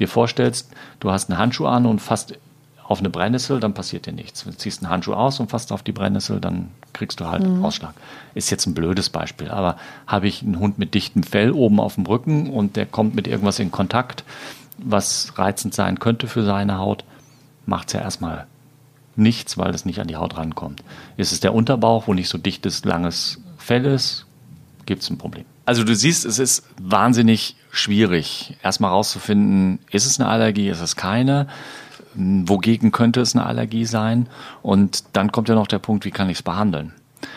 dir 0.00 0.08
vorstellst, 0.08 0.70
du 0.98 1.10
hast 1.10 1.30
einen 1.30 1.38
Handschuh 1.38 1.66
an 1.66 1.86
und 1.86 2.00
fasst 2.00 2.34
auf 2.90 2.98
eine 2.98 3.08
Brennnessel, 3.08 3.60
dann 3.60 3.72
passiert 3.72 4.06
dir 4.06 4.12
nichts. 4.12 4.42
Du 4.42 4.50
ziehst 4.50 4.82
einen 4.82 4.90
Handschuh 4.90 5.14
aus 5.14 5.38
und 5.38 5.48
fasst 5.48 5.70
auf 5.70 5.84
die 5.84 5.92
Brennnessel, 5.92 6.40
dann 6.40 6.70
kriegst 6.92 7.20
du 7.20 7.26
halt 7.26 7.46
mhm. 7.46 7.64
Ausschlag. 7.64 7.94
Ist 8.34 8.50
jetzt 8.50 8.66
ein 8.66 8.74
blödes 8.74 9.10
Beispiel, 9.10 9.48
aber 9.48 9.76
habe 10.08 10.26
ich 10.26 10.42
einen 10.42 10.58
Hund 10.58 10.78
mit 10.78 10.94
dichtem 10.94 11.22
Fell 11.22 11.52
oben 11.52 11.78
auf 11.78 11.94
dem 11.94 12.06
Rücken 12.06 12.50
und 12.50 12.74
der 12.74 12.86
kommt 12.86 13.14
mit 13.14 13.28
irgendwas 13.28 13.60
in 13.60 13.70
Kontakt, 13.70 14.24
was 14.76 15.38
reizend 15.38 15.72
sein 15.72 16.00
könnte 16.00 16.26
für 16.26 16.42
seine 16.42 16.78
Haut, 16.78 17.04
macht 17.64 17.88
es 17.88 17.92
ja 17.92 18.00
erstmal 18.00 18.46
nichts, 19.14 19.56
weil 19.56 19.72
es 19.72 19.84
nicht 19.84 20.00
an 20.00 20.08
die 20.08 20.16
Haut 20.16 20.36
rankommt. 20.36 20.82
Ist 21.16 21.30
es 21.30 21.38
der 21.38 21.54
Unterbauch, 21.54 22.08
wo 22.08 22.14
nicht 22.14 22.28
so 22.28 22.38
dichtes, 22.38 22.84
langes 22.84 23.40
Fell 23.56 23.84
ist, 23.84 24.26
gibt 24.86 25.02
es 25.02 25.10
ein 25.10 25.18
Problem. 25.18 25.44
Also 25.64 25.84
du 25.84 25.94
siehst, 25.94 26.24
es 26.24 26.40
ist 26.40 26.64
wahnsinnig 26.82 27.54
schwierig, 27.70 28.56
erstmal 28.62 28.90
rauszufinden, 28.90 29.78
ist 29.90 30.06
es 30.06 30.20
eine 30.20 30.28
Allergie, 30.28 30.68
ist 30.68 30.80
es 30.80 30.96
keine, 30.96 31.46
wogegen 32.14 32.90
könnte 32.90 33.20
es 33.20 33.34
eine 33.34 33.46
Allergie 33.46 33.84
sein 33.84 34.28
und 34.62 35.04
dann 35.12 35.32
kommt 35.32 35.48
ja 35.48 35.54
noch 35.54 35.68
der 35.68 35.78
Punkt, 35.78 36.04
wie 36.04 36.10
kann 36.10 36.28
ich 36.28 36.38
es 36.38 36.42
behandeln. 36.42 36.92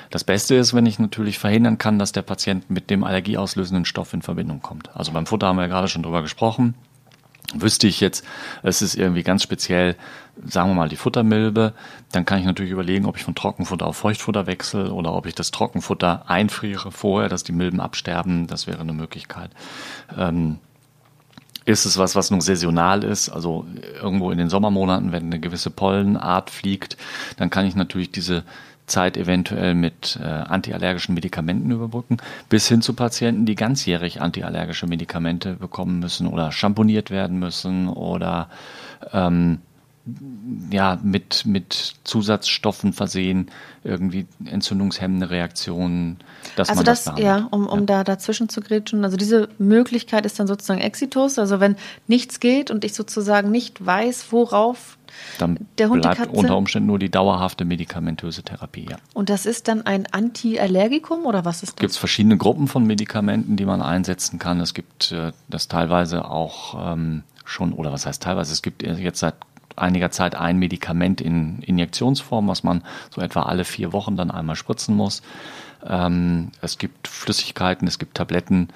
Das 0.09 0.23
Beste 0.23 0.55
ist, 0.55 0.73
wenn 0.73 0.85
ich 0.85 0.99
natürlich 0.99 1.39
verhindern 1.39 1.77
kann, 1.77 1.99
dass 1.99 2.11
der 2.11 2.21
Patient 2.21 2.69
mit 2.69 2.89
dem 2.89 3.03
allergieauslösenden 3.03 3.85
Stoff 3.85 4.13
in 4.13 4.21
Verbindung 4.21 4.61
kommt. 4.61 4.95
Also 4.95 5.11
beim 5.11 5.25
Futter 5.25 5.47
haben 5.47 5.57
wir 5.57 5.63
ja 5.63 5.67
gerade 5.67 5.87
schon 5.87 6.03
drüber 6.03 6.21
gesprochen. 6.21 6.75
Wüsste 7.53 7.87
ich 7.87 7.99
jetzt, 7.99 8.25
es 8.63 8.81
ist 8.81 8.95
irgendwie 8.95 9.21
ganz 9.23 9.43
speziell, 9.43 9.95
sagen 10.43 10.71
wir 10.71 10.75
mal, 10.75 10.89
die 10.89 10.95
Futtermilbe, 10.95 11.73
dann 12.11 12.25
kann 12.25 12.39
ich 12.39 12.45
natürlich 12.45 12.71
überlegen, 12.71 13.05
ob 13.05 13.17
ich 13.17 13.23
von 13.23 13.35
Trockenfutter 13.35 13.85
auf 13.85 13.97
Feuchtfutter 13.97 14.47
wechsle 14.47 14.91
oder 14.91 15.13
ob 15.13 15.27
ich 15.27 15.35
das 15.35 15.51
Trockenfutter 15.51 16.29
einfriere 16.29 16.91
vorher, 16.91 17.29
dass 17.29 17.43
die 17.43 17.51
Milben 17.51 17.79
absterben. 17.79 18.47
Das 18.47 18.65
wäre 18.65 18.79
eine 18.79 18.93
Möglichkeit. 18.93 19.51
Ähm, 20.17 20.57
ist 21.65 21.85
es 21.85 21.97
was, 21.97 22.15
was 22.15 22.31
nur 22.31 22.41
saisonal 22.41 23.03
ist, 23.03 23.29
also 23.29 23.65
irgendwo 24.01 24.31
in 24.31 24.37
den 24.37 24.49
Sommermonaten, 24.49 25.11
wenn 25.11 25.23
eine 25.23 25.39
gewisse 25.39 25.69
Pollenart 25.69 26.49
fliegt, 26.49 26.97
dann 27.37 27.49
kann 27.49 27.65
ich 27.65 27.75
natürlich 27.75 28.11
diese 28.11 28.43
Zeit 28.85 29.17
eventuell 29.17 29.75
mit 29.75 30.19
äh, 30.21 30.25
antiallergischen 30.25 31.15
Medikamenten 31.15 31.71
überbrücken, 31.71 32.17
bis 32.49 32.67
hin 32.67 32.81
zu 32.81 32.93
Patienten, 32.93 33.45
die 33.45 33.55
ganzjährig 33.55 34.21
antiallergische 34.21 34.87
Medikamente 34.87 35.53
bekommen 35.53 35.99
müssen 35.99 36.27
oder 36.27 36.51
schamponiert 36.51 37.09
werden 37.09 37.39
müssen 37.39 37.87
oder 37.87 38.49
ähm, 39.13 39.59
ja, 40.69 40.99
mit, 41.01 41.45
mit 41.45 41.95
Zusatzstoffen 42.03 42.91
versehen, 42.91 43.49
irgendwie 43.85 44.27
entzündungshemmende 44.43 45.29
Reaktionen. 45.29 46.17
Dass 46.57 46.69
also 46.69 46.79
man 46.79 46.85
das, 46.85 47.05
das 47.05 47.19
ja, 47.19 47.47
um, 47.51 47.67
um 47.67 47.79
ja. 47.81 47.85
da 47.85 48.03
dazwischen 48.03 48.49
zu 48.49 48.59
grätschen. 48.59 49.05
Also 49.05 49.15
diese 49.15 49.47
Möglichkeit 49.59 50.25
ist 50.25 50.39
dann 50.39 50.47
sozusagen 50.47 50.81
Exitus. 50.81 51.39
Also 51.39 51.61
wenn 51.61 51.77
nichts 52.07 52.41
geht 52.41 52.69
und 52.69 52.83
ich 52.83 52.93
sozusagen 52.95 53.49
nicht 53.49 53.85
weiß, 53.85 54.31
worauf 54.31 54.97
dann 55.37 55.67
der 55.77 55.89
Hund 55.89 56.01
bleibt 56.01 56.27
unter 56.27 56.57
Umständen 56.57 56.87
nur 56.87 56.99
die 56.99 57.09
dauerhafte 57.09 57.65
medikamentöse 57.65 58.43
Therapie. 58.43 58.87
Ja. 58.89 58.97
Und 59.13 59.29
das 59.29 59.45
ist 59.45 59.67
dann 59.67 59.85
ein 59.85 60.07
Antiallergikum 60.11 61.25
oder 61.25 61.45
was 61.45 61.57
ist 61.57 61.63
das? 61.63 61.69
Es 61.69 61.75
gibt 61.75 61.95
verschiedene 61.95 62.37
Gruppen 62.37 62.67
von 62.67 62.85
Medikamenten, 62.85 63.55
die 63.55 63.65
man 63.65 63.81
einsetzen 63.81 64.39
kann. 64.39 64.59
Es 64.59 64.73
gibt 64.73 65.11
äh, 65.11 65.31
das 65.49 65.67
teilweise 65.67 66.25
auch 66.25 66.93
ähm, 66.93 67.23
schon, 67.45 67.73
oder 67.73 67.91
was 67.91 68.05
heißt 68.05 68.21
teilweise, 68.23 68.53
es 68.53 68.61
gibt 68.61 68.83
jetzt 68.83 69.19
seit 69.19 69.35
einiger 69.75 70.11
Zeit 70.11 70.35
ein 70.35 70.57
Medikament 70.57 71.21
in 71.21 71.61
Injektionsform, 71.61 72.47
was 72.47 72.63
man 72.63 72.83
so 73.09 73.21
etwa 73.21 73.43
alle 73.43 73.65
vier 73.65 73.93
Wochen 73.93 74.15
dann 74.15 74.31
einmal 74.31 74.55
spritzen 74.55 74.95
muss. 74.95 75.21
Ähm, 75.85 76.51
es 76.61 76.77
gibt 76.77 77.07
Flüssigkeiten, 77.07 77.87
es 77.87 77.99
gibt 77.99 78.15
Tabletten. 78.15 78.69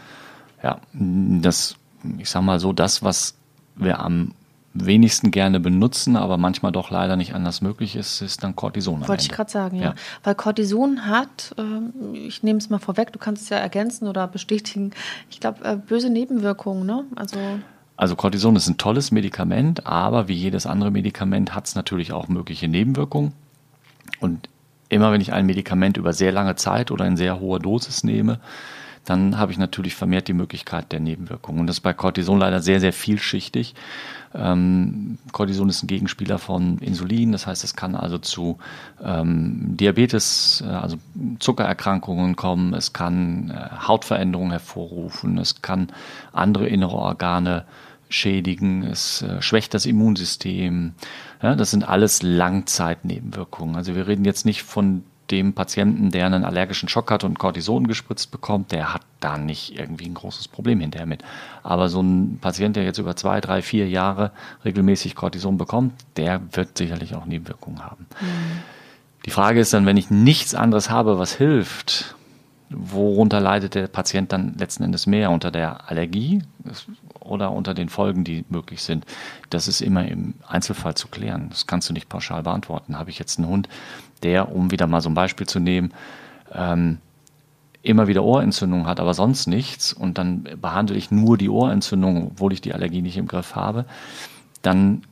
Ja, 0.63 0.79
das, 0.93 1.75
ich 2.17 2.29
sag 2.29 2.41
mal 2.41 2.59
so, 2.59 2.73
das, 2.73 3.03
was 3.03 3.35
wir 3.75 3.99
am 3.99 4.33
wenigsten 4.73 5.31
gerne 5.31 5.59
benutzen, 5.59 6.15
aber 6.15 6.37
manchmal 6.37 6.71
doch 6.71 6.91
leider 6.91 7.15
nicht 7.15 7.33
anders 7.33 7.61
möglich 7.61 7.95
ist, 7.95 8.21
ist 8.21 8.43
dann 8.43 8.55
Cortison. 8.55 9.07
Wollte 9.07 9.23
ich 9.23 9.29
gerade 9.29 9.49
sagen, 9.49 9.77
ja. 9.77 9.83
ja. 9.83 9.95
Weil 10.23 10.35
Cortison 10.35 11.07
hat, 11.07 11.55
äh, 11.57 12.17
ich 12.17 12.43
nehme 12.43 12.59
es 12.59 12.69
mal 12.69 12.79
vorweg, 12.79 13.11
du 13.11 13.19
kannst 13.19 13.43
es 13.43 13.49
ja 13.49 13.57
ergänzen 13.57 14.07
oder 14.07 14.27
bestätigen, 14.27 14.91
ich 15.29 15.39
glaube, 15.39 15.63
äh, 15.63 15.75
böse 15.75 16.09
Nebenwirkungen, 16.09 16.85
ne? 16.85 17.05
Also. 17.15 17.37
Also 17.95 18.15
Cortison 18.15 18.55
ist 18.55 18.67
ein 18.67 18.77
tolles 18.77 19.11
Medikament, 19.11 19.87
aber 19.87 20.27
wie 20.27 20.35
jedes 20.35 20.67
andere 20.67 20.91
Medikament 20.91 21.55
hat 21.55 21.65
es 21.65 21.73
natürlich 21.73 22.11
auch 22.11 22.27
mögliche 22.27 22.67
Nebenwirkungen. 22.67 23.33
Und 24.19 24.49
immer 24.89 25.11
wenn 25.11 25.21
ich 25.21 25.33
ein 25.33 25.47
Medikament 25.47 25.97
über 25.97 26.13
sehr 26.13 26.31
lange 26.31 26.55
Zeit 26.55 26.91
oder 26.91 27.07
in 27.07 27.17
sehr 27.17 27.39
hoher 27.39 27.59
Dosis 27.59 28.03
nehme, 28.03 28.39
dann 29.07 29.37
habe 29.37 29.53
ich 29.53 29.57
natürlich 29.57 29.95
vermehrt 29.95 30.27
die 30.27 30.33
Möglichkeit 30.33 30.91
der 30.91 30.99
Nebenwirkungen. 30.99 31.61
Und 31.61 31.67
das 31.67 31.77
ist 31.77 31.81
bei 31.81 31.93
Cortison 31.93 32.39
leider 32.39 32.61
sehr, 32.61 32.81
sehr 32.81 32.91
vielschichtig. 32.91 33.73
Ähm, 34.35 35.17
Cortison 35.31 35.69
ist 35.69 35.81
ein 35.81 35.87
Gegenspieler 35.87 36.37
von 36.37 36.77
Insulin, 36.79 37.31
das 37.31 37.47
heißt, 37.47 37.63
es 37.63 37.75
kann 37.77 37.95
also 37.95 38.17
zu 38.17 38.57
ähm, 39.01 39.77
Diabetes, 39.77 40.61
äh, 40.67 40.69
also 40.69 40.97
Zuckererkrankungen 41.39 42.35
kommen, 42.35 42.73
es 42.73 42.91
kann 42.91 43.49
äh, 43.49 43.87
Hautveränderungen 43.87 44.51
hervorrufen, 44.51 45.37
es 45.37 45.61
kann 45.61 45.87
andere 46.33 46.67
innere 46.67 46.97
Organe 46.97 47.63
schädigen, 48.09 48.83
es 48.83 49.21
äh, 49.21 49.41
schwächt 49.41 49.73
das 49.73 49.85
Immunsystem. 49.85 50.95
Ja, 51.41 51.55
das 51.55 51.71
sind 51.71 51.87
alles 51.87 52.23
Langzeitnebenwirkungen. 52.23 53.77
Also 53.77 53.95
wir 53.95 54.07
reden 54.07 54.25
jetzt 54.25 54.45
nicht 54.45 54.63
von 54.63 55.03
dem 55.31 55.53
Patienten, 55.53 56.11
der 56.11 56.25
einen 56.25 56.45
allergischen 56.45 56.89
Schock 56.89 57.11
hat 57.11 57.23
und 57.23 57.37
Cortison 57.37 57.87
gespritzt 57.87 58.31
bekommt, 58.31 58.71
der 58.71 58.93
hat 58.93 59.01
da 59.19 59.37
nicht 59.37 59.77
irgendwie 59.77 60.05
ein 60.05 60.13
großes 60.13 60.47
Problem 60.47 60.79
hinterher 60.79 61.07
mit. 61.07 61.23
Aber 61.63 61.89
so 61.89 62.01
ein 62.01 62.39
Patient, 62.39 62.75
der 62.75 62.83
jetzt 62.83 62.97
über 62.97 63.15
zwei, 63.15 63.41
drei, 63.41 63.61
vier 63.61 63.89
Jahre 63.89 64.31
regelmäßig 64.63 65.15
Cortison 65.15 65.57
bekommt, 65.57 65.93
der 66.15 66.41
wird 66.51 66.77
sicherlich 66.77 67.15
auch 67.15 67.25
Nebenwirkungen 67.25 67.83
haben. 67.83 68.05
Mhm. 68.21 68.59
Die 69.25 69.31
Frage 69.31 69.59
ist 69.59 69.73
dann, 69.73 69.85
wenn 69.85 69.97
ich 69.97 70.09
nichts 70.09 70.55
anderes 70.55 70.89
habe, 70.89 71.19
was 71.19 71.33
hilft, 71.33 72.15
worunter 72.69 73.39
leidet 73.39 73.75
der 73.75 73.87
Patient 73.87 74.31
dann 74.31 74.55
letzten 74.57 74.83
Endes 74.83 75.07
mehr? 75.07 75.31
Unter 75.31 75.51
der 75.51 75.89
Allergie 75.89 76.41
oder 77.19 77.51
unter 77.51 77.73
den 77.73 77.89
Folgen, 77.89 78.23
die 78.23 78.45
möglich 78.49 78.83
sind? 78.83 79.05
Das 79.49 79.67
ist 79.67 79.81
immer 79.81 80.07
im 80.07 80.35
Einzelfall 80.47 80.95
zu 80.95 81.07
klären. 81.07 81.47
Das 81.49 81.67
kannst 81.67 81.89
du 81.89 81.93
nicht 81.93 82.09
pauschal 82.09 82.43
beantworten. 82.43 82.97
Habe 82.97 83.09
ich 83.09 83.19
jetzt 83.19 83.37
einen 83.37 83.47
Hund, 83.47 83.69
der, 84.23 84.53
um 84.53 84.71
wieder 84.71 84.87
mal 84.87 85.01
so 85.01 85.09
ein 85.09 85.15
Beispiel 85.15 85.47
zu 85.47 85.59
nehmen, 85.59 85.93
ähm, 86.53 86.99
immer 87.83 88.07
wieder 88.07 88.23
Ohrentzündung 88.23 88.85
hat, 88.85 88.99
aber 88.99 89.13
sonst 89.13 89.47
nichts 89.47 89.93
und 89.93 90.17
dann 90.17 90.43
behandle 90.61 90.97
ich 90.97 91.11
nur 91.11 91.37
die 91.37 91.49
Ohrentzündung, 91.49 92.27
obwohl 92.27 92.53
ich 92.53 92.61
die 92.61 92.73
Allergie 92.73 93.01
nicht 93.01 93.17
im 93.17 93.27
Griff 93.27 93.55
habe, 93.55 93.85
dann 94.61 95.03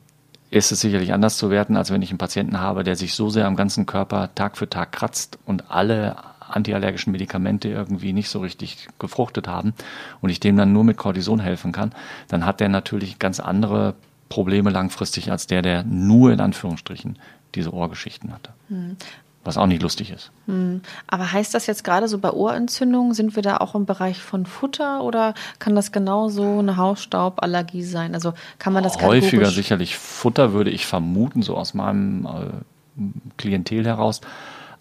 ist 0.50 0.72
es 0.72 0.82
sicherlich 0.82 1.14
anders 1.14 1.38
zu 1.38 1.50
werten, 1.50 1.78
als 1.78 1.92
wenn 1.92 2.02
ich 2.02 2.10
einen 2.10 2.18
Patienten 2.18 2.60
habe, 2.60 2.84
der 2.84 2.96
sich 2.96 3.14
so 3.14 3.30
sehr 3.30 3.48
am 3.48 3.56
ganzen 3.56 3.86
Körper 3.86 4.34
Tag 4.36 4.58
für 4.58 4.70
Tag 4.70 4.92
kratzt 4.92 5.40
und 5.46 5.72
alle 5.72 6.16
antiallergischen 6.40 7.12
Medikamente 7.12 7.70
irgendwie 7.70 8.14
nicht 8.14 8.30
so 8.30 8.40
richtig 8.40 8.88
gefruchtet 9.00 9.48
haben 9.48 9.74
und 10.22 10.30
ich 10.30 10.40
dem 10.40 10.58
dann 10.58 10.74
nur 10.74 10.84
mit 10.84 10.98
Cortison 10.98 11.40
helfen 11.40 11.72
kann, 11.72 11.92
dann 12.28 12.46
hat 12.46 12.60
der 12.60 12.70
natürlich 12.70 13.20
ganz 13.20 13.40
andere 13.40 13.96
Probleme 14.30 14.70
langfristig 14.70 15.32
als 15.32 15.48
der, 15.48 15.62
der 15.62 15.84
nur 15.84 16.32
in 16.32 16.40
Anführungsstrichen 16.40 17.18
diese 17.56 17.74
Ohrgeschichten 17.74 18.34
hatte. 18.34 18.54
Hm. 18.70 18.98
Was 19.44 19.58
auch 19.58 19.68
nicht 19.68 19.84
lustig 19.84 20.10
ist. 20.10 20.32
Hm. 20.48 20.82
Aber 21.06 21.32
heißt 21.32 21.54
das 21.54 21.68
jetzt 21.68 21.84
gerade 21.84 22.08
so 22.08 22.18
bei 22.18 22.32
Ohrentzündungen, 22.32 23.14
sind 23.14 23.36
wir 23.36 23.44
da 23.44 23.58
auch 23.58 23.76
im 23.76 23.86
Bereich 23.86 24.20
von 24.20 24.48
Futter 24.48 25.04
oder 25.04 25.36
kann 25.60 25.76
das 25.76 25.92
genauso 25.92 26.60
eine 26.60 26.78
Hausstauballergie 26.78 27.84
sein? 27.84 28.16
Also 28.16 28.34
kann 28.58 28.74
man 28.74 28.84
das 28.84 29.00
Häufiger 29.00 29.52
sicherlich 29.52 29.98
Futter, 29.98 30.54
würde 30.54 30.72
ich 30.72 30.88
vermuten, 30.88 31.44
so 31.44 31.56
aus 31.56 31.76
meinem 31.76 32.26
äh, 32.26 33.02
Klientel 33.38 33.86
heraus. 33.86 34.22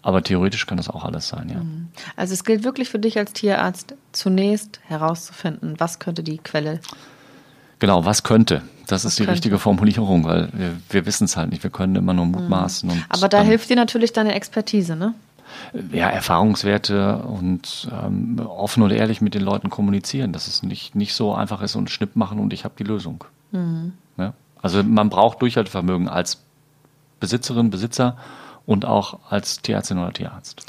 Aber 0.01 0.23
theoretisch 0.23 0.65
kann 0.67 0.77
das 0.77 0.89
auch 0.89 1.03
alles 1.03 1.27
sein, 1.27 1.49
ja. 1.49 1.59
Hm. 1.59 1.87
Also 2.15 2.33
es 2.33 2.43
gilt 2.43 2.63
wirklich 2.63 2.89
für 2.89 2.99
dich 2.99 3.17
als 3.17 3.33
Tierarzt 3.33 3.95
zunächst 4.11 4.79
herauszufinden, 4.87 5.75
was 5.79 5.99
könnte 5.99 6.23
die 6.23 6.37
Quelle 6.39 6.79
Genau, 7.79 8.05
was 8.05 8.23
könnte? 8.23 8.61
Das 8.87 9.05
ist 9.05 9.17
die 9.17 9.23
könnte. 9.23 9.33
richtige 9.33 9.59
Formulierung, 9.59 10.25
weil 10.25 10.49
wir, 10.53 10.75
wir 10.89 11.05
wissen 11.05 11.25
es 11.25 11.37
halt 11.37 11.49
nicht. 11.49 11.63
Wir 11.63 11.71
können 11.71 11.95
immer 11.95 12.13
nur 12.13 12.25
mutmaßen. 12.25 12.89
Mhm. 12.89 13.03
Aber 13.09 13.29
da 13.29 13.41
hilft 13.41 13.69
dir 13.69 13.75
natürlich 13.75 14.13
deine 14.13 14.33
Expertise, 14.35 14.95
ne? 14.95 15.13
Ja, 15.91 16.09
Erfahrungswerte 16.09 17.17
und 17.17 17.87
ähm, 17.91 18.39
offen 18.39 18.83
und 18.83 18.91
ehrlich 18.91 19.21
mit 19.21 19.35
den 19.35 19.43
Leuten 19.43 19.69
kommunizieren, 19.69 20.33
dass 20.33 20.47
es 20.47 20.63
nicht, 20.63 20.95
nicht 20.95 21.13
so 21.13 21.33
einfach 21.33 21.61
ist 21.61 21.75
und 21.75 21.89
Schnipp 21.89 22.15
machen 22.15 22.39
und 22.39 22.51
ich 22.51 22.65
habe 22.65 22.73
die 22.77 22.83
Lösung. 22.83 23.23
Mhm. 23.51 23.93
Ja? 24.17 24.33
Also 24.61 24.83
man 24.83 25.09
braucht 25.09 25.41
Durchhaltevermögen 25.41 26.09
als 26.09 26.41
Besitzerin, 27.19 27.69
Besitzer 27.69 28.17
und 28.65 28.85
auch 28.85 29.19
als 29.29 29.61
Tierärztin 29.61 29.99
oder 29.99 30.11
Tierarzt. 30.13 30.65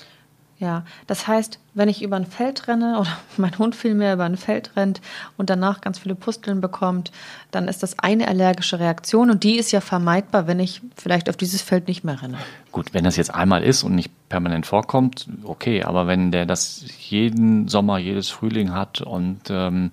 Ja, 0.58 0.84
das 1.06 1.28
heißt, 1.28 1.58
wenn 1.74 1.90
ich 1.90 2.02
über 2.02 2.16
ein 2.16 2.24
Feld 2.24 2.66
renne 2.66 2.98
oder 2.98 3.10
mein 3.36 3.58
Hund 3.58 3.74
vielmehr 3.74 4.14
über 4.14 4.24
ein 4.24 4.38
Feld 4.38 4.70
rennt 4.74 5.02
und 5.36 5.50
danach 5.50 5.82
ganz 5.82 5.98
viele 5.98 6.14
Pusteln 6.14 6.62
bekommt, 6.62 7.12
dann 7.50 7.68
ist 7.68 7.82
das 7.82 7.98
eine 7.98 8.26
allergische 8.28 8.80
Reaktion 8.80 9.30
und 9.30 9.44
die 9.44 9.56
ist 9.56 9.70
ja 9.72 9.82
vermeidbar, 9.82 10.46
wenn 10.46 10.58
ich 10.58 10.80
vielleicht 10.96 11.28
auf 11.28 11.36
dieses 11.36 11.60
Feld 11.60 11.88
nicht 11.88 12.04
mehr 12.04 12.22
renne. 12.22 12.38
Gut, 12.72 12.94
wenn 12.94 13.04
das 13.04 13.16
jetzt 13.16 13.34
einmal 13.34 13.62
ist 13.62 13.82
und 13.82 13.94
nicht 13.94 14.10
permanent 14.30 14.64
vorkommt, 14.64 15.28
okay, 15.44 15.82
aber 15.82 16.06
wenn 16.06 16.30
der 16.30 16.46
das 16.46 16.84
jeden 17.00 17.68
Sommer, 17.68 17.98
jedes 17.98 18.30
Frühling 18.30 18.72
hat 18.72 19.02
und 19.02 19.40
ähm, 19.50 19.90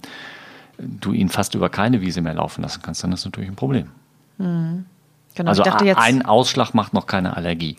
du 0.77 1.11
ihn 1.11 1.27
fast 1.27 1.55
über 1.55 1.69
keine 1.69 1.99
Wiese 1.99 2.21
mehr 2.21 2.35
laufen 2.35 2.61
lassen 2.61 2.81
kannst, 2.81 3.03
dann 3.03 3.11
ist 3.11 3.21
das 3.21 3.25
natürlich 3.25 3.49
ein 3.49 3.55
Problem. 3.55 3.87
Mhm. 4.37 4.85
Genau, 5.35 5.49
also 5.49 5.63
ein 5.63 6.23
Ausschlag 6.25 6.73
macht 6.73 6.93
noch 6.93 7.07
keine 7.07 7.35
Allergie. 7.35 7.77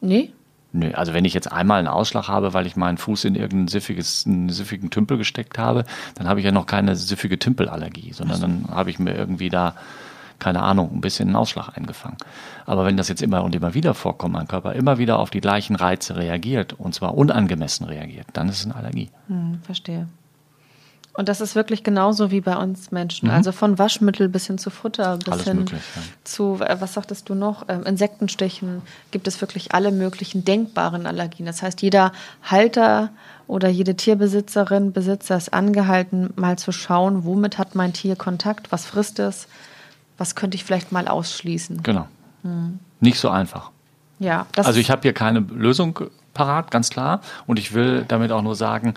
Nee, 0.00 0.32
Nö, 0.74 0.90
also 0.92 1.14
wenn 1.14 1.24
ich 1.24 1.34
jetzt 1.34 1.52
einmal 1.52 1.78
einen 1.78 1.86
Ausschlag 1.86 2.26
habe, 2.26 2.52
weil 2.52 2.66
ich 2.66 2.74
meinen 2.74 2.98
Fuß 2.98 3.26
in 3.26 3.36
irgendeinen 3.36 3.68
siffiges, 3.68 4.26
einen 4.26 4.48
siffigen 4.48 4.90
Tümpel 4.90 5.16
gesteckt 5.16 5.56
habe, 5.56 5.84
dann 6.16 6.26
habe 6.26 6.40
ich 6.40 6.46
ja 6.46 6.50
noch 6.50 6.66
keine 6.66 6.96
siffige 6.96 7.38
Tümpelallergie, 7.38 8.12
sondern 8.12 8.40
dann 8.40 8.64
habe 8.70 8.90
ich 8.90 8.98
mir 8.98 9.14
irgendwie 9.14 9.50
da, 9.50 9.76
keine 10.40 10.64
Ahnung, 10.64 10.90
ein 10.92 11.00
bisschen 11.00 11.28
einen 11.28 11.36
Ausschlag 11.36 11.76
eingefangen. 11.76 12.16
Aber 12.66 12.84
wenn 12.84 12.96
das 12.96 13.08
jetzt 13.08 13.22
immer 13.22 13.44
und 13.44 13.54
immer 13.54 13.74
wieder 13.74 13.94
vorkommt, 13.94 14.34
mein 14.34 14.48
Körper 14.48 14.72
immer 14.72 14.98
wieder 14.98 15.20
auf 15.20 15.30
die 15.30 15.40
gleichen 15.40 15.76
Reize 15.76 16.16
reagiert 16.16 16.72
und 16.72 16.92
zwar 16.92 17.16
unangemessen 17.16 17.86
reagiert, 17.86 18.26
dann 18.32 18.48
ist 18.48 18.58
es 18.58 18.64
eine 18.64 18.74
Allergie. 18.74 19.10
Hm, 19.28 19.60
verstehe. 19.62 20.08
Und 21.16 21.28
das 21.28 21.40
ist 21.40 21.54
wirklich 21.54 21.84
genauso 21.84 22.32
wie 22.32 22.40
bei 22.40 22.56
uns 22.56 22.90
Menschen. 22.90 23.28
Mhm. 23.28 23.34
Also 23.34 23.52
von 23.52 23.78
Waschmittel 23.78 24.28
bis 24.28 24.48
hin 24.48 24.58
zu 24.58 24.70
Futter, 24.70 25.16
bis 25.16 25.32
Alles 25.32 25.44
hin 25.44 25.58
möglich, 25.58 25.80
ja. 25.94 26.02
zu, 26.24 26.58
äh, 26.60 26.76
was 26.80 26.94
sagtest 26.94 27.28
du 27.28 27.34
noch, 27.34 27.66
ähm, 27.68 27.84
Insektenstichen, 27.84 28.82
gibt 29.12 29.28
es 29.28 29.40
wirklich 29.40 29.72
alle 29.74 29.92
möglichen 29.92 30.44
denkbaren 30.44 31.06
Allergien. 31.06 31.46
Das 31.46 31.62
heißt, 31.62 31.82
jeder 31.82 32.12
Halter 32.42 33.10
oder 33.46 33.68
jede 33.68 33.94
Tierbesitzerin, 33.94 34.92
Besitzer 34.92 35.36
ist 35.36 35.54
angehalten, 35.54 36.32
mal 36.34 36.58
zu 36.58 36.72
schauen, 36.72 37.24
womit 37.24 37.58
hat 37.58 37.76
mein 37.76 37.92
Tier 37.92 38.16
Kontakt, 38.16 38.72
was 38.72 38.84
frisst 38.84 39.20
es, 39.20 39.46
was 40.18 40.34
könnte 40.34 40.56
ich 40.56 40.64
vielleicht 40.64 40.90
mal 40.90 41.06
ausschließen. 41.06 41.82
Genau. 41.84 42.08
Mhm. 42.42 42.80
Nicht 43.00 43.20
so 43.20 43.28
einfach. 43.28 43.70
Ja. 44.18 44.46
also 44.56 44.80
ich 44.80 44.90
habe 44.90 45.02
hier 45.02 45.12
keine 45.12 45.40
Lösung 45.40 45.98
parat, 46.32 46.70
ganz 46.70 46.90
klar. 46.90 47.20
Und 47.46 47.58
ich 47.58 47.72
will 47.72 48.04
damit 48.06 48.32
auch 48.32 48.42
nur 48.42 48.54
sagen, 48.54 48.94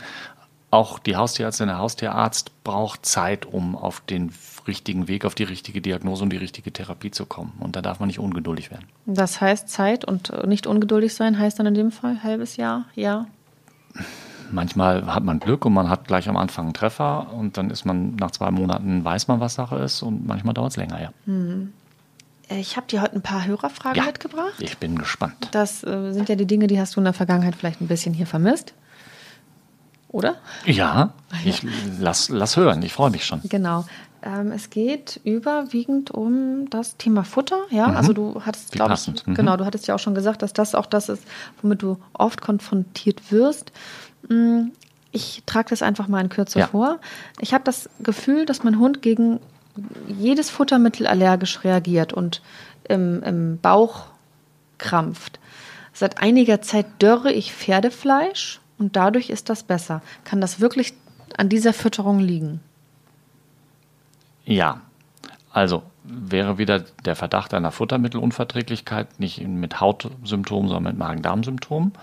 auch 0.70 0.99
die 0.99 1.15
Haustierärztin, 1.15 1.68
der 1.68 1.78
Haustierarzt 1.78 2.63
braucht 2.63 3.05
Zeit, 3.05 3.45
um 3.45 3.76
auf 3.76 4.01
den 4.01 4.32
richtigen 4.68 5.07
Weg, 5.07 5.24
auf 5.24 5.34
die 5.34 5.43
richtige 5.43 5.82
Diagnose 5.82 6.24
und 6.24 6.30
die 6.32 6.38
richtige 6.38 6.74
Therapie 6.74 7.11
zu 7.11 7.26
kommen. 7.26 7.53
Und 7.59 7.76
da 7.76 7.82
darf 7.82 7.99
man 7.99 8.07
nicht 8.07 8.20
ungeduldig 8.20 8.70
werden. 8.70 8.86
Das 9.05 9.39
heißt, 9.39 9.70
Zeit 9.70 10.03
und 10.03 10.45
nicht 10.45 10.68
ungeduldig 10.68 11.13
sein 11.13 11.39
heißt 11.39 11.59
dann 11.59 11.68
in 11.68 11.74
dem 11.74 11.91
Fall 11.91 12.22
halbes 12.22 12.57
Jahr, 12.57 12.86
ja? 12.95 13.28
Manchmal 14.51 15.13
hat 15.13 15.24
man 15.24 15.39
Glück 15.39 15.65
und 15.65 15.74
man 15.74 15.89
hat 15.89 16.07
gleich 16.07 16.28
am 16.28 16.38
Anfang 16.38 16.65
einen 16.65 16.74
Treffer 16.74 17.34
und 17.34 17.57
dann 17.57 17.70
ist 17.70 17.86
man 17.86 18.15
nach 18.15 18.32
zwei 18.32 18.51
Monaten, 18.51 19.03
weiß 19.03 19.28
man, 19.28 19.39
was 19.39 19.55
Sache 19.55 19.78
ist 19.78 20.01
und 20.01 20.28
manchmal 20.28 20.53
dauert 20.53 20.72
es 20.72 20.78
länger, 20.78 21.01
ja. 21.01 21.09
Hm. 21.26 21.74
Ich 22.49 22.78
habe 22.78 22.88
dir 22.88 23.01
heute 23.01 23.15
ein 23.15 23.22
paar 23.22 23.45
Hörerfragen 23.45 24.01
ja, 24.01 24.05
mitgebracht. 24.05 24.53
Ich 24.59 24.78
bin 24.78 24.97
gespannt. 24.97 25.49
Das 25.51 25.84
äh, 25.84 26.13
sind 26.13 26.30
ja 26.30 26.36
die 26.36 26.45
Dinge, 26.45 26.68
die 26.68 26.80
hast 26.80 26.95
du 26.95 27.01
in 27.01 27.03
der 27.03 27.13
Vergangenheit 27.13 27.55
vielleicht 27.55 27.82
ein 27.82 27.88
bisschen 27.88 28.13
hier 28.13 28.28
vermisst. 28.28 28.74
Oder? 30.10 30.36
Ja, 30.66 31.12
ich 31.43 31.66
lass, 31.99 32.30
lass 32.30 32.55
hören, 32.55 32.82
ich 32.82 32.93
freue 32.93 33.12
mich 33.12 33.26
schon. 33.26 33.41
Genau. 33.43 33.86
Ähm, 34.22 34.51
es 34.51 34.70
geht 34.70 35.20
überwiegend 35.24 36.12
um 36.12 36.70
das 36.70 36.97
Thema 36.97 37.24
Futter. 37.24 37.60
Ja, 37.70 37.89
mhm. 37.89 37.97
also 37.97 38.14
du 38.14 38.41
hattest, 38.45 38.72
glaube 38.72 38.93
ich, 38.93 39.26
mhm. 39.26 39.36
genau, 39.36 39.58
du 39.58 39.66
hattest 39.66 39.88
ja 39.88 39.95
auch 39.95 39.99
schon 39.99 40.16
gesagt, 40.16 40.41
dass 40.41 40.53
das 40.53 40.76
auch 40.76 40.86
das 40.86 41.10
ist, 41.10 41.24
womit 41.62 41.82
du 41.82 41.97
oft 42.14 42.41
konfrontiert 42.41 43.32
wirst. 43.32 43.72
Mm, 44.30 44.70
ich 45.12 45.43
trage 45.45 45.70
das 45.70 45.82
einfach 45.82 46.08
mal 46.08 46.22
in 46.22 46.30
Kürze 46.30 46.60
ja. 46.60 46.68
vor. 46.68 46.99
Ich 47.39 47.53
habe 47.53 47.64
das 47.64 47.89
Gefühl, 47.99 48.45
dass 48.45 48.64
mein 48.64 48.80
Hund 48.80 49.01
gegen 49.01 49.39
jedes 50.08 50.49
Futtermittel 50.49 51.05
allergisch 51.05 51.64
reagiert 51.64 52.14
und 52.14 52.41
im, 52.88 53.22
im 53.24 53.60
Bauch 53.60 54.05
krampft. 54.78 55.39
Seit 55.93 56.22
einiger 56.22 56.62
Zeit 56.62 56.86
dörre 56.99 57.32
ich 57.32 57.53
Pferdefleisch 57.53 58.60
und 58.78 58.95
dadurch 58.95 59.30
ist 59.30 59.49
das 59.49 59.63
besser. 59.63 60.01
Kann 60.23 60.41
das 60.41 60.59
wirklich 60.59 60.93
an 61.38 61.49
dieser 61.49 61.73
Fütterung 61.73 62.19
liegen? 62.19 62.61
Ja, 64.45 64.82
also 65.51 65.84
wäre 66.03 66.57
wieder 66.57 66.80
der 67.03 67.15
Verdacht 67.15 67.53
einer 67.53 67.71
Futtermittelunverträglichkeit 67.71 69.19
nicht 69.19 69.45
mit 69.45 69.82
Hautsymptomen, 69.82 70.69
sondern 70.69 70.93
mit 70.93 70.97
Magen-Darm-Symptomen. 70.97 71.93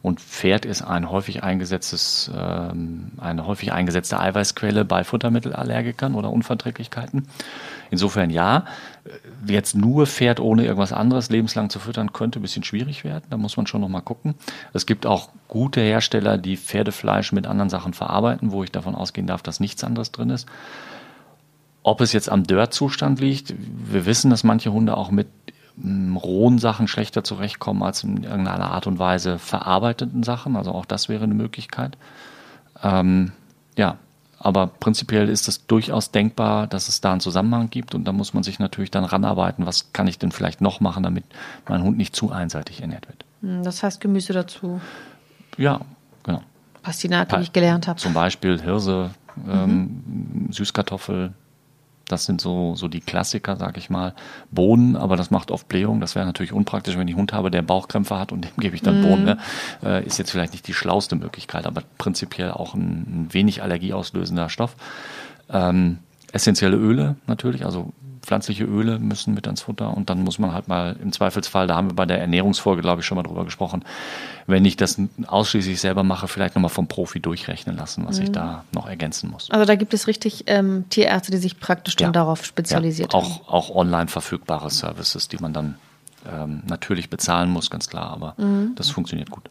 Und 0.00 0.20
Pferd 0.20 0.64
ist 0.64 0.82
ein 0.82 1.10
häufig 1.10 1.42
eingesetztes, 1.42 2.30
ähm, 2.32 3.10
eine 3.18 3.46
häufig 3.46 3.72
eingesetzte 3.72 4.20
Eiweißquelle 4.20 4.84
bei 4.84 5.02
Futtermittelallergikern 5.02 6.14
oder 6.14 6.30
Unverträglichkeiten. 6.30 7.26
Insofern 7.90 8.30
ja, 8.30 8.64
jetzt 9.46 9.74
nur 9.74 10.06
Pferd 10.06 10.40
ohne 10.40 10.64
irgendwas 10.64 10.92
anderes 10.92 11.30
lebenslang 11.30 11.70
zu 11.70 11.78
füttern, 11.78 12.12
könnte 12.12 12.38
ein 12.38 12.42
bisschen 12.42 12.64
schwierig 12.64 13.04
werden. 13.04 13.24
Da 13.30 13.36
muss 13.36 13.56
man 13.56 13.66
schon 13.66 13.80
nochmal 13.80 14.02
gucken. 14.02 14.34
Es 14.72 14.86
gibt 14.86 15.06
auch 15.06 15.30
gute 15.48 15.80
Hersteller, 15.80 16.38
die 16.38 16.56
Pferdefleisch 16.56 17.32
mit 17.32 17.46
anderen 17.46 17.70
Sachen 17.70 17.94
verarbeiten, 17.94 18.52
wo 18.52 18.64
ich 18.64 18.72
davon 18.72 18.94
ausgehen 18.94 19.26
darf, 19.26 19.42
dass 19.42 19.60
nichts 19.60 19.84
anderes 19.84 20.12
drin 20.12 20.30
ist. 20.30 20.46
Ob 21.82 22.00
es 22.00 22.12
jetzt 22.12 22.28
am 22.30 22.44
Dörrzustand 22.44 23.20
liegt, 23.20 23.54
wir 23.58 24.04
wissen, 24.04 24.30
dass 24.30 24.44
manche 24.44 24.72
Hunde 24.72 24.96
auch 24.96 25.10
mit 25.10 25.28
rohen 26.16 26.58
Sachen 26.58 26.88
schlechter 26.88 27.22
zurechtkommen 27.22 27.82
als 27.82 28.02
in 28.02 28.24
irgendeiner 28.24 28.70
Art 28.70 28.86
und 28.86 28.98
Weise 28.98 29.38
verarbeiteten 29.38 30.22
Sachen. 30.22 30.56
Also 30.56 30.72
auch 30.72 30.84
das 30.84 31.08
wäre 31.08 31.24
eine 31.24 31.34
Möglichkeit. 31.34 31.96
Ähm, 32.82 33.32
ja, 33.76 33.96
aber 34.40 34.68
prinzipiell 34.68 35.28
ist 35.28 35.48
es 35.48 35.66
durchaus 35.66 36.10
denkbar, 36.10 36.66
dass 36.66 36.88
es 36.88 37.00
da 37.00 37.12
einen 37.12 37.20
Zusammenhang 37.20 37.70
gibt 37.70 37.94
und 37.94 38.04
da 38.04 38.12
muss 38.12 38.34
man 38.34 38.42
sich 38.42 38.58
natürlich 38.58 38.90
dann 38.90 39.04
ranarbeiten, 39.04 39.66
was 39.66 39.92
kann 39.92 40.06
ich 40.06 40.18
denn 40.18 40.30
vielleicht 40.30 40.60
noch 40.60 40.80
machen, 40.80 41.02
damit 41.02 41.24
mein 41.68 41.82
Hund 41.82 41.96
nicht 41.96 42.14
zu 42.14 42.30
einseitig 42.30 42.80
ernährt 42.80 43.08
wird. 43.08 43.24
Hm, 43.42 43.62
das 43.64 43.82
heißt 43.82 44.00
Gemüse 44.00 44.32
dazu. 44.32 44.80
Ja, 45.56 45.80
genau. 46.22 46.42
Pastinake, 46.82 47.38
wie 47.38 47.42
ich 47.42 47.52
gelernt 47.52 47.88
habe. 47.88 47.98
Zum 47.98 48.14
Beispiel 48.14 48.60
Hirse, 48.60 49.10
ähm, 49.48 50.02
mhm. 50.06 50.52
Süßkartoffel, 50.52 51.32
das 52.08 52.24
sind 52.24 52.40
so, 52.40 52.74
so 52.74 52.88
die 52.88 53.00
Klassiker, 53.00 53.56
sag 53.56 53.76
ich 53.76 53.90
mal. 53.90 54.14
Bohnen, 54.50 54.96
aber 54.96 55.16
das 55.16 55.30
macht 55.30 55.50
oft 55.50 55.68
Blähung. 55.68 56.00
Das 56.00 56.14
wäre 56.14 56.26
natürlich 56.26 56.52
unpraktisch, 56.52 56.96
wenn 56.96 57.06
ich 57.06 57.14
einen 57.14 57.20
Hund 57.20 57.32
habe, 57.32 57.50
der 57.50 57.62
Bauchkrämpfe 57.62 58.18
hat 58.18 58.32
und 58.32 58.44
dem 58.44 58.56
gebe 58.58 58.74
ich 58.74 58.82
dann 58.82 59.00
mm. 59.00 59.02
Bohnen. 59.02 59.24
Ne? 59.24 59.38
Äh, 59.82 60.06
ist 60.06 60.18
jetzt 60.18 60.30
vielleicht 60.30 60.52
nicht 60.52 60.66
die 60.66 60.74
schlauste 60.74 61.16
Möglichkeit, 61.16 61.66
aber 61.66 61.82
prinzipiell 61.98 62.50
auch 62.50 62.74
ein, 62.74 63.26
ein 63.26 63.28
wenig 63.32 63.62
allergieauslösender 63.62 64.48
Stoff. 64.48 64.76
Ähm, 65.50 65.98
essentielle 66.32 66.76
Öle 66.76 67.16
natürlich, 67.26 67.64
also 67.64 67.92
pflanzliche 68.22 68.64
Öle 68.64 68.98
müssen 68.98 69.34
mit 69.34 69.46
ans 69.46 69.62
Futter 69.62 69.96
und 69.96 70.10
dann 70.10 70.22
muss 70.22 70.38
man 70.38 70.52
halt 70.52 70.68
mal 70.68 70.96
im 71.02 71.12
Zweifelsfall, 71.12 71.66
da 71.66 71.76
haben 71.76 71.90
wir 71.90 71.94
bei 71.94 72.06
der 72.06 72.20
Ernährungsfolge, 72.20 72.82
glaube 72.82 73.00
ich, 73.00 73.06
schon 73.06 73.16
mal 73.16 73.22
drüber 73.22 73.44
gesprochen, 73.44 73.84
wenn 74.46 74.64
ich 74.64 74.76
das 74.76 75.00
ausschließlich 75.26 75.80
selber 75.80 76.02
mache, 76.02 76.28
vielleicht 76.28 76.54
nochmal 76.54 76.70
vom 76.70 76.88
Profi 76.88 77.20
durchrechnen 77.20 77.76
lassen, 77.76 78.06
was 78.06 78.18
mhm. 78.18 78.24
ich 78.24 78.32
da 78.32 78.64
noch 78.72 78.88
ergänzen 78.88 79.30
muss. 79.30 79.50
Also 79.50 79.64
da 79.64 79.74
gibt 79.74 79.94
es 79.94 80.06
richtig 80.06 80.44
ähm, 80.46 80.84
Tierärzte, 80.90 81.32
die 81.32 81.38
sich 81.38 81.60
praktisch 81.60 81.94
ja. 81.98 82.06
dann 82.06 82.12
darauf 82.12 82.44
spezialisiert 82.44 83.12
ja, 83.12 83.18
auch, 83.18 83.40
haben. 83.40 83.48
Auch 83.48 83.74
online 83.74 84.08
verfügbare 84.08 84.70
Services, 84.70 85.28
die 85.28 85.38
man 85.38 85.52
dann 85.52 85.76
ähm, 86.30 86.62
natürlich 86.66 87.10
bezahlen 87.10 87.50
muss, 87.50 87.70
ganz 87.70 87.88
klar, 87.88 88.10
aber 88.10 88.34
mhm. 88.38 88.72
das 88.74 88.90
funktioniert 88.90 89.30
gut. 89.30 89.50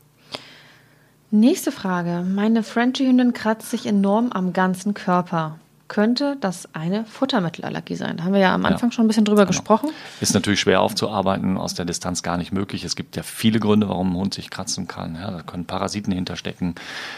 Nächste 1.30 1.74
Frage. 1.74 2.24
Meine 2.26 2.64
Frenchie-Hündin 2.64 3.34
kratzt 3.34 3.70
sich 3.70 3.86
enorm 3.86 4.32
am 4.32 4.54
ganzen 4.54 4.94
Körper 4.94 5.60
könnte 5.88 6.38
das 6.40 6.74
eine 6.74 7.06
Futtermittelallergie 7.06 7.96
sein. 7.96 8.18
Da 8.18 8.24
haben 8.24 8.34
wir 8.34 8.40
ja 8.40 8.54
am 8.54 8.66
Anfang 8.66 8.90
ja, 8.90 8.94
schon 8.94 9.06
ein 9.06 9.08
bisschen 9.08 9.26
drüber 9.26 9.44
genau. 9.46 9.50
gesprochen. 9.50 9.90
Ist 10.22 10.34
natürlich 10.34 10.60
schwer 10.60 10.82
aufzuarbeiten, 10.82 11.58
aus 11.58 11.74
der 11.74 11.86
Distanz 11.86 12.24
gar 12.24 12.38
nicht 12.38 12.52
möglich. 12.52 12.84
Es 12.84 12.96
gibt 12.96 13.16
ja 13.16 13.24
viele 13.24 13.60
Gründe, 13.60 13.90
warum 13.90 14.12
ein 14.12 14.16
Hund 14.16 14.34
sich 14.34 14.50
kratzen 14.50 14.88
kann. 14.88 15.16
Ja, 15.16 15.32
da 15.32 15.42
können 15.42 15.66
Parasiten 15.66 16.14
hinterstecken, 16.14 16.76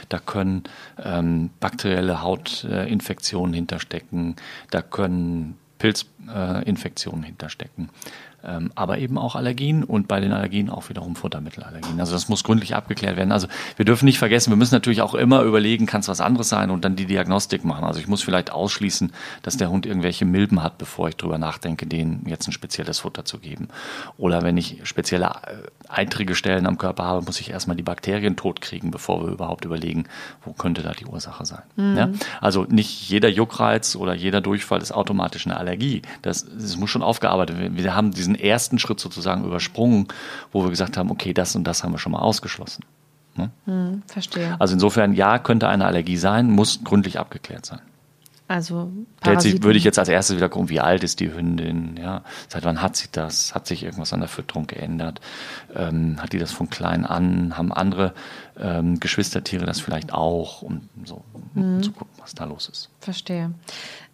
da 0.10 0.20
können 0.20 0.64
ähm, 1.04 1.50
bakterielle 1.60 2.22
Hautinfektionen 2.22 3.54
hinterstecken, 3.54 4.36
da 4.72 4.82
können 4.82 5.58
Pilzinfektionen 5.80 7.24
äh, 7.24 7.28
hinterstecken 7.28 7.90
ähm, 8.44 8.72
aber 8.76 8.98
eben 9.00 9.18
auch 9.18 9.36
Allergien 9.36 9.84
und 9.84 10.08
bei 10.08 10.20
den 10.20 10.32
Allergien 10.32 10.70
auch 10.70 10.90
wiederum 10.90 11.16
Futtermittelallergien. 11.16 12.00
Also 12.00 12.14
das 12.14 12.30
muss 12.30 12.44
gründlich 12.44 12.76
abgeklärt 12.76 13.18
werden. 13.18 13.32
Also 13.32 13.48
wir 13.76 13.86
dürfen 13.86 14.06
nicht 14.06 14.20
vergessen, 14.20 14.52
wir 14.52 14.58
müssen 14.58 14.76
natürlich 14.76 15.02
auch 15.02 15.14
immer 15.14 15.42
überlegen, 15.44 15.86
kann 15.86 16.02
es 16.02 16.08
was 16.08 16.22
anderes 16.22 16.50
sein 16.50 16.70
und 16.70 16.86
dann 16.86 16.96
die 16.96 17.06
Diagnostik 17.06 17.66
machen. 17.66 17.84
Also 17.84 18.00
ich 18.00 18.08
muss 18.08 18.22
vielleicht 18.22 18.52
ausschließen, 18.52 19.12
dass 19.44 19.58
der 19.58 19.70
Hund 19.70 19.86
irgendwelche 19.86 20.26
Milben 20.26 20.64
hat, 20.64 20.78
bevor 20.78 21.10
ich 21.10 21.18
drüber 21.18 21.38
nachdenke, 21.38 21.86
denen 21.86 22.26
jetzt 22.28 22.48
ein 22.48 22.52
spezielles 22.52 23.00
Futter 23.00 23.26
zu 23.26 23.40
geben. 23.40 23.68
Oder 24.18 24.42
wenn 24.42 24.58
ich 24.58 24.82
spezielle 24.84 25.26
äh, 25.26 25.90
eitrige 25.90 26.36
Stellen 26.36 26.66
am 26.66 26.78
Körper 26.78 27.04
habe, 27.04 27.26
muss 27.26 27.40
ich 27.40 27.50
erstmal 27.50 27.76
die 27.76 27.84
Bakterien 27.84 28.36
totkriegen, 28.36 28.92
bevor 28.92 29.24
wir 29.24 29.32
überhaupt 29.32 29.66
überlegen, 29.66 30.06
wo 30.44 30.54
könnte 30.54 30.82
da 30.82 30.92
die 30.92 31.06
Ursache 31.06 31.46
sein. 31.46 31.64
Mhm. 31.76 31.98
Ja? 31.98 32.10
Also 32.42 32.66
nicht 32.70 33.10
jeder 33.10 33.30
Juckreiz 33.30 33.96
oder 33.96 34.14
jeder 34.14 34.42
Durchfall 34.42 34.82
ist 34.82 34.92
automatisch 34.92 35.46
eine 35.46 35.58
Allergie. 35.58 36.02
Das, 36.22 36.46
das 36.46 36.78
muss 36.78 36.90
schon 36.90 37.04
aufgearbeitet 37.04 37.58
werden. 37.60 37.78
Wir 37.78 37.96
haben 37.96 38.12
diesen 38.12 38.29
diesen 38.30 38.44
ersten 38.44 38.80
Schritt 38.80 39.00
sozusagen 39.00 39.44
übersprungen, 39.44 40.08
wo 40.52 40.64
wir 40.64 40.70
gesagt 40.70 40.98
haben, 40.98 41.12
okay, 41.12 41.34
das 41.34 41.56
und 41.56 41.64
das 41.64 41.84
haben 41.84 41.94
wir 41.94 42.00
schon 42.00 42.12
mal 42.12 42.20
ausgeschlossen. 42.20 42.86
Ne? 43.36 43.50
Hm, 43.66 44.04
verstehe. 44.08 44.56
Also 44.60 44.74
insofern, 44.74 45.14
ja, 45.14 45.40
könnte 45.40 45.68
eine 45.68 45.86
Allergie 45.86 46.18
sein, 46.18 46.50
muss 46.50 46.84
gründlich 46.84 47.20
abgeklärt 47.20 47.66
sein. 47.66 47.82
Also 48.48 48.92
Parasiten. 49.22 49.64
würde 49.64 49.78
ich 49.78 49.84
jetzt 49.84 50.00
als 50.00 50.10
erstes 50.10 50.36
wieder 50.36 50.50
gucken, 50.50 50.70
wie 50.70 50.80
alt 50.80 51.04
ist 51.04 51.20
die 51.20 51.32
Hündin, 51.32 51.98
ja, 52.02 52.24
seit 52.48 52.66
wann 52.66 52.82
hat 52.82 52.96
sie 52.96 53.08
das, 53.12 53.54
hat 53.54 53.68
sich 53.68 53.84
irgendwas 53.84 54.12
an 54.12 54.22
der 54.22 54.30
Fütterung 54.30 54.66
geändert, 54.66 55.22
ähm, 55.76 56.20
hat 56.20 56.34
die 56.34 56.40
das 56.40 56.52
von 56.52 56.68
klein 56.68 57.06
an, 57.06 57.56
haben 57.56 57.72
andere 57.72 58.16
ähm, 58.60 59.00
Geschwistertiere 59.00 59.68
das 59.68 59.80
vielleicht 59.80 60.14
auch, 60.14 60.64
um 60.64 60.90
so 61.06 61.24
um 61.54 61.76
mhm. 61.76 61.84
zu 61.84 61.92
gucken, 61.92 62.16
was 62.18 62.34
da 62.34 62.46
los 62.46 62.68
ist. 62.70 62.90
Verstehe. 63.02 63.52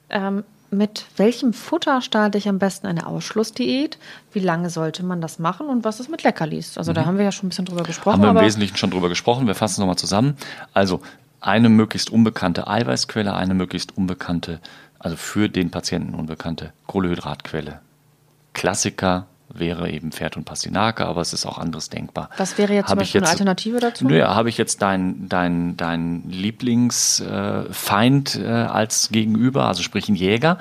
Ähm, 0.10 0.44
mit 0.78 1.06
welchem 1.18 1.54
Futter 1.54 2.02
starte 2.02 2.38
ich 2.38 2.48
am 2.48 2.60
besten 2.60 2.88
eine 2.88 3.08
Ausschlussdiät? 3.08 3.98
Wie 4.32 4.40
lange 4.40 4.70
sollte 4.70 5.04
man 5.04 5.22
das 5.22 5.40
machen 5.40 5.68
und 5.68 5.84
was 5.84 6.00
ist 6.00 6.10
mit 6.10 6.24
Leckerlis? 6.24 6.78
Also 6.78 6.92
mhm. 6.92 6.96
da 6.96 7.06
haben 7.06 7.18
wir 7.18 7.26
ja 7.26 7.32
schon 7.32 7.48
ein 7.48 7.50
bisschen 7.50 7.66
drüber 7.66 7.84
gesprochen. 7.84 8.22
Haben 8.22 8.36
wir 8.36 8.42
im 8.42 8.46
Wesentlichen 8.46 8.78
schon 8.78 8.92
drüber 8.92 9.10
gesprochen. 9.10 9.48
Wir 9.48 9.56
fassen 9.56 9.74
es 9.74 9.78
nochmal 9.80 9.98
zusammen. 9.98 10.38
Also 10.74 11.02
eine 11.42 11.70
möglichst 11.70 12.10
unbekannte 12.10 12.68
Eiweißquelle, 12.68 13.34
eine 13.34 13.54
möglichst 13.54 13.98
unbekannte, 13.98 14.60
also 15.00 15.16
für 15.16 15.50
den 15.50 15.72
Patienten 15.72 16.16
unbekannte 16.16 16.74
Kohlehydratquelle. 16.88 17.82
Klassiker 18.54 19.28
wäre 19.60 19.90
eben 19.90 20.12
Pferd 20.12 20.38
und 20.38 20.46
Pastinake, 20.46 21.06
aber 21.06 21.22
es 21.22 21.34
ist 21.34 21.46
auch 21.46 21.58
anderes 21.58 21.90
denkbar. 21.90 22.30
Was 22.38 22.58
wäre 22.58 22.74
jetzt 22.74 22.86
hab 22.86 22.92
zum 22.92 23.00
Beispiel 23.00 23.20
jetzt, 23.22 23.30
eine 23.30 23.32
Alternative 23.32 23.80
dazu? 23.80 24.08
Naja, 24.08 24.36
habe 24.36 24.50
ich 24.50 24.58
jetzt 24.58 24.82
dein, 24.82 25.28
dein, 25.30 25.78
dein 25.78 26.24
Lieblingsfeind 26.30 28.36
äh, 28.36 28.44
äh, 28.44 28.48
als 28.48 29.10
Gegenüber, 29.10 29.68
also 29.68 29.84
sprich 29.84 30.10
ein 30.10 30.16
Jäger, 30.16 30.58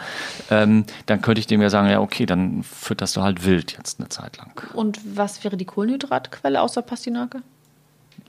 ähm, 0.50 0.84
dann 1.06 1.20
könnte 1.20 1.40
ich 1.40 1.46
dem 1.46 1.62
ja 1.62 1.70
sagen, 1.70 1.88
ja 1.88 2.00
okay, 2.00 2.26
dann 2.26 2.62
fütterst 2.62 3.16
du 3.16 3.22
halt 3.22 3.44
wild 3.44 3.76
jetzt 3.76 4.00
eine 4.00 4.08
Zeit 4.08 4.38
lang. 4.38 4.62
Und 4.74 5.00
was 5.16 5.44
wäre 5.44 5.56
die 5.56 5.64
Kohlenhydratquelle 5.64 6.60
außer 6.60 6.82
Pastinake? 6.82 7.42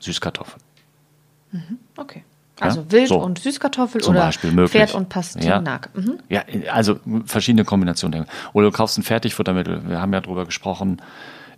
Süßkartoffel. 0.00 0.60
Mhm, 1.52 1.78
okay. 1.96 2.24
Also? 2.60 2.90
Wild 2.90 3.08
so. 3.08 3.18
und 3.18 3.38
Süßkartoffel 3.38 4.00
Zum 4.00 4.14
oder 4.14 4.24
Beispiel 4.24 4.68
Pferd 4.68 4.94
und 4.94 5.08
Pastinak. 5.08 5.90
Ja. 5.94 6.00
Mhm. 6.00 6.18
ja, 6.28 6.42
also 6.72 6.98
verschiedene 7.26 7.64
Kombinationen. 7.64 8.26
Oder 8.52 8.70
du 8.70 8.72
kaufst 8.72 8.98
ein 8.98 9.02
Fertigfuttermittel. 9.02 9.82
Wir 9.88 10.00
haben 10.00 10.12
ja 10.12 10.20
darüber 10.20 10.44
gesprochen. 10.46 11.02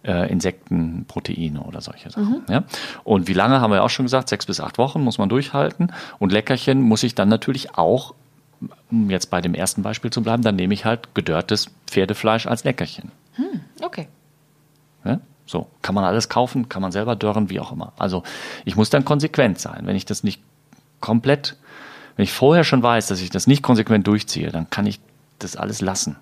äh, 0.04 0.30
Insektenproteine 0.30 1.60
oder 1.62 1.80
solche 1.80 2.10
Sachen. 2.10 2.42
Ja? 2.48 2.64
Und 3.04 3.28
wie 3.28 3.32
lange 3.32 3.60
haben 3.60 3.72
wir 3.72 3.82
auch 3.82 3.90
schon 3.90 4.06
gesagt? 4.06 4.28
Sechs 4.28 4.46
bis 4.46 4.60
acht 4.60 4.78
Wochen 4.78 5.02
muss 5.02 5.18
man 5.18 5.28
durchhalten. 5.28 5.92
Und 6.18 6.32
Leckerchen 6.32 6.80
muss 6.80 7.02
ich 7.02 7.14
dann 7.14 7.28
natürlich 7.28 7.76
auch, 7.76 8.14
um 8.90 9.10
jetzt 9.10 9.26
bei 9.30 9.40
dem 9.40 9.54
ersten 9.54 9.82
Beispiel 9.82 10.10
zu 10.10 10.22
bleiben, 10.22 10.42
dann 10.42 10.56
nehme 10.56 10.72
ich 10.74 10.84
halt 10.84 11.14
gedörrtes 11.14 11.70
Pferdefleisch 11.86 12.46
als 12.46 12.64
Leckerchen. 12.64 13.10
Okay. 13.82 14.08
Ja? 15.04 15.20
So, 15.46 15.66
kann 15.82 15.94
man 15.94 16.04
alles 16.04 16.28
kaufen, 16.28 16.68
kann 16.68 16.82
man 16.82 16.92
selber 16.92 17.16
dörren, 17.16 17.50
wie 17.50 17.60
auch 17.60 17.72
immer. 17.72 17.92
Also 17.98 18.22
ich 18.64 18.76
muss 18.76 18.90
dann 18.90 19.04
konsequent 19.04 19.58
sein. 19.58 19.82
Wenn 19.84 19.96
ich 19.96 20.04
das 20.04 20.22
nicht 20.22 20.42
komplett, 21.00 21.56
wenn 22.16 22.24
ich 22.24 22.32
vorher 22.32 22.64
schon 22.64 22.82
weiß, 22.82 23.06
dass 23.06 23.20
ich 23.20 23.30
das 23.30 23.46
nicht 23.46 23.62
konsequent 23.62 24.06
durchziehe, 24.06 24.50
dann 24.50 24.70
kann 24.70 24.86
ich 24.86 25.00
das 25.38 25.56
alles 25.56 25.80
lassen. 25.80 26.16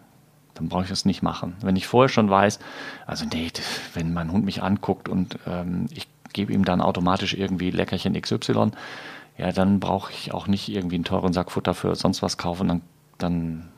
Dann 0.54 0.68
brauche 0.68 0.84
ich 0.84 0.88
das 0.88 1.04
nicht 1.04 1.22
machen. 1.22 1.54
Wenn 1.60 1.76
ich 1.76 1.86
vorher 1.86 2.08
schon 2.08 2.30
weiß, 2.30 2.58
also 3.06 3.26
nee, 3.26 3.50
wenn 3.94 4.12
mein 4.12 4.32
Hund 4.32 4.44
mich 4.44 4.62
anguckt 4.62 5.08
und 5.08 5.38
ähm, 5.46 5.86
ich 5.92 6.08
gebe 6.32 6.52
ihm 6.52 6.64
dann 6.64 6.80
automatisch 6.80 7.34
irgendwie 7.34 7.70
Leckerchen 7.70 8.20
XY, 8.20 8.72
ja, 9.38 9.52
dann 9.52 9.80
brauche 9.80 10.12
ich 10.12 10.32
auch 10.32 10.46
nicht 10.46 10.68
irgendwie 10.68 10.96
einen 10.96 11.04
teuren 11.04 11.32
Sack 11.32 11.50
Futter 11.50 11.74
für 11.74 11.94
sonst 11.94 12.22
was 12.22 12.38
kaufen, 12.38 12.68
dann, 12.68 12.80
dann 13.18 13.68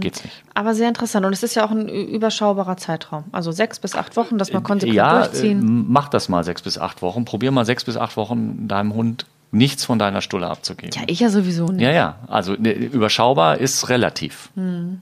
geht's 0.00 0.24
nicht. 0.24 0.42
Aber 0.54 0.74
sehr 0.74 0.88
interessant. 0.88 1.26
Und 1.26 1.32
es 1.32 1.42
ist 1.42 1.54
ja 1.54 1.64
auch 1.66 1.70
ein 1.70 1.88
überschaubarer 1.88 2.76
Zeitraum. 2.76 3.24
Also 3.32 3.52
sechs 3.52 3.78
bis 3.78 3.94
acht 3.94 4.16
Wochen, 4.16 4.38
dass 4.38 4.52
man 4.52 4.62
konsequent 4.62 4.96
ja, 4.96 5.20
äh, 5.20 5.28
durchziehen. 5.28 5.84
mach 5.88 6.08
das 6.08 6.28
mal 6.28 6.44
sechs 6.44 6.62
bis 6.62 6.78
acht 6.78 7.02
Wochen. 7.02 7.24
Probier 7.24 7.50
mal 7.50 7.64
sechs 7.66 7.84
bis 7.84 7.96
acht 7.96 8.16
Wochen 8.16 8.68
deinem 8.68 8.94
Hund 8.94 9.26
nichts 9.52 9.84
von 9.84 9.98
deiner 9.98 10.20
Stulle 10.22 10.48
abzugeben. 10.48 10.90
ja, 10.94 11.02
ich 11.06 11.20
ja 11.20 11.28
sowieso 11.30 11.68
nicht. 11.68 11.82
ja, 11.82 11.90
ja. 11.92 12.16
Also 12.26 12.54
ne, 12.54 12.72
überschaubar 12.72 13.58
ist 13.58 13.88
relativ. 13.88 14.48
Hm. 14.56 15.00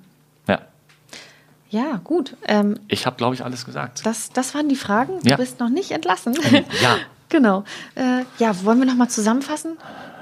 Ja. 0.49 0.59
Ja, 1.71 2.01
gut. 2.05 2.37
Ähm, 2.47 2.79
Ich 2.89 3.07
habe, 3.07 3.17
glaube 3.17 3.35
ich, 3.35 3.45
alles 3.45 3.65
gesagt. 3.65 4.05
das, 4.05 4.31
das 4.31 4.55
waren 4.55 4.69
die 4.69 4.77
Fragen. 4.77 5.15
Du 5.23 5.31
Ja. 5.31 5.37
bist 5.37 5.61
noch 5.61 5.71
nicht 5.71 5.91
entlassen. 5.93 6.35
Ja. 6.83 6.97
genau. 7.31 7.65
Äh, 7.95 8.25
ja, 8.39 8.65
wollen 8.65 8.79
wir 8.79 8.87
nochmal 8.87 9.09
zusammenfassen? 9.09 9.77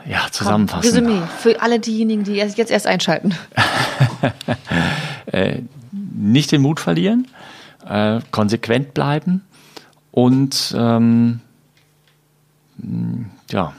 Ja, 0.06 0.20
Komm, 0.22 0.32
zusammenfassen. 0.32 0.88
Resümee 1.06 1.22
für 1.38 1.60
alle 1.60 1.78
diejenigen, 1.78 2.24
die 2.24 2.32
jetzt 2.34 2.58
erst 2.70 2.86
einschalten. 2.86 3.34
Nicht 5.92 6.52
den 6.52 6.62
Mut 6.62 6.80
verlieren, 6.80 7.28
äh, 7.86 8.20
konsequent 8.30 8.94
bleiben 8.94 9.42
und 10.10 10.74
ähm, 10.76 11.40
mh, 12.78 13.26
ja, 13.50 13.72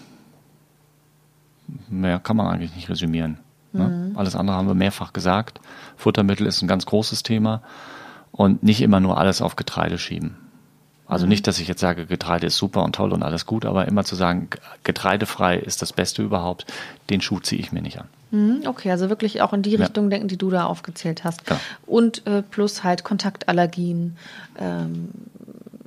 mehr 1.89 2.19
kann 2.19 2.37
man 2.37 2.47
eigentlich 2.47 2.75
nicht 2.75 2.89
resümieren. 2.89 3.39
Ne? 3.73 4.11
Alles 4.15 4.35
andere 4.35 4.55
haben 4.55 4.67
wir 4.67 4.75
mehrfach 4.75 5.13
gesagt. 5.13 5.59
Futtermittel 5.97 6.45
ist 6.45 6.61
ein 6.61 6.67
ganz 6.67 6.85
großes 6.85 7.23
Thema 7.23 7.61
und 8.31 8.63
nicht 8.63 8.81
immer 8.81 8.99
nur 8.99 9.17
alles 9.17 9.41
auf 9.41 9.55
Getreide 9.55 9.97
schieben. 9.97 10.37
Also 11.05 11.25
nicht, 11.27 11.45
dass 11.47 11.59
ich 11.59 11.67
jetzt 11.67 11.81
sage, 11.81 12.05
Getreide 12.05 12.47
ist 12.47 12.55
super 12.57 12.83
und 12.83 12.95
toll 12.95 13.11
und 13.11 13.23
alles 13.23 13.45
gut, 13.45 13.65
aber 13.65 13.87
immer 13.87 14.03
zu 14.05 14.15
sagen, 14.15 14.47
getreidefrei 14.83 15.57
ist 15.57 15.81
das 15.81 15.91
Beste 15.93 16.23
überhaupt, 16.23 16.65
den 17.09 17.21
Schuh 17.21 17.39
ziehe 17.39 17.59
ich 17.61 17.71
mir 17.71 17.81
nicht 17.81 17.99
an. 17.99 18.07
Mhm, 18.31 18.61
Okay, 18.65 18.89
also 18.89 19.09
wirklich 19.09 19.41
auch 19.41 19.53
in 19.53 19.61
die 19.61 19.71
Ja. 19.71 19.79
Richtung 19.79 20.09
denken, 20.09 20.27
die 20.27 20.37
du 20.37 20.49
da 20.49 20.65
aufgezählt 20.65 21.23
hast. 21.23 21.45
Genau. 21.45 21.59
Und 21.85 22.25
äh, 22.25 22.41
plus 22.41 22.83
halt 22.83 23.03
Kontaktallergien, 23.03 24.15
ähm, 24.57 25.09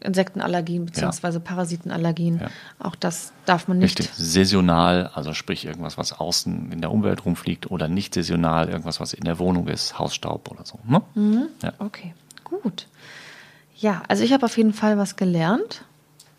Insektenallergien 0.01 0.87
beziehungsweise 0.87 1.41
Parasitenallergien. 1.41 2.39
Ja. 2.41 2.49
Auch 2.79 2.95
das 2.95 3.33
darf 3.47 3.67
man 3.67 3.79
nicht. 3.79 3.99
Richtig. 3.99 4.11
Saisonal, 4.15 5.11
also 5.15 5.33
sprich 5.33 5.65
irgendwas, 5.65 5.99
was 5.99 6.13
außen 6.13 6.71
in 6.73 6.81
der 6.81 6.93
Umwelt 6.93 7.25
rumfliegt 7.25 7.71
oder 7.71 7.89
nicht 7.89 8.15
saisonal, 8.15 8.69
irgendwas, 8.69 9.01
was 9.01 9.15
in 9.15 9.25
der 9.25 9.39
Wohnung 9.39 9.67
ist, 9.69 9.99
Hausstaub 9.99 10.51
oder 10.51 10.65
so. 10.65 10.79
Ne? 10.87 11.49
Ja, 11.63 11.73
Okay, 11.79 12.15
gut. 12.45 12.87
Ja, 13.79 14.03
also 14.09 14.25
ich 14.25 14.33
habe 14.33 14.45
auf 14.47 14.57
jeden 14.57 14.73
Fall 14.73 14.99
was 14.99 15.17
gelernt. 15.17 15.85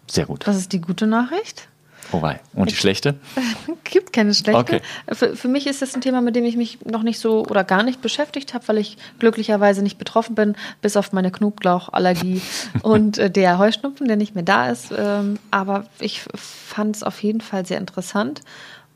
sehr 0.09 0.25
gut. 0.25 0.47
Das 0.47 0.57
ist 0.57 0.73
die 0.73 0.81
gute 0.81 1.07
Nachricht. 1.07 1.67
Wobei. 2.11 2.39
Und 2.53 2.71
die 2.71 2.75
schlechte? 2.75 3.15
Gibt 3.83 4.13
keine 4.13 4.33
schlechte. 4.33 4.59
Okay. 4.59 4.81
Für, 5.11 5.35
für 5.35 5.47
mich 5.47 5.67
ist 5.67 5.81
das 5.81 5.93
ein 5.93 6.01
Thema, 6.01 6.21
mit 6.21 6.35
dem 6.35 6.45
ich 6.45 6.55
mich 6.55 6.85
noch 6.85 7.03
nicht 7.03 7.19
so 7.19 7.45
oder 7.45 7.63
gar 7.63 7.83
nicht 7.83 8.01
beschäftigt 8.01 8.53
habe, 8.53 8.67
weil 8.69 8.77
ich 8.77 8.97
glücklicherweise 9.19 9.81
nicht 9.81 9.97
betroffen 9.97 10.35
bin, 10.35 10.55
bis 10.81 10.95
auf 10.95 11.11
meine 11.11 11.31
Knoblauchallergie 11.31 12.41
und 12.81 13.17
äh, 13.17 13.29
der 13.29 13.57
Heuschnupfen, 13.57 14.07
der 14.07 14.15
nicht 14.15 14.35
mehr 14.35 14.43
da 14.43 14.69
ist. 14.69 14.93
Ähm, 14.97 15.37
aber 15.51 15.85
ich 15.99 16.23
fand 16.35 16.95
es 16.95 17.03
auf 17.03 17.21
jeden 17.21 17.41
Fall 17.41 17.65
sehr 17.65 17.77
interessant 17.77 18.41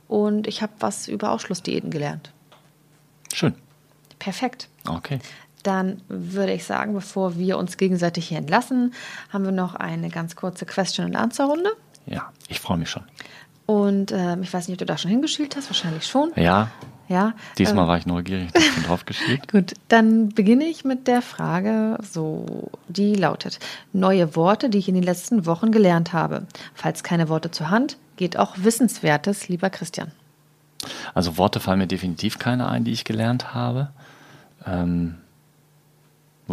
und 0.07 0.47
ich 0.47 0.61
habe 0.61 0.73
was 0.79 1.07
über 1.07 1.31
Ausschlussdiäten 1.31 1.91
gelernt. 1.91 2.31
Schön. 3.33 3.55
Perfekt. 4.19 4.69
Okay. 4.87 5.19
Dann 5.63 6.01
würde 6.07 6.53
ich 6.53 6.63
sagen, 6.65 6.93
bevor 6.93 7.37
wir 7.37 7.57
uns 7.57 7.77
gegenseitig 7.77 8.27
hier 8.27 8.37
entlassen, 8.37 8.93
haben 9.31 9.45
wir 9.45 9.51
noch 9.51 9.75
eine 9.75 10.09
ganz 10.09 10.35
kurze 10.35 10.65
Question-and-Answer-Runde. 10.65 11.69
Ja, 12.05 12.31
ich 12.47 12.59
freue 12.59 12.77
mich 12.77 12.89
schon. 12.89 13.03
Und 13.65 14.11
ähm, 14.11 14.41
ich 14.43 14.51
weiß 14.53 14.67
nicht, 14.67 14.75
ob 14.75 14.79
du 14.79 14.85
da 14.85 14.97
schon 14.97 15.11
hingeschielt 15.11 15.55
hast, 15.55 15.69
wahrscheinlich 15.69 16.05
schon. 16.05 16.31
Ja, 16.35 16.69
Ja. 17.07 17.33
diesmal 17.57 17.83
ähm, 17.83 17.87
war 17.87 17.97
ich 17.97 18.05
neugierig, 18.05 18.51
da 18.51 18.59
schon 18.59 18.83
drauf 18.83 19.05
geschrieben. 19.05 19.43
Gut, 19.51 19.75
dann 19.87 20.29
beginne 20.29 20.65
ich 20.65 20.83
mit 20.83 21.07
der 21.07 21.21
Frage, 21.21 21.97
so, 22.01 22.69
die 22.89 23.15
lautet: 23.15 23.59
Neue 23.93 24.35
Worte, 24.35 24.69
die 24.69 24.79
ich 24.79 24.89
in 24.89 24.95
den 24.95 25.03
letzten 25.03 25.45
Wochen 25.45 25.71
gelernt 25.71 26.11
habe. 26.11 26.47
Falls 26.73 27.03
keine 27.03 27.29
Worte 27.29 27.51
zur 27.51 27.69
Hand, 27.69 27.97
geht 28.17 28.35
auch 28.35 28.55
Wissenswertes, 28.57 29.47
lieber 29.47 29.69
Christian. 29.69 30.11
Also 31.13 31.37
Worte 31.37 31.59
fallen 31.59 31.79
mir 31.79 31.87
definitiv 31.87 32.39
keine 32.39 32.67
ein, 32.67 32.83
die 32.83 32.91
ich 32.91 33.05
gelernt 33.05 33.53
habe. 33.53 33.91
Ähm, 34.65 35.15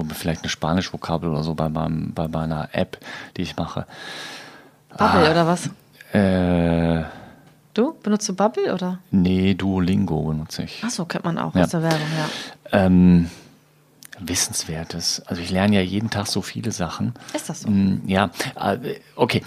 wo 0.08 0.14
vielleicht 0.14 0.42
eine 0.42 0.48
Spanisch-Vokabel 0.50 1.28
oder 1.30 1.42
so 1.42 1.54
bei, 1.54 1.68
meinem, 1.68 2.12
bei 2.14 2.28
meiner 2.28 2.68
App, 2.72 2.98
die 3.36 3.42
ich 3.42 3.56
mache. 3.56 3.86
Bubble 4.96 5.30
oder 5.30 5.46
was? 5.46 5.70
Äh, 6.12 7.04
Du? 7.74 7.94
Benutzt 8.02 8.28
du 8.28 8.34
Bubble 8.34 8.74
oder? 8.74 8.98
nee, 9.12 9.54
Duolingo 9.54 10.22
benutze 10.22 10.64
ich. 10.64 10.82
Achso, 10.82 11.04
kennt 11.04 11.24
man 11.24 11.38
auch 11.38 11.54
Ja. 11.54 11.62
aus 11.62 11.70
der 11.70 11.82
Werbung, 11.82 12.00
ja. 12.16 12.28
Ähm, 12.86 13.30
Wissenswertes. 14.20 15.22
Also 15.26 15.42
ich 15.42 15.50
lerne 15.50 15.76
ja 15.76 15.82
jeden 15.82 16.10
Tag 16.10 16.26
so 16.26 16.42
viele 16.42 16.72
Sachen. 16.72 17.14
Ist 17.34 17.48
das 17.48 17.62
so? 17.62 17.70
Mm, 17.70 18.02
Ja, 18.06 18.30
äh, 18.60 18.78
okay, 19.16 19.42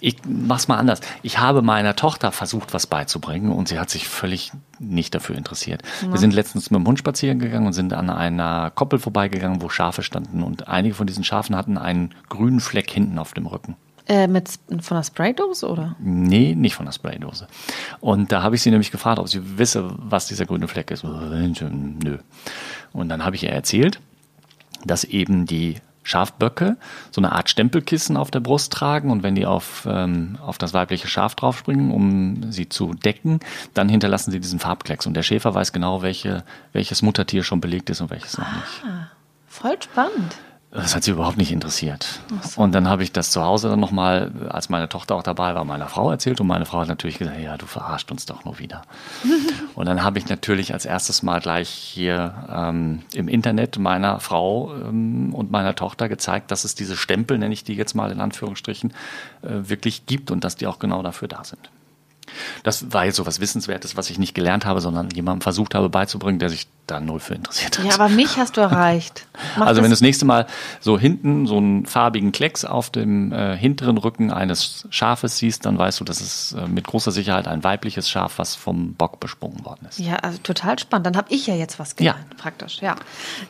ich 0.00 0.16
mach's 0.26 0.68
mal 0.68 0.76
anders. 0.78 1.00
Ich 1.22 1.38
habe 1.38 1.62
meiner 1.62 1.96
Tochter 1.96 2.32
versucht, 2.32 2.74
was 2.74 2.86
beizubringen 2.86 3.52
und 3.52 3.68
sie 3.68 3.78
hat 3.78 3.90
sich 3.90 4.08
völlig 4.08 4.52
nicht 4.78 5.14
dafür 5.14 5.36
interessiert. 5.36 5.82
Wir 6.08 6.18
sind 6.18 6.34
letztens 6.34 6.70
mit 6.70 6.78
dem 6.80 6.86
Hund 6.86 6.98
spazieren 6.98 7.38
gegangen 7.38 7.66
und 7.66 7.72
sind 7.72 7.92
an 7.92 8.10
einer 8.10 8.70
Koppel 8.70 8.98
vorbeigegangen, 8.98 9.62
wo 9.62 9.68
Schafe 9.68 10.02
standen 10.02 10.42
und 10.42 10.68
einige 10.68 10.94
von 10.94 11.06
diesen 11.06 11.24
Schafen 11.24 11.56
hatten 11.56 11.78
einen 11.78 12.14
grünen 12.28 12.60
Fleck 12.60 12.90
hinten 12.90 13.18
auf 13.18 13.32
dem 13.32 13.46
Rücken. 13.46 13.76
Äh, 14.08 14.28
mit, 14.28 14.48
von 14.82 14.96
der 14.98 15.02
Spraydose 15.02 15.68
oder? 15.68 15.96
Nee, 15.98 16.54
nicht 16.54 16.76
von 16.76 16.86
der 16.86 16.92
Spraydose. 16.92 17.48
Und 17.98 18.30
da 18.30 18.40
habe 18.42 18.54
ich 18.54 18.62
sie 18.62 18.70
nämlich 18.70 18.92
gefragt, 18.92 19.18
ob 19.18 19.28
sie 19.28 19.58
wisse, 19.58 19.90
was 19.98 20.28
dieser 20.28 20.46
grüne 20.46 20.68
Fleck 20.68 20.92
ist. 20.92 21.02
Nö. 21.02 22.18
Und 22.92 23.08
dann 23.08 23.24
habe 23.24 23.34
ich 23.34 23.42
ihr 23.42 23.50
erzählt, 23.50 23.98
dass 24.86 25.04
eben 25.04 25.46
die 25.46 25.76
Schafböcke 26.06 26.76
so 27.10 27.20
eine 27.20 27.32
Art 27.32 27.50
Stempelkissen 27.50 28.16
auf 28.16 28.30
der 28.30 28.40
Brust 28.40 28.72
tragen 28.72 29.10
und 29.10 29.22
wenn 29.22 29.34
die 29.34 29.44
auf, 29.44 29.86
ähm, 29.90 30.38
auf 30.40 30.56
das 30.56 30.72
weibliche 30.72 31.08
Schaf 31.08 31.34
draufspringen, 31.34 31.90
um 31.90 32.52
sie 32.52 32.68
zu 32.68 32.94
decken, 32.94 33.40
dann 33.74 33.88
hinterlassen 33.88 34.30
sie 34.30 34.38
diesen 34.38 34.60
Farbklecks. 34.60 35.06
Und 35.06 35.14
der 35.14 35.24
Schäfer 35.24 35.54
weiß 35.54 35.72
genau, 35.72 36.02
welche, 36.02 36.44
welches 36.72 37.02
Muttertier 37.02 37.42
schon 37.42 37.60
belegt 37.60 37.90
ist 37.90 38.00
und 38.00 38.10
welches 38.10 38.38
noch 38.38 38.50
nicht. 38.52 38.82
Voll 39.48 39.76
spannend. 39.82 40.36
Das 40.76 40.94
hat 40.94 41.04
sie 41.04 41.12
überhaupt 41.12 41.38
nicht 41.38 41.52
interessiert. 41.52 42.20
Und 42.54 42.74
dann 42.74 42.86
habe 42.86 43.02
ich 43.02 43.10
das 43.10 43.30
zu 43.30 43.42
Hause 43.42 43.70
dann 43.70 43.80
nochmal, 43.80 44.30
als 44.50 44.68
meine 44.68 44.90
Tochter 44.90 45.14
auch 45.14 45.22
dabei 45.22 45.54
war, 45.54 45.64
meiner 45.64 45.88
Frau 45.88 46.10
erzählt. 46.10 46.38
Und 46.38 46.48
meine 46.48 46.66
Frau 46.66 46.80
hat 46.80 46.88
natürlich 46.88 47.18
gesagt, 47.18 47.40
ja, 47.40 47.56
du 47.56 47.64
verarscht 47.64 48.10
uns 48.10 48.26
doch 48.26 48.44
nur 48.44 48.58
wieder. 48.58 48.82
und 49.74 49.86
dann 49.86 50.02
habe 50.02 50.18
ich 50.18 50.28
natürlich 50.28 50.74
als 50.74 50.84
erstes 50.84 51.22
Mal 51.22 51.40
gleich 51.40 51.70
hier 51.70 52.34
ähm, 52.52 53.02
im 53.14 53.26
Internet 53.26 53.78
meiner 53.78 54.20
Frau 54.20 54.74
ähm, 54.74 55.34
und 55.34 55.50
meiner 55.50 55.74
Tochter 55.74 56.10
gezeigt, 56.10 56.50
dass 56.50 56.64
es 56.64 56.74
diese 56.74 56.96
Stempel, 56.96 57.38
nenne 57.38 57.54
ich 57.54 57.64
die 57.64 57.74
jetzt 57.74 57.94
mal 57.94 58.12
in 58.12 58.20
Anführungsstrichen, 58.20 58.92
äh, 59.42 59.48
wirklich 59.48 60.04
gibt 60.04 60.30
und 60.30 60.44
dass 60.44 60.56
die 60.56 60.66
auch 60.66 60.78
genau 60.78 61.02
dafür 61.02 61.28
da 61.28 61.42
sind. 61.42 61.70
Das 62.62 62.92
war 62.92 63.04
jetzt 63.04 63.16
so 63.16 63.26
was 63.26 63.40
Wissenswertes, 63.40 63.96
was 63.96 64.10
ich 64.10 64.18
nicht 64.18 64.34
gelernt 64.34 64.64
habe, 64.64 64.80
sondern 64.80 65.10
jemandem 65.10 65.40
versucht 65.42 65.74
habe 65.74 65.88
beizubringen, 65.88 66.38
der 66.38 66.48
sich 66.50 66.66
da 66.86 67.00
null 67.00 67.18
für 67.18 67.34
interessiert 67.34 67.78
hat. 67.78 67.84
Ja, 67.84 67.94
aber 67.94 68.08
mich 68.08 68.36
hast 68.36 68.56
du 68.56 68.60
erreicht. 68.60 69.26
Mach 69.58 69.66
Also 69.66 69.78
wenn 69.82 69.90
du 69.90 69.94
das, 69.94 70.00
nächste 70.00 70.24
Mal 70.24 70.46
so 70.80 70.98
hinten 70.98 71.46
so 71.46 71.56
einen 71.56 71.84
farbigen 71.86 72.30
Klecks 72.30 72.64
auf 72.64 72.90
dem 72.90 73.32
äh, 73.32 73.56
hinteren 73.56 73.98
Rücken 73.98 74.30
eines 74.30 74.86
Schafes 74.90 75.38
siehst, 75.38 75.66
dann 75.66 75.78
weißt 75.78 75.98
du, 75.98 76.04
das 76.04 76.20
ist 76.20 76.52
äh, 76.52 76.68
mit 76.68 76.86
großer 76.86 77.10
Sicherheit 77.10 77.48
ein 77.48 77.64
weibliches 77.64 78.08
Schaf, 78.08 78.38
was 78.38 78.54
vom 78.54 78.94
Bock 78.94 79.18
besprungen 79.18 79.64
worden 79.64 79.86
ist. 79.88 79.98
ja, 79.98 80.16
also 80.16 80.38
total 80.38 80.78
spannend. 80.78 81.06
Dann 81.06 81.16
habe 81.16 81.32
ich 81.34 81.46
ja 81.48 81.54
jetzt 81.54 81.78
was 81.80 81.90
Ja. 81.98 82.12
gelernt, 82.12 82.36
praktisch, 82.36 82.80
ja. 82.80 82.94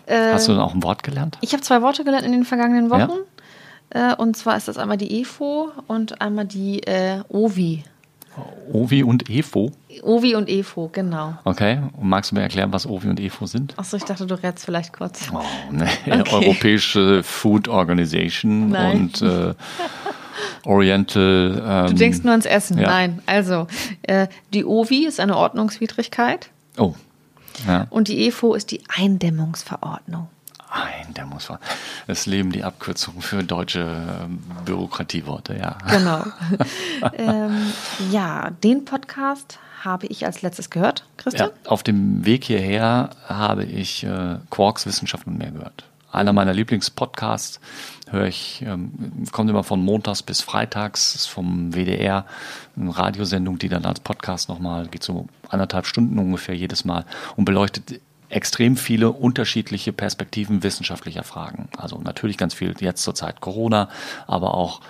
Äh, 0.06 0.32
Hast 0.32 0.48
du 0.48 0.52
dann 0.52 0.60
auch 0.62 0.72
ein 0.74 0.82
Wort 0.82 1.02
gelernt? 1.02 1.36
Ich 1.42 1.52
habe 1.52 1.62
zwei 1.62 1.82
Worte 1.82 2.04
gelernt 2.04 2.24
in 2.24 2.32
den 2.32 2.44
vergangenen 2.44 2.90
Ja. 2.90 3.06
Wochen. 3.08 3.18
Äh, 3.90 4.14
und 4.16 4.36
zwar 4.36 4.56
ist 4.56 4.66
das 4.66 4.78
einmal 4.78 4.96
die 4.96 5.20
EFO 5.20 5.70
und 5.86 6.20
einmal 6.22 6.44
die 6.46 6.82
äh, 6.84 7.20
OVI. 7.28 7.84
Ovi 8.72 9.02
und 9.02 9.30
EFO? 9.30 9.72
Ovi 10.02 10.34
und 10.34 10.48
EFO, 10.48 10.88
genau. 10.92 11.34
Okay. 11.44 11.80
Und 11.96 12.08
magst 12.08 12.30
du 12.30 12.34
mir 12.36 12.42
erklären, 12.42 12.72
was 12.72 12.86
Ovi 12.86 13.08
und 13.08 13.18
EFO 13.20 13.46
sind? 13.46 13.78
Achso, 13.78 13.96
ich 13.96 14.04
dachte, 14.04 14.26
du 14.26 14.34
rätst 14.42 14.64
vielleicht 14.64 14.92
kurz. 14.92 15.28
Oh, 15.32 15.40
ne. 15.72 15.88
Okay. 16.06 16.34
Europäische 16.34 17.22
Food 17.22 17.68
Organization 17.68 18.70
Nein. 18.70 18.96
und 18.96 19.22
äh, 19.22 19.54
Oriental. 20.64 21.62
Ähm, 21.66 21.86
Du 21.88 21.94
denkst 21.94 22.20
nur 22.22 22.32
ans 22.32 22.46
Essen. 22.46 22.78
ja. 22.78 22.88
Nein, 22.88 23.22
also 23.26 23.66
äh, 24.02 24.26
die 24.52 24.64
OVI 24.64 25.06
ist 25.06 25.20
eine 25.20 25.36
Ordnungswidrigkeit 25.36 26.50
Oh. 26.78 26.94
Ja. 27.66 27.86
und 27.90 28.08
die 28.08 28.26
EFO 28.26 28.54
ist 28.54 28.70
die 28.70 28.80
Eindämmungsverordnung. 28.88 30.28
Ein, 30.70 31.14
der 31.14 31.26
muss 31.26 31.48
war. 31.48 31.60
Es 32.06 32.26
leben 32.26 32.50
die 32.50 32.64
Abkürzungen 32.64 33.22
für 33.22 33.42
deutsche 33.44 33.80
ähm, 33.80 34.38
Bürokratieworte, 34.64 35.56
ja. 35.56 35.78
Genau. 35.90 36.24
ähm, 37.14 37.72
ja, 38.10 38.50
den 38.50 38.84
Podcast 38.84 39.58
habe 39.82 40.06
ich 40.06 40.26
als 40.26 40.42
letztes 40.42 40.70
gehört, 40.70 41.04
Christian. 41.16 41.50
Ja, 41.64 41.70
auf 41.70 41.82
dem 41.82 42.24
Weg 42.24 42.44
hierher 42.44 43.10
habe 43.28 43.64
ich 43.64 44.04
äh, 44.04 44.38
Quarks 44.50 44.86
Wissenschaft 44.86 45.26
und 45.26 45.38
mehr 45.38 45.52
gehört. 45.52 45.84
Einer 46.10 46.32
meiner 46.32 46.54
Lieblingspodcasts 46.54 47.60
höre 48.10 48.26
ich, 48.26 48.62
ähm, 48.66 48.92
kommt 49.32 49.50
immer 49.50 49.64
von 49.64 49.82
montags 49.82 50.22
bis 50.22 50.40
freitags, 50.40 51.14
ist 51.14 51.26
vom 51.26 51.74
WDR, 51.74 52.24
eine 52.76 52.96
Radiosendung, 52.96 53.58
die 53.58 53.68
dann 53.68 53.84
als 53.84 54.00
Podcast 54.00 54.48
nochmal, 54.48 54.86
geht 54.88 55.02
so 55.02 55.26
anderthalb 55.48 55.86
Stunden 55.86 56.18
ungefähr 56.18 56.56
jedes 56.56 56.84
Mal 56.84 57.04
und 57.36 57.44
beleuchtet 57.44 58.00
extrem 58.36 58.76
viele 58.76 59.12
unterschiedliche 59.12 59.94
Perspektiven 59.94 60.62
wissenschaftlicher 60.62 61.22
Fragen. 61.22 61.70
Also 61.78 61.98
natürlich 61.98 62.36
ganz 62.36 62.52
viel 62.52 62.74
jetzt 62.80 63.02
zur 63.02 63.14
Zeit 63.14 63.40
Corona, 63.40 63.88
aber 64.26 64.52
auch 64.52 64.82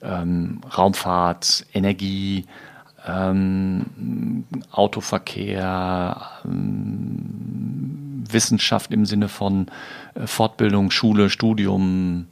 ähm, 0.00 0.62
Raumfahrt, 0.76 1.66
Energie, 1.74 2.46
ähm, 3.06 4.44
Autoverkehr, 4.70 6.22
ähm, 6.46 8.24
Wissenschaft 8.30 8.90
im 8.92 9.04
Sinne 9.04 9.28
von 9.28 9.66
äh, 10.14 10.26
Fortbildung, 10.26 10.90
Schule, 10.90 11.28
Studium, 11.28 12.28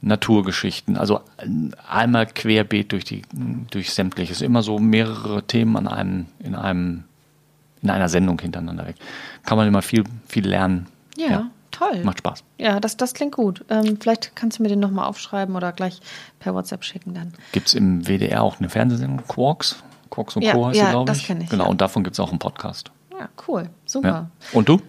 Naturgeschichten. 0.00 0.96
Also 0.96 1.20
äh, 1.36 1.46
einmal 1.88 2.26
querbeet 2.26 2.90
durch 2.90 3.04
die 3.04 3.22
durch 3.70 3.94
sämtliches. 3.94 4.40
Immer 4.40 4.62
so 4.62 4.80
mehrere 4.80 5.44
Themen 5.44 5.76
an 5.76 5.86
einem 5.86 6.26
in 6.40 6.56
einem 6.56 7.04
in 7.84 7.90
einer 7.90 8.08
Sendung 8.08 8.38
hintereinander 8.40 8.86
weg. 8.86 8.96
Kann 9.44 9.56
man 9.56 9.68
immer 9.68 9.82
viel 9.82 10.02
viel 10.26 10.48
lernen. 10.48 10.86
Ja, 11.16 11.50
toll. 11.70 12.02
Macht 12.02 12.18
Spaß. 12.18 12.42
Ja, 12.58 12.80
das, 12.80 12.96
das 12.96 13.14
klingt 13.14 13.32
gut. 13.36 13.64
Ähm, 13.70 13.98
vielleicht 14.00 14.34
kannst 14.34 14.58
du 14.58 14.62
mir 14.64 14.68
den 14.68 14.80
nochmal 14.80 15.06
aufschreiben 15.06 15.54
oder 15.54 15.70
gleich 15.72 16.00
per 16.40 16.54
WhatsApp 16.54 16.82
schicken 16.84 17.14
dann. 17.14 17.32
Gibt 17.52 17.68
es 17.68 17.74
im 17.74 18.06
WDR 18.08 18.42
auch 18.42 18.58
eine 18.58 18.68
Fernsehsendung, 18.68 19.24
Quarks? 19.28 19.76
Quarks 20.10 20.34
und 20.36 20.42
Ja, 20.42 20.54
Co. 20.54 20.66
heißt 20.66 20.78
ja, 20.78 20.86
sie, 20.86 20.90
glaube 20.90 21.06
das 21.06 21.18
ich. 21.18 21.26
kenn 21.26 21.40
ich, 21.40 21.50
Genau, 21.50 21.64
ja. 21.64 21.70
und 21.70 21.80
davon 21.80 22.02
gibt 22.04 22.14
es 22.14 22.20
auch 22.20 22.30
einen 22.30 22.38
Podcast. 22.38 22.90
Ja, 23.18 23.28
cool. 23.46 23.68
Super. 23.86 24.08
Ja. 24.08 24.30
Und 24.52 24.68
du? 24.68 24.80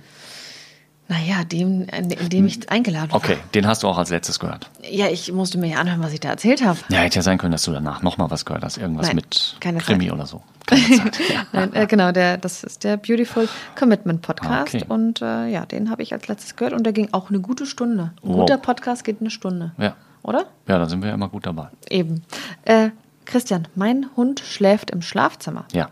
Naja, 1.08 1.44
dem, 1.44 1.84
in, 1.84 2.30
dem 2.30 2.48
ich 2.48 2.68
eingeladen 2.72 3.12
war. 3.12 3.18
Okay, 3.18 3.38
den 3.54 3.68
hast 3.68 3.84
du 3.84 3.88
auch 3.88 4.00
als 4.00 4.10
letztes 4.10 4.40
gehört. 4.40 4.72
Ja, 4.90 5.08
ich 5.08 5.32
musste 5.32 5.60
mir 5.60 5.68
ja 5.68 5.78
anhören, 5.78 6.02
was 6.02 6.14
ich 6.14 6.20
da 6.20 6.30
erzählt 6.30 6.66
habe. 6.66 6.80
Ja, 6.90 7.00
hätte 7.00 7.18
ja 7.18 7.22
sein 7.22 7.38
können, 7.38 7.52
dass 7.52 7.62
du 7.64 7.72
danach 7.72 8.02
nochmal 8.02 8.32
was 8.32 8.44
gehört 8.44 8.64
hast. 8.64 8.78
Irgendwas 8.78 9.08
Nein, 9.08 9.18
mit 9.18 9.58
Krimi 9.60 10.06
Zeit. 10.06 10.14
oder 10.14 10.26
so. 10.26 10.42
Keine 10.66 10.82
Zeit. 10.82 11.20
Nein, 11.54 11.74
äh, 11.76 11.86
genau, 11.86 12.12
der, 12.12 12.38
das 12.40 12.64
ist 12.64 12.84
der 12.84 12.98
Beautiful 12.98 13.48
Commitment 13.78 14.24
Podcast. 14.24 14.74
Okay. 14.74 14.86
Und 14.88 15.22
äh, 15.22 15.48
ja, 15.48 15.68
den 15.68 15.92
habe 15.92 16.02
ich 16.02 16.12
als 16.12 16.28
letztes 16.28 16.56
gehört 16.56 16.74
und 16.74 16.84
der 16.84 16.94
ging 16.94 17.10
auch 17.12 17.30
eine 17.30 17.40
gute 17.40 17.68
Stunde. 17.68 18.12
Ein 18.24 18.30
Wow. 18.30 18.38
guter 18.38 18.58
Podcast 18.58 19.04
geht 19.04 19.22
eine 19.22 19.30
Stunde. 19.30 19.74
Ja. 19.78 19.96
Oder? 20.24 20.48
ja, 20.68 20.80
da 20.80 20.88
sind 20.88 21.04
wir 21.04 21.10
ja 21.10 21.14
immer 21.14 21.30
gut 21.30 21.46
dabei. 21.46 21.68
Eben. 21.88 22.24
Äh, 22.64 22.90
Christian, 23.26 23.68
mein 23.76 24.08
Hund 24.16 24.40
schläft 24.40 24.90
im 24.90 25.04
Schlafzimmer. 25.04 25.66
Ja. 25.72 25.90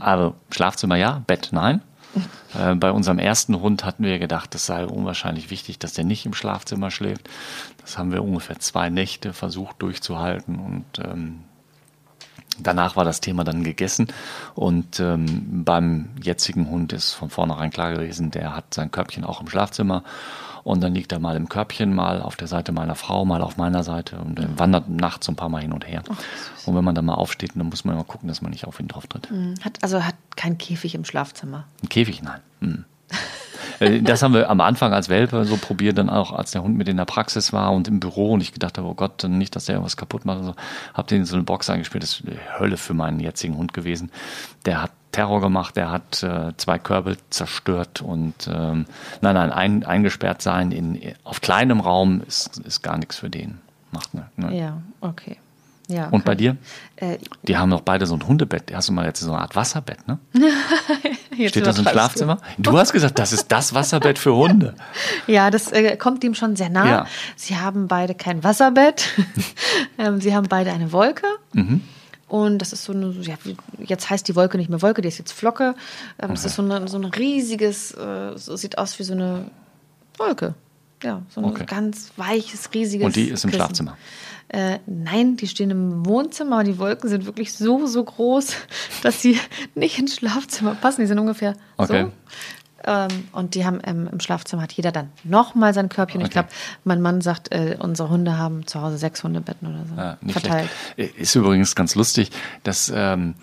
Also 0.00 0.34
Schlafzimmer 0.50 0.96
ja, 0.96 1.22
Bett 1.26 1.50
nein. 1.52 1.82
Äh, 2.54 2.74
bei 2.74 2.90
unserem 2.90 3.18
ersten 3.18 3.60
Hund 3.60 3.84
hatten 3.84 4.04
wir 4.04 4.18
gedacht, 4.18 4.54
es 4.54 4.66
sei 4.66 4.86
unwahrscheinlich 4.86 5.50
wichtig, 5.50 5.78
dass 5.78 5.94
der 5.94 6.04
nicht 6.04 6.26
im 6.26 6.34
Schlafzimmer 6.34 6.90
schläft. 6.90 7.28
Das 7.80 7.98
haben 7.98 8.12
wir 8.12 8.22
ungefähr 8.22 8.58
zwei 8.58 8.90
Nächte 8.90 9.32
versucht 9.32 9.80
durchzuhalten 9.80 10.58
und 10.58 10.84
ähm, 11.04 11.40
danach 12.58 12.96
war 12.96 13.04
das 13.04 13.20
Thema 13.20 13.44
dann 13.44 13.64
gegessen. 13.64 14.08
Und 14.54 15.00
ähm, 15.00 15.64
beim 15.64 16.10
jetzigen 16.22 16.68
Hund 16.70 16.92
ist 16.92 17.12
von 17.12 17.30
vornherein 17.30 17.70
klar 17.70 17.92
gewesen, 17.92 18.30
der 18.30 18.54
hat 18.54 18.74
sein 18.74 18.90
Körbchen 18.90 19.24
auch 19.24 19.40
im 19.40 19.48
Schlafzimmer. 19.48 20.04
Und 20.64 20.82
dann 20.82 20.94
liegt 20.94 21.10
er 21.12 21.18
mal 21.18 21.36
im 21.36 21.48
Körbchen, 21.48 21.94
mal 21.94 22.22
auf 22.22 22.36
der 22.36 22.46
Seite 22.46 22.70
meiner 22.72 22.94
Frau, 22.94 23.24
mal 23.24 23.42
auf 23.42 23.56
meiner 23.56 23.82
Seite 23.82 24.18
und 24.18 24.38
er 24.38 24.58
wandert 24.58 24.88
nachts 24.88 25.28
ein 25.28 25.36
paar 25.36 25.48
Mal 25.48 25.62
hin 25.62 25.72
und 25.72 25.86
her. 25.86 26.02
und 26.66 26.74
wenn 26.76 26.84
man 26.84 26.94
dann 26.94 27.04
mal 27.04 27.14
aufsteht, 27.14 27.52
dann 27.56 27.68
muss 27.68 27.84
man 27.84 27.94
immer 27.96 28.04
gucken, 28.04 28.28
dass 28.28 28.42
man 28.42 28.50
nicht 28.52 28.66
auf 28.66 28.78
ihn 28.78 28.88
drauf 28.88 29.06
tritt. 29.06 29.28
Hm, 29.30 29.54
Hat, 29.62 29.78
also 29.82 30.04
hat 30.04 30.14
kein 30.36 30.58
Käfig 30.58 30.94
im 30.94 31.04
Schlafzimmer. 31.04 31.64
Ein 31.82 31.88
Käfig, 31.88 32.22
nein. 32.22 32.40
Hm. 32.60 32.84
Äh, 33.80 34.02
Das 34.02 34.22
haben 34.22 34.34
wir 34.34 34.48
am 34.50 34.60
Anfang 34.60 34.92
als 34.92 35.08
Welpe 35.08 35.44
so 35.44 35.56
probiert, 35.56 35.98
dann 35.98 36.08
auch 36.08 36.32
als 36.32 36.52
der 36.52 36.62
Hund 36.62 36.76
mit 36.76 36.88
in 36.88 36.96
der 36.96 37.04
Praxis 37.04 37.52
war 37.52 37.72
und 37.72 37.88
im 37.88 38.00
Büro 38.00 38.32
und 38.32 38.40
ich 38.40 38.52
gedacht 38.52 38.78
habe, 38.78 38.86
oh 38.88 38.94
Gott, 38.94 39.24
nicht, 39.24 39.56
dass 39.56 39.64
der 39.66 39.74
irgendwas 39.74 39.96
kaputt 39.96 40.24
macht. 40.24 40.38
Also, 40.38 40.54
hab 40.94 41.08
den 41.08 41.18
in 41.20 41.24
so 41.24 41.34
eine 41.34 41.44
Box 41.44 41.68
eingespielt. 41.70 42.02
Das 42.04 42.20
ist 42.20 42.24
Hölle 42.58 42.76
für 42.76 42.94
meinen 42.94 43.18
jetzigen 43.20 43.56
Hund 43.56 43.72
gewesen. 43.72 44.10
Der 44.64 44.82
hat 44.82 44.92
Terror 45.12 45.40
gemacht, 45.40 45.76
der 45.76 45.90
hat 45.90 46.22
äh, 46.22 46.52
zwei 46.56 46.78
Körbel 46.78 47.16
zerstört 47.30 48.00
und 48.00 48.34
ähm, 48.48 48.86
nein, 49.20 49.34
nein, 49.34 49.50
ein, 49.52 49.84
eingesperrt 49.84 50.42
sein 50.42 50.72
in, 50.72 51.00
auf 51.24 51.40
kleinem 51.40 51.80
Raum 51.80 52.22
ist, 52.26 52.58
ist 52.58 52.82
gar 52.82 52.98
nichts 52.98 53.16
für 53.16 53.30
den. 53.30 53.58
Macht 53.90 54.14
ne, 54.14 54.26
ne. 54.36 54.58
Ja, 54.58 54.78
okay. 55.00 55.36
Ja, 55.88 56.08
Und 56.08 56.24
bei 56.24 56.34
dir? 56.34 56.56
Äh, 56.96 57.18
Die 57.42 57.56
haben 57.56 57.70
doch 57.70 57.82
beide 57.82 58.06
so 58.06 58.14
ein 58.14 58.26
Hundebett. 58.26 58.72
Hast 58.74 58.88
du 58.88 58.92
mal 58.92 59.04
jetzt 59.04 59.20
so 59.20 59.30
eine 59.32 59.42
Art 59.42 59.54
Wasserbett, 59.56 59.98
ne? 60.08 60.18
Steht 61.48 61.66
das 61.66 61.76
im 61.76 61.82
übertreibst 61.82 62.20
du. 62.20 62.24
Schlafzimmer? 62.24 62.38
Du 62.56 62.78
hast 62.78 62.92
gesagt, 62.92 63.18
das 63.18 63.32
ist 63.32 63.50
das 63.52 63.74
Wasserbett 63.74 64.18
für 64.18 64.34
Hunde. 64.34 64.74
Ja, 65.26 65.50
das 65.50 65.70
äh, 65.72 65.96
kommt 65.96 66.24
ihm 66.24 66.34
schon 66.34 66.56
sehr 66.56 66.70
nah. 66.70 66.86
Ja. 66.88 67.06
Sie 67.36 67.58
haben 67.58 67.88
beide 67.88 68.14
kein 68.14 68.42
Wasserbett. 68.42 69.10
ähm, 69.98 70.20
sie 70.20 70.34
haben 70.34 70.48
beide 70.48 70.72
eine 70.72 70.92
Wolke. 70.92 71.26
Mhm. 71.52 71.82
Und 72.32 72.60
das 72.60 72.72
ist 72.72 72.84
so 72.84 72.94
eine, 72.94 73.10
ja, 73.20 73.34
jetzt 73.84 74.08
heißt 74.08 74.26
die 74.26 74.34
Wolke 74.34 74.56
nicht 74.56 74.70
mehr 74.70 74.80
Wolke, 74.80 75.02
die 75.02 75.08
ist 75.08 75.18
jetzt 75.18 75.32
Flocke. 75.32 75.74
Ähm, 76.18 76.30
Es 76.30 76.46
ist 76.46 76.54
so, 76.54 76.62
eine, 76.62 76.88
so 76.88 76.96
ein 76.96 77.04
riesiges, 77.04 77.92
äh, 77.92 78.32
so 78.38 78.56
sieht 78.56 78.78
aus 78.78 78.98
wie 78.98 79.02
so 79.02 79.12
eine 79.12 79.50
Wolke. 80.16 80.54
Ja, 81.02 81.20
so 81.28 81.42
ein 81.42 81.44
Okay. 81.44 81.66
ganz 81.66 82.10
weiches, 82.16 82.70
riesiges. 82.72 83.04
Und 83.04 83.16
die 83.16 83.28
ist 83.28 83.44
im 83.44 83.50
Kissen. 83.50 83.60
Schlafzimmer? 83.60 83.98
Äh, 84.48 84.78
nein, 84.86 85.36
die 85.36 85.46
stehen 85.46 85.70
im 85.70 86.06
Wohnzimmer. 86.06 86.64
Die 86.64 86.78
Wolken 86.78 87.10
sind 87.10 87.26
wirklich 87.26 87.52
so, 87.52 87.86
so 87.86 88.02
groß, 88.02 88.54
dass 89.02 89.20
sie 89.20 89.38
nicht 89.74 89.98
ins 89.98 90.16
Schlafzimmer 90.16 90.74
passen. 90.74 91.02
Die 91.02 91.06
sind 91.08 91.18
ungefähr 91.18 91.54
Okay. 91.76 92.04
so. 92.04 92.12
Ähm, 92.84 93.28
und 93.32 93.54
die 93.54 93.64
haben 93.64 93.80
ähm, 93.84 94.08
im 94.10 94.20
Schlafzimmer 94.20 94.62
hat 94.62 94.72
jeder 94.72 94.92
dann 94.92 95.10
nochmal 95.24 95.72
sein 95.74 95.88
Körbchen. 95.88 96.20
Ich 96.20 96.26
Okay. 96.26 96.32
glaube, 96.34 96.48
mein 96.84 97.00
Mann 97.00 97.20
sagt, 97.20 97.52
äh, 97.52 97.76
unsere 97.78 98.08
Hunde 98.10 98.38
haben 98.38 98.66
zu 98.66 98.80
Hause 98.82 98.98
sechs 98.98 99.22
Hundebetten 99.22 99.68
oder 99.68 100.16
so 100.18 100.26
nicht 100.26 100.40
verteilt. 100.40 100.68
schlecht. 100.94 101.16
Ist 101.16 101.34
übrigens 101.34 101.74
ganz 101.74 101.94
lustig, 101.94 102.30
dass 102.64 102.92
ähm, 102.94 103.34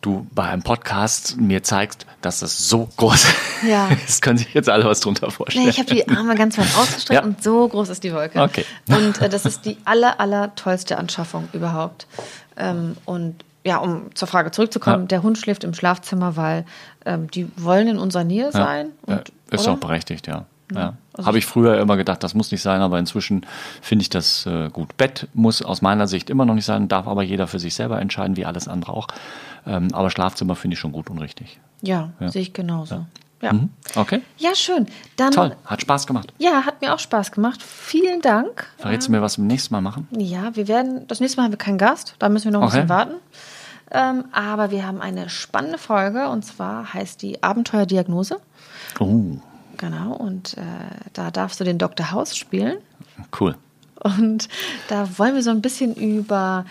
du 0.00 0.26
bei 0.32 0.44
einem 0.44 0.62
Podcast 0.62 1.36
mir 1.38 1.62
zeigst, 1.64 2.06
dass 2.20 2.38
das 2.40 2.68
so 2.68 2.88
groß 2.96 3.26
Ja. 3.68 3.88
ist. 4.06 4.22
können 4.22 4.38
sich 4.38 4.54
jetzt 4.54 4.68
alle 4.68 4.84
was 4.84 5.00
drunter 5.00 5.30
vorstellen. 5.30 5.64
Nee, 5.64 5.70
ich 5.70 5.78
habe 5.78 5.92
die 5.92 6.08
Arme 6.08 6.34
ganz 6.36 6.56
weit 6.56 6.68
ausgestreckt 6.78 7.20
Ja. 7.20 7.26
und 7.26 7.42
so 7.42 7.66
groß 7.68 7.88
ist 7.88 8.04
die 8.04 8.12
Wolke. 8.14 8.40
Okay. 8.40 8.64
Und 8.88 9.20
äh, 9.20 9.28
das 9.28 9.44
ist 9.44 9.64
die 9.64 9.76
aller, 9.84 10.20
aller 10.20 10.54
tollste 10.54 10.98
Anschaffung 10.98 11.48
überhaupt. 11.52 12.06
Ähm, 12.56 12.96
und 13.06 13.44
ja, 13.68 13.76
um 13.78 14.14
zur 14.14 14.26
Frage 14.28 14.50
zurückzukommen, 14.50 15.02
Ja. 15.02 15.06
der 15.08 15.22
Hund 15.22 15.36
schläft 15.38 15.62
im 15.62 15.74
Schlafzimmer, 15.74 16.36
weil 16.36 16.64
ähm, 17.04 17.30
die 17.30 17.50
wollen 17.56 17.86
in 17.88 17.98
unserer 17.98 18.24
Nähe 18.24 18.50
sein. 18.50 18.92
Ja, 19.06 19.16
Und, 19.18 19.32
ist 19.50 19.64
oder? 19.64 19.72
auch 19.74 19.78
berechtigt, 19.78 20.26
ja. 20.26 20.46
ja. 20.74 20.94
also 21.12 21.26
Habe 21.26 21.38
ich 21.38 21.44
früher 21.46 21.78
immer 21.78 21.96
gedacht, 21.98 22.22
das 22.22 22.32
muss 22.34 22.50
nicht 22.50 22.62
sein, 22.62 22.80
aber 22.80 22.98
inzwischen 22.98 23.44
finde 23.82 24.02
ich 24.02 24.08
das 24.10 24.46
äh, 24.46 24.70
gut. 24.70 24.96
Bett 24.96 25.28
muss 25.34 25.60
aus 25.62 25.82
meiner 25.82 26.06
Sicht 26.06 26.30
immer 26.30 26.46
noch 26.46 26.54
nicht 26.54 26.64
sein, 26.64 26.88
darf 26.88 27.06
aber 27.06 27.22
jeder 27.22 27.46
für 27.46 27.58
sich 27.58 27.74
selber 27.74 28.00
entscheiden, 28.00 28.36
wie 28.38 28.46
alles 28.46 28.68
andere 28.68 28.92
auch. 28.94 29.08
Ähm, 29.66 29.88
aber 29.92 30.08
Schlafzimmer 30.10 30.56
finde 30.56 30.74
ich 30.74 30.80
schon 30.80 30.92
gut 30.92 31.10
und 31.10 31.18
richtig. 31.18 31.60
Ja, 31.82 32.10
sehe 32.26 32.42
ich 32.42 32.52
genauso. 32.54 33.04
Ja. 33.40 33.52
Mhm. 33.52 33.68
Okay, 33.94 34.20
ja, 34.38 34.52
schön. 34.56 34.86
Dann, 35.16 35.30
toll, 35.30 35.54
hat 35.64 35.80
Spaß 35.80 36.08
gemacht. 36.08 36.32
Ja, 36.38 36.62
hat 36.66 36.80
mir 36.80 36.92
auch 36.92 36.98
Spaß 36.98 37.30
gemacht. 37.30 37.62
Vielen 37.62 38.20
Dank. 38.20 38.66
Verrätst 38.78 39.06
du 39.06 39.12
mir, 39.12 39.22
was 39.22 39.36
wir 39.38 39.42
beim 39.42 39.46
nächsten 39.46 39.72
Mal 39.74 39.80
machen? 39.80 40.08
Ja, 40.10 40.56
wir 40.56 40.66
werden, 40.66 41.06
das 41.06 41.20
nächste 41.20 41.36
Mal 41.36 41.44
haben 41.44 41.52
wir 41.52 41.58
keinen 41.58 41.78
Gast, 41.78 42.16
da 42.18 42.28
müssen 42.30 42.46
wir 42.46 42.52
noch 42.52 42.62
ein 42.62 42.66
Okay. 42.68 42.76
bisschen 42.78 42.88
warten. 42.88 43.14
Ähm, 43.90 44.24
aber 44.32 44.70
wir 44.70 44.86
haben 44.86 45.00
eine 45.00 45.28
spannende 45.30 45.78
Folge 45.78 46.28
und 46.28 46.44
zwar 46.44 46.92
heißt 46.92 47.22
die 47.22 47.42
Abenteuerdiagnose. 47.42 48.38
Oh, 49.00 49.36
Genau, 49.78 50.12
und 50.12 50.56
äh, 50.58 50.60
da 51.12 51.30
darfst 51.30 51.60
du 51.60 51.64
den 51.64 51.78
Dr. 51.78 52.10
House 52.10 52.36
spielen. 52.36 52.78
cool. 53.40 53.54
Und 54.02 54.48
da 54.88 55.08
wollen 55.18 55.34
wir 55.36 55.42
so 55.42 55.50
ein 55.50 55.62
bisschen 55.62 55.94
über 55.94 56.64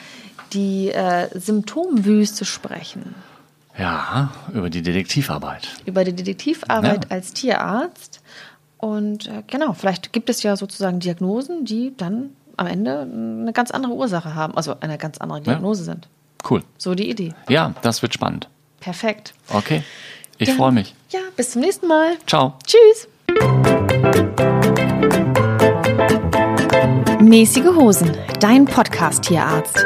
die 0.53 0.89
äh, 0.91 1.27
Symptomwüste 1.39 2.43
sprechen. 2.45 3.15
Ja, 3.77 4.31
über 4.53 4.69
die 4.69 4.81
Detektivarbeit. 4.81 5.69
Über 5.85 6.03
die 6.03 6.13
Detektivarbeit 6.13 7.05
Ja. 7.05 7.11
als 7.11 7.31
Tierarzt. 7.33 8.21
Und 8.77 9.27
äh, 9.27 9.43
genau, 9.47 9.73
vielleicht 9.73 10.11
gibt 10.13 10.29
es 10.29 10.43
ja 10.43 10.55
sozusagen 10.57 10.99
Diagnosen, 10.99 11.63
die 11.63 11.93
dann 11.95 12.31
am 12.57 12.67
Ende 12.67 13.01
eine 13.01 13.53
ganz 13.53 13.71
andere 13.71 13.93
Ursache 13.93 14.35
haben, 14.35 14.55
also 14.57 14.75
eine 14.81 14.97
ganz 14.97 15.17
andere 15.19 15.41
Diagnose 15.41 15.83
sind. 15.83 16.09
Cool. 16.49 16.63
So 16.77 16.95
die 16.95 17.09
Idee. 17.09 17.33
Ja, 17.49 17.73
das 17.81 18.01
wird 18.01 18.13
spannend. 18.13 18.47
Perfekt. 18.79 19.33
Okay. 19.49 19.83
Ich 20.37 20.49
Ja. 20.49 20.55
freue 20.55 20.71
mich. 20.71 20.93
Ja, 21.09 21.19
bis 21.35 21.51
zum 21.51 21.61
nächsten 21.61 21.87
Mal. 21.87 22.17
Ciao. 22.27 22.53
Tschüss. 22.65 23.07
Mäßige 27.21 27.65
Hosen, 27.75 28.15
dein 28.39 28.65
Podcast-Tierarzt. 28.65 29.85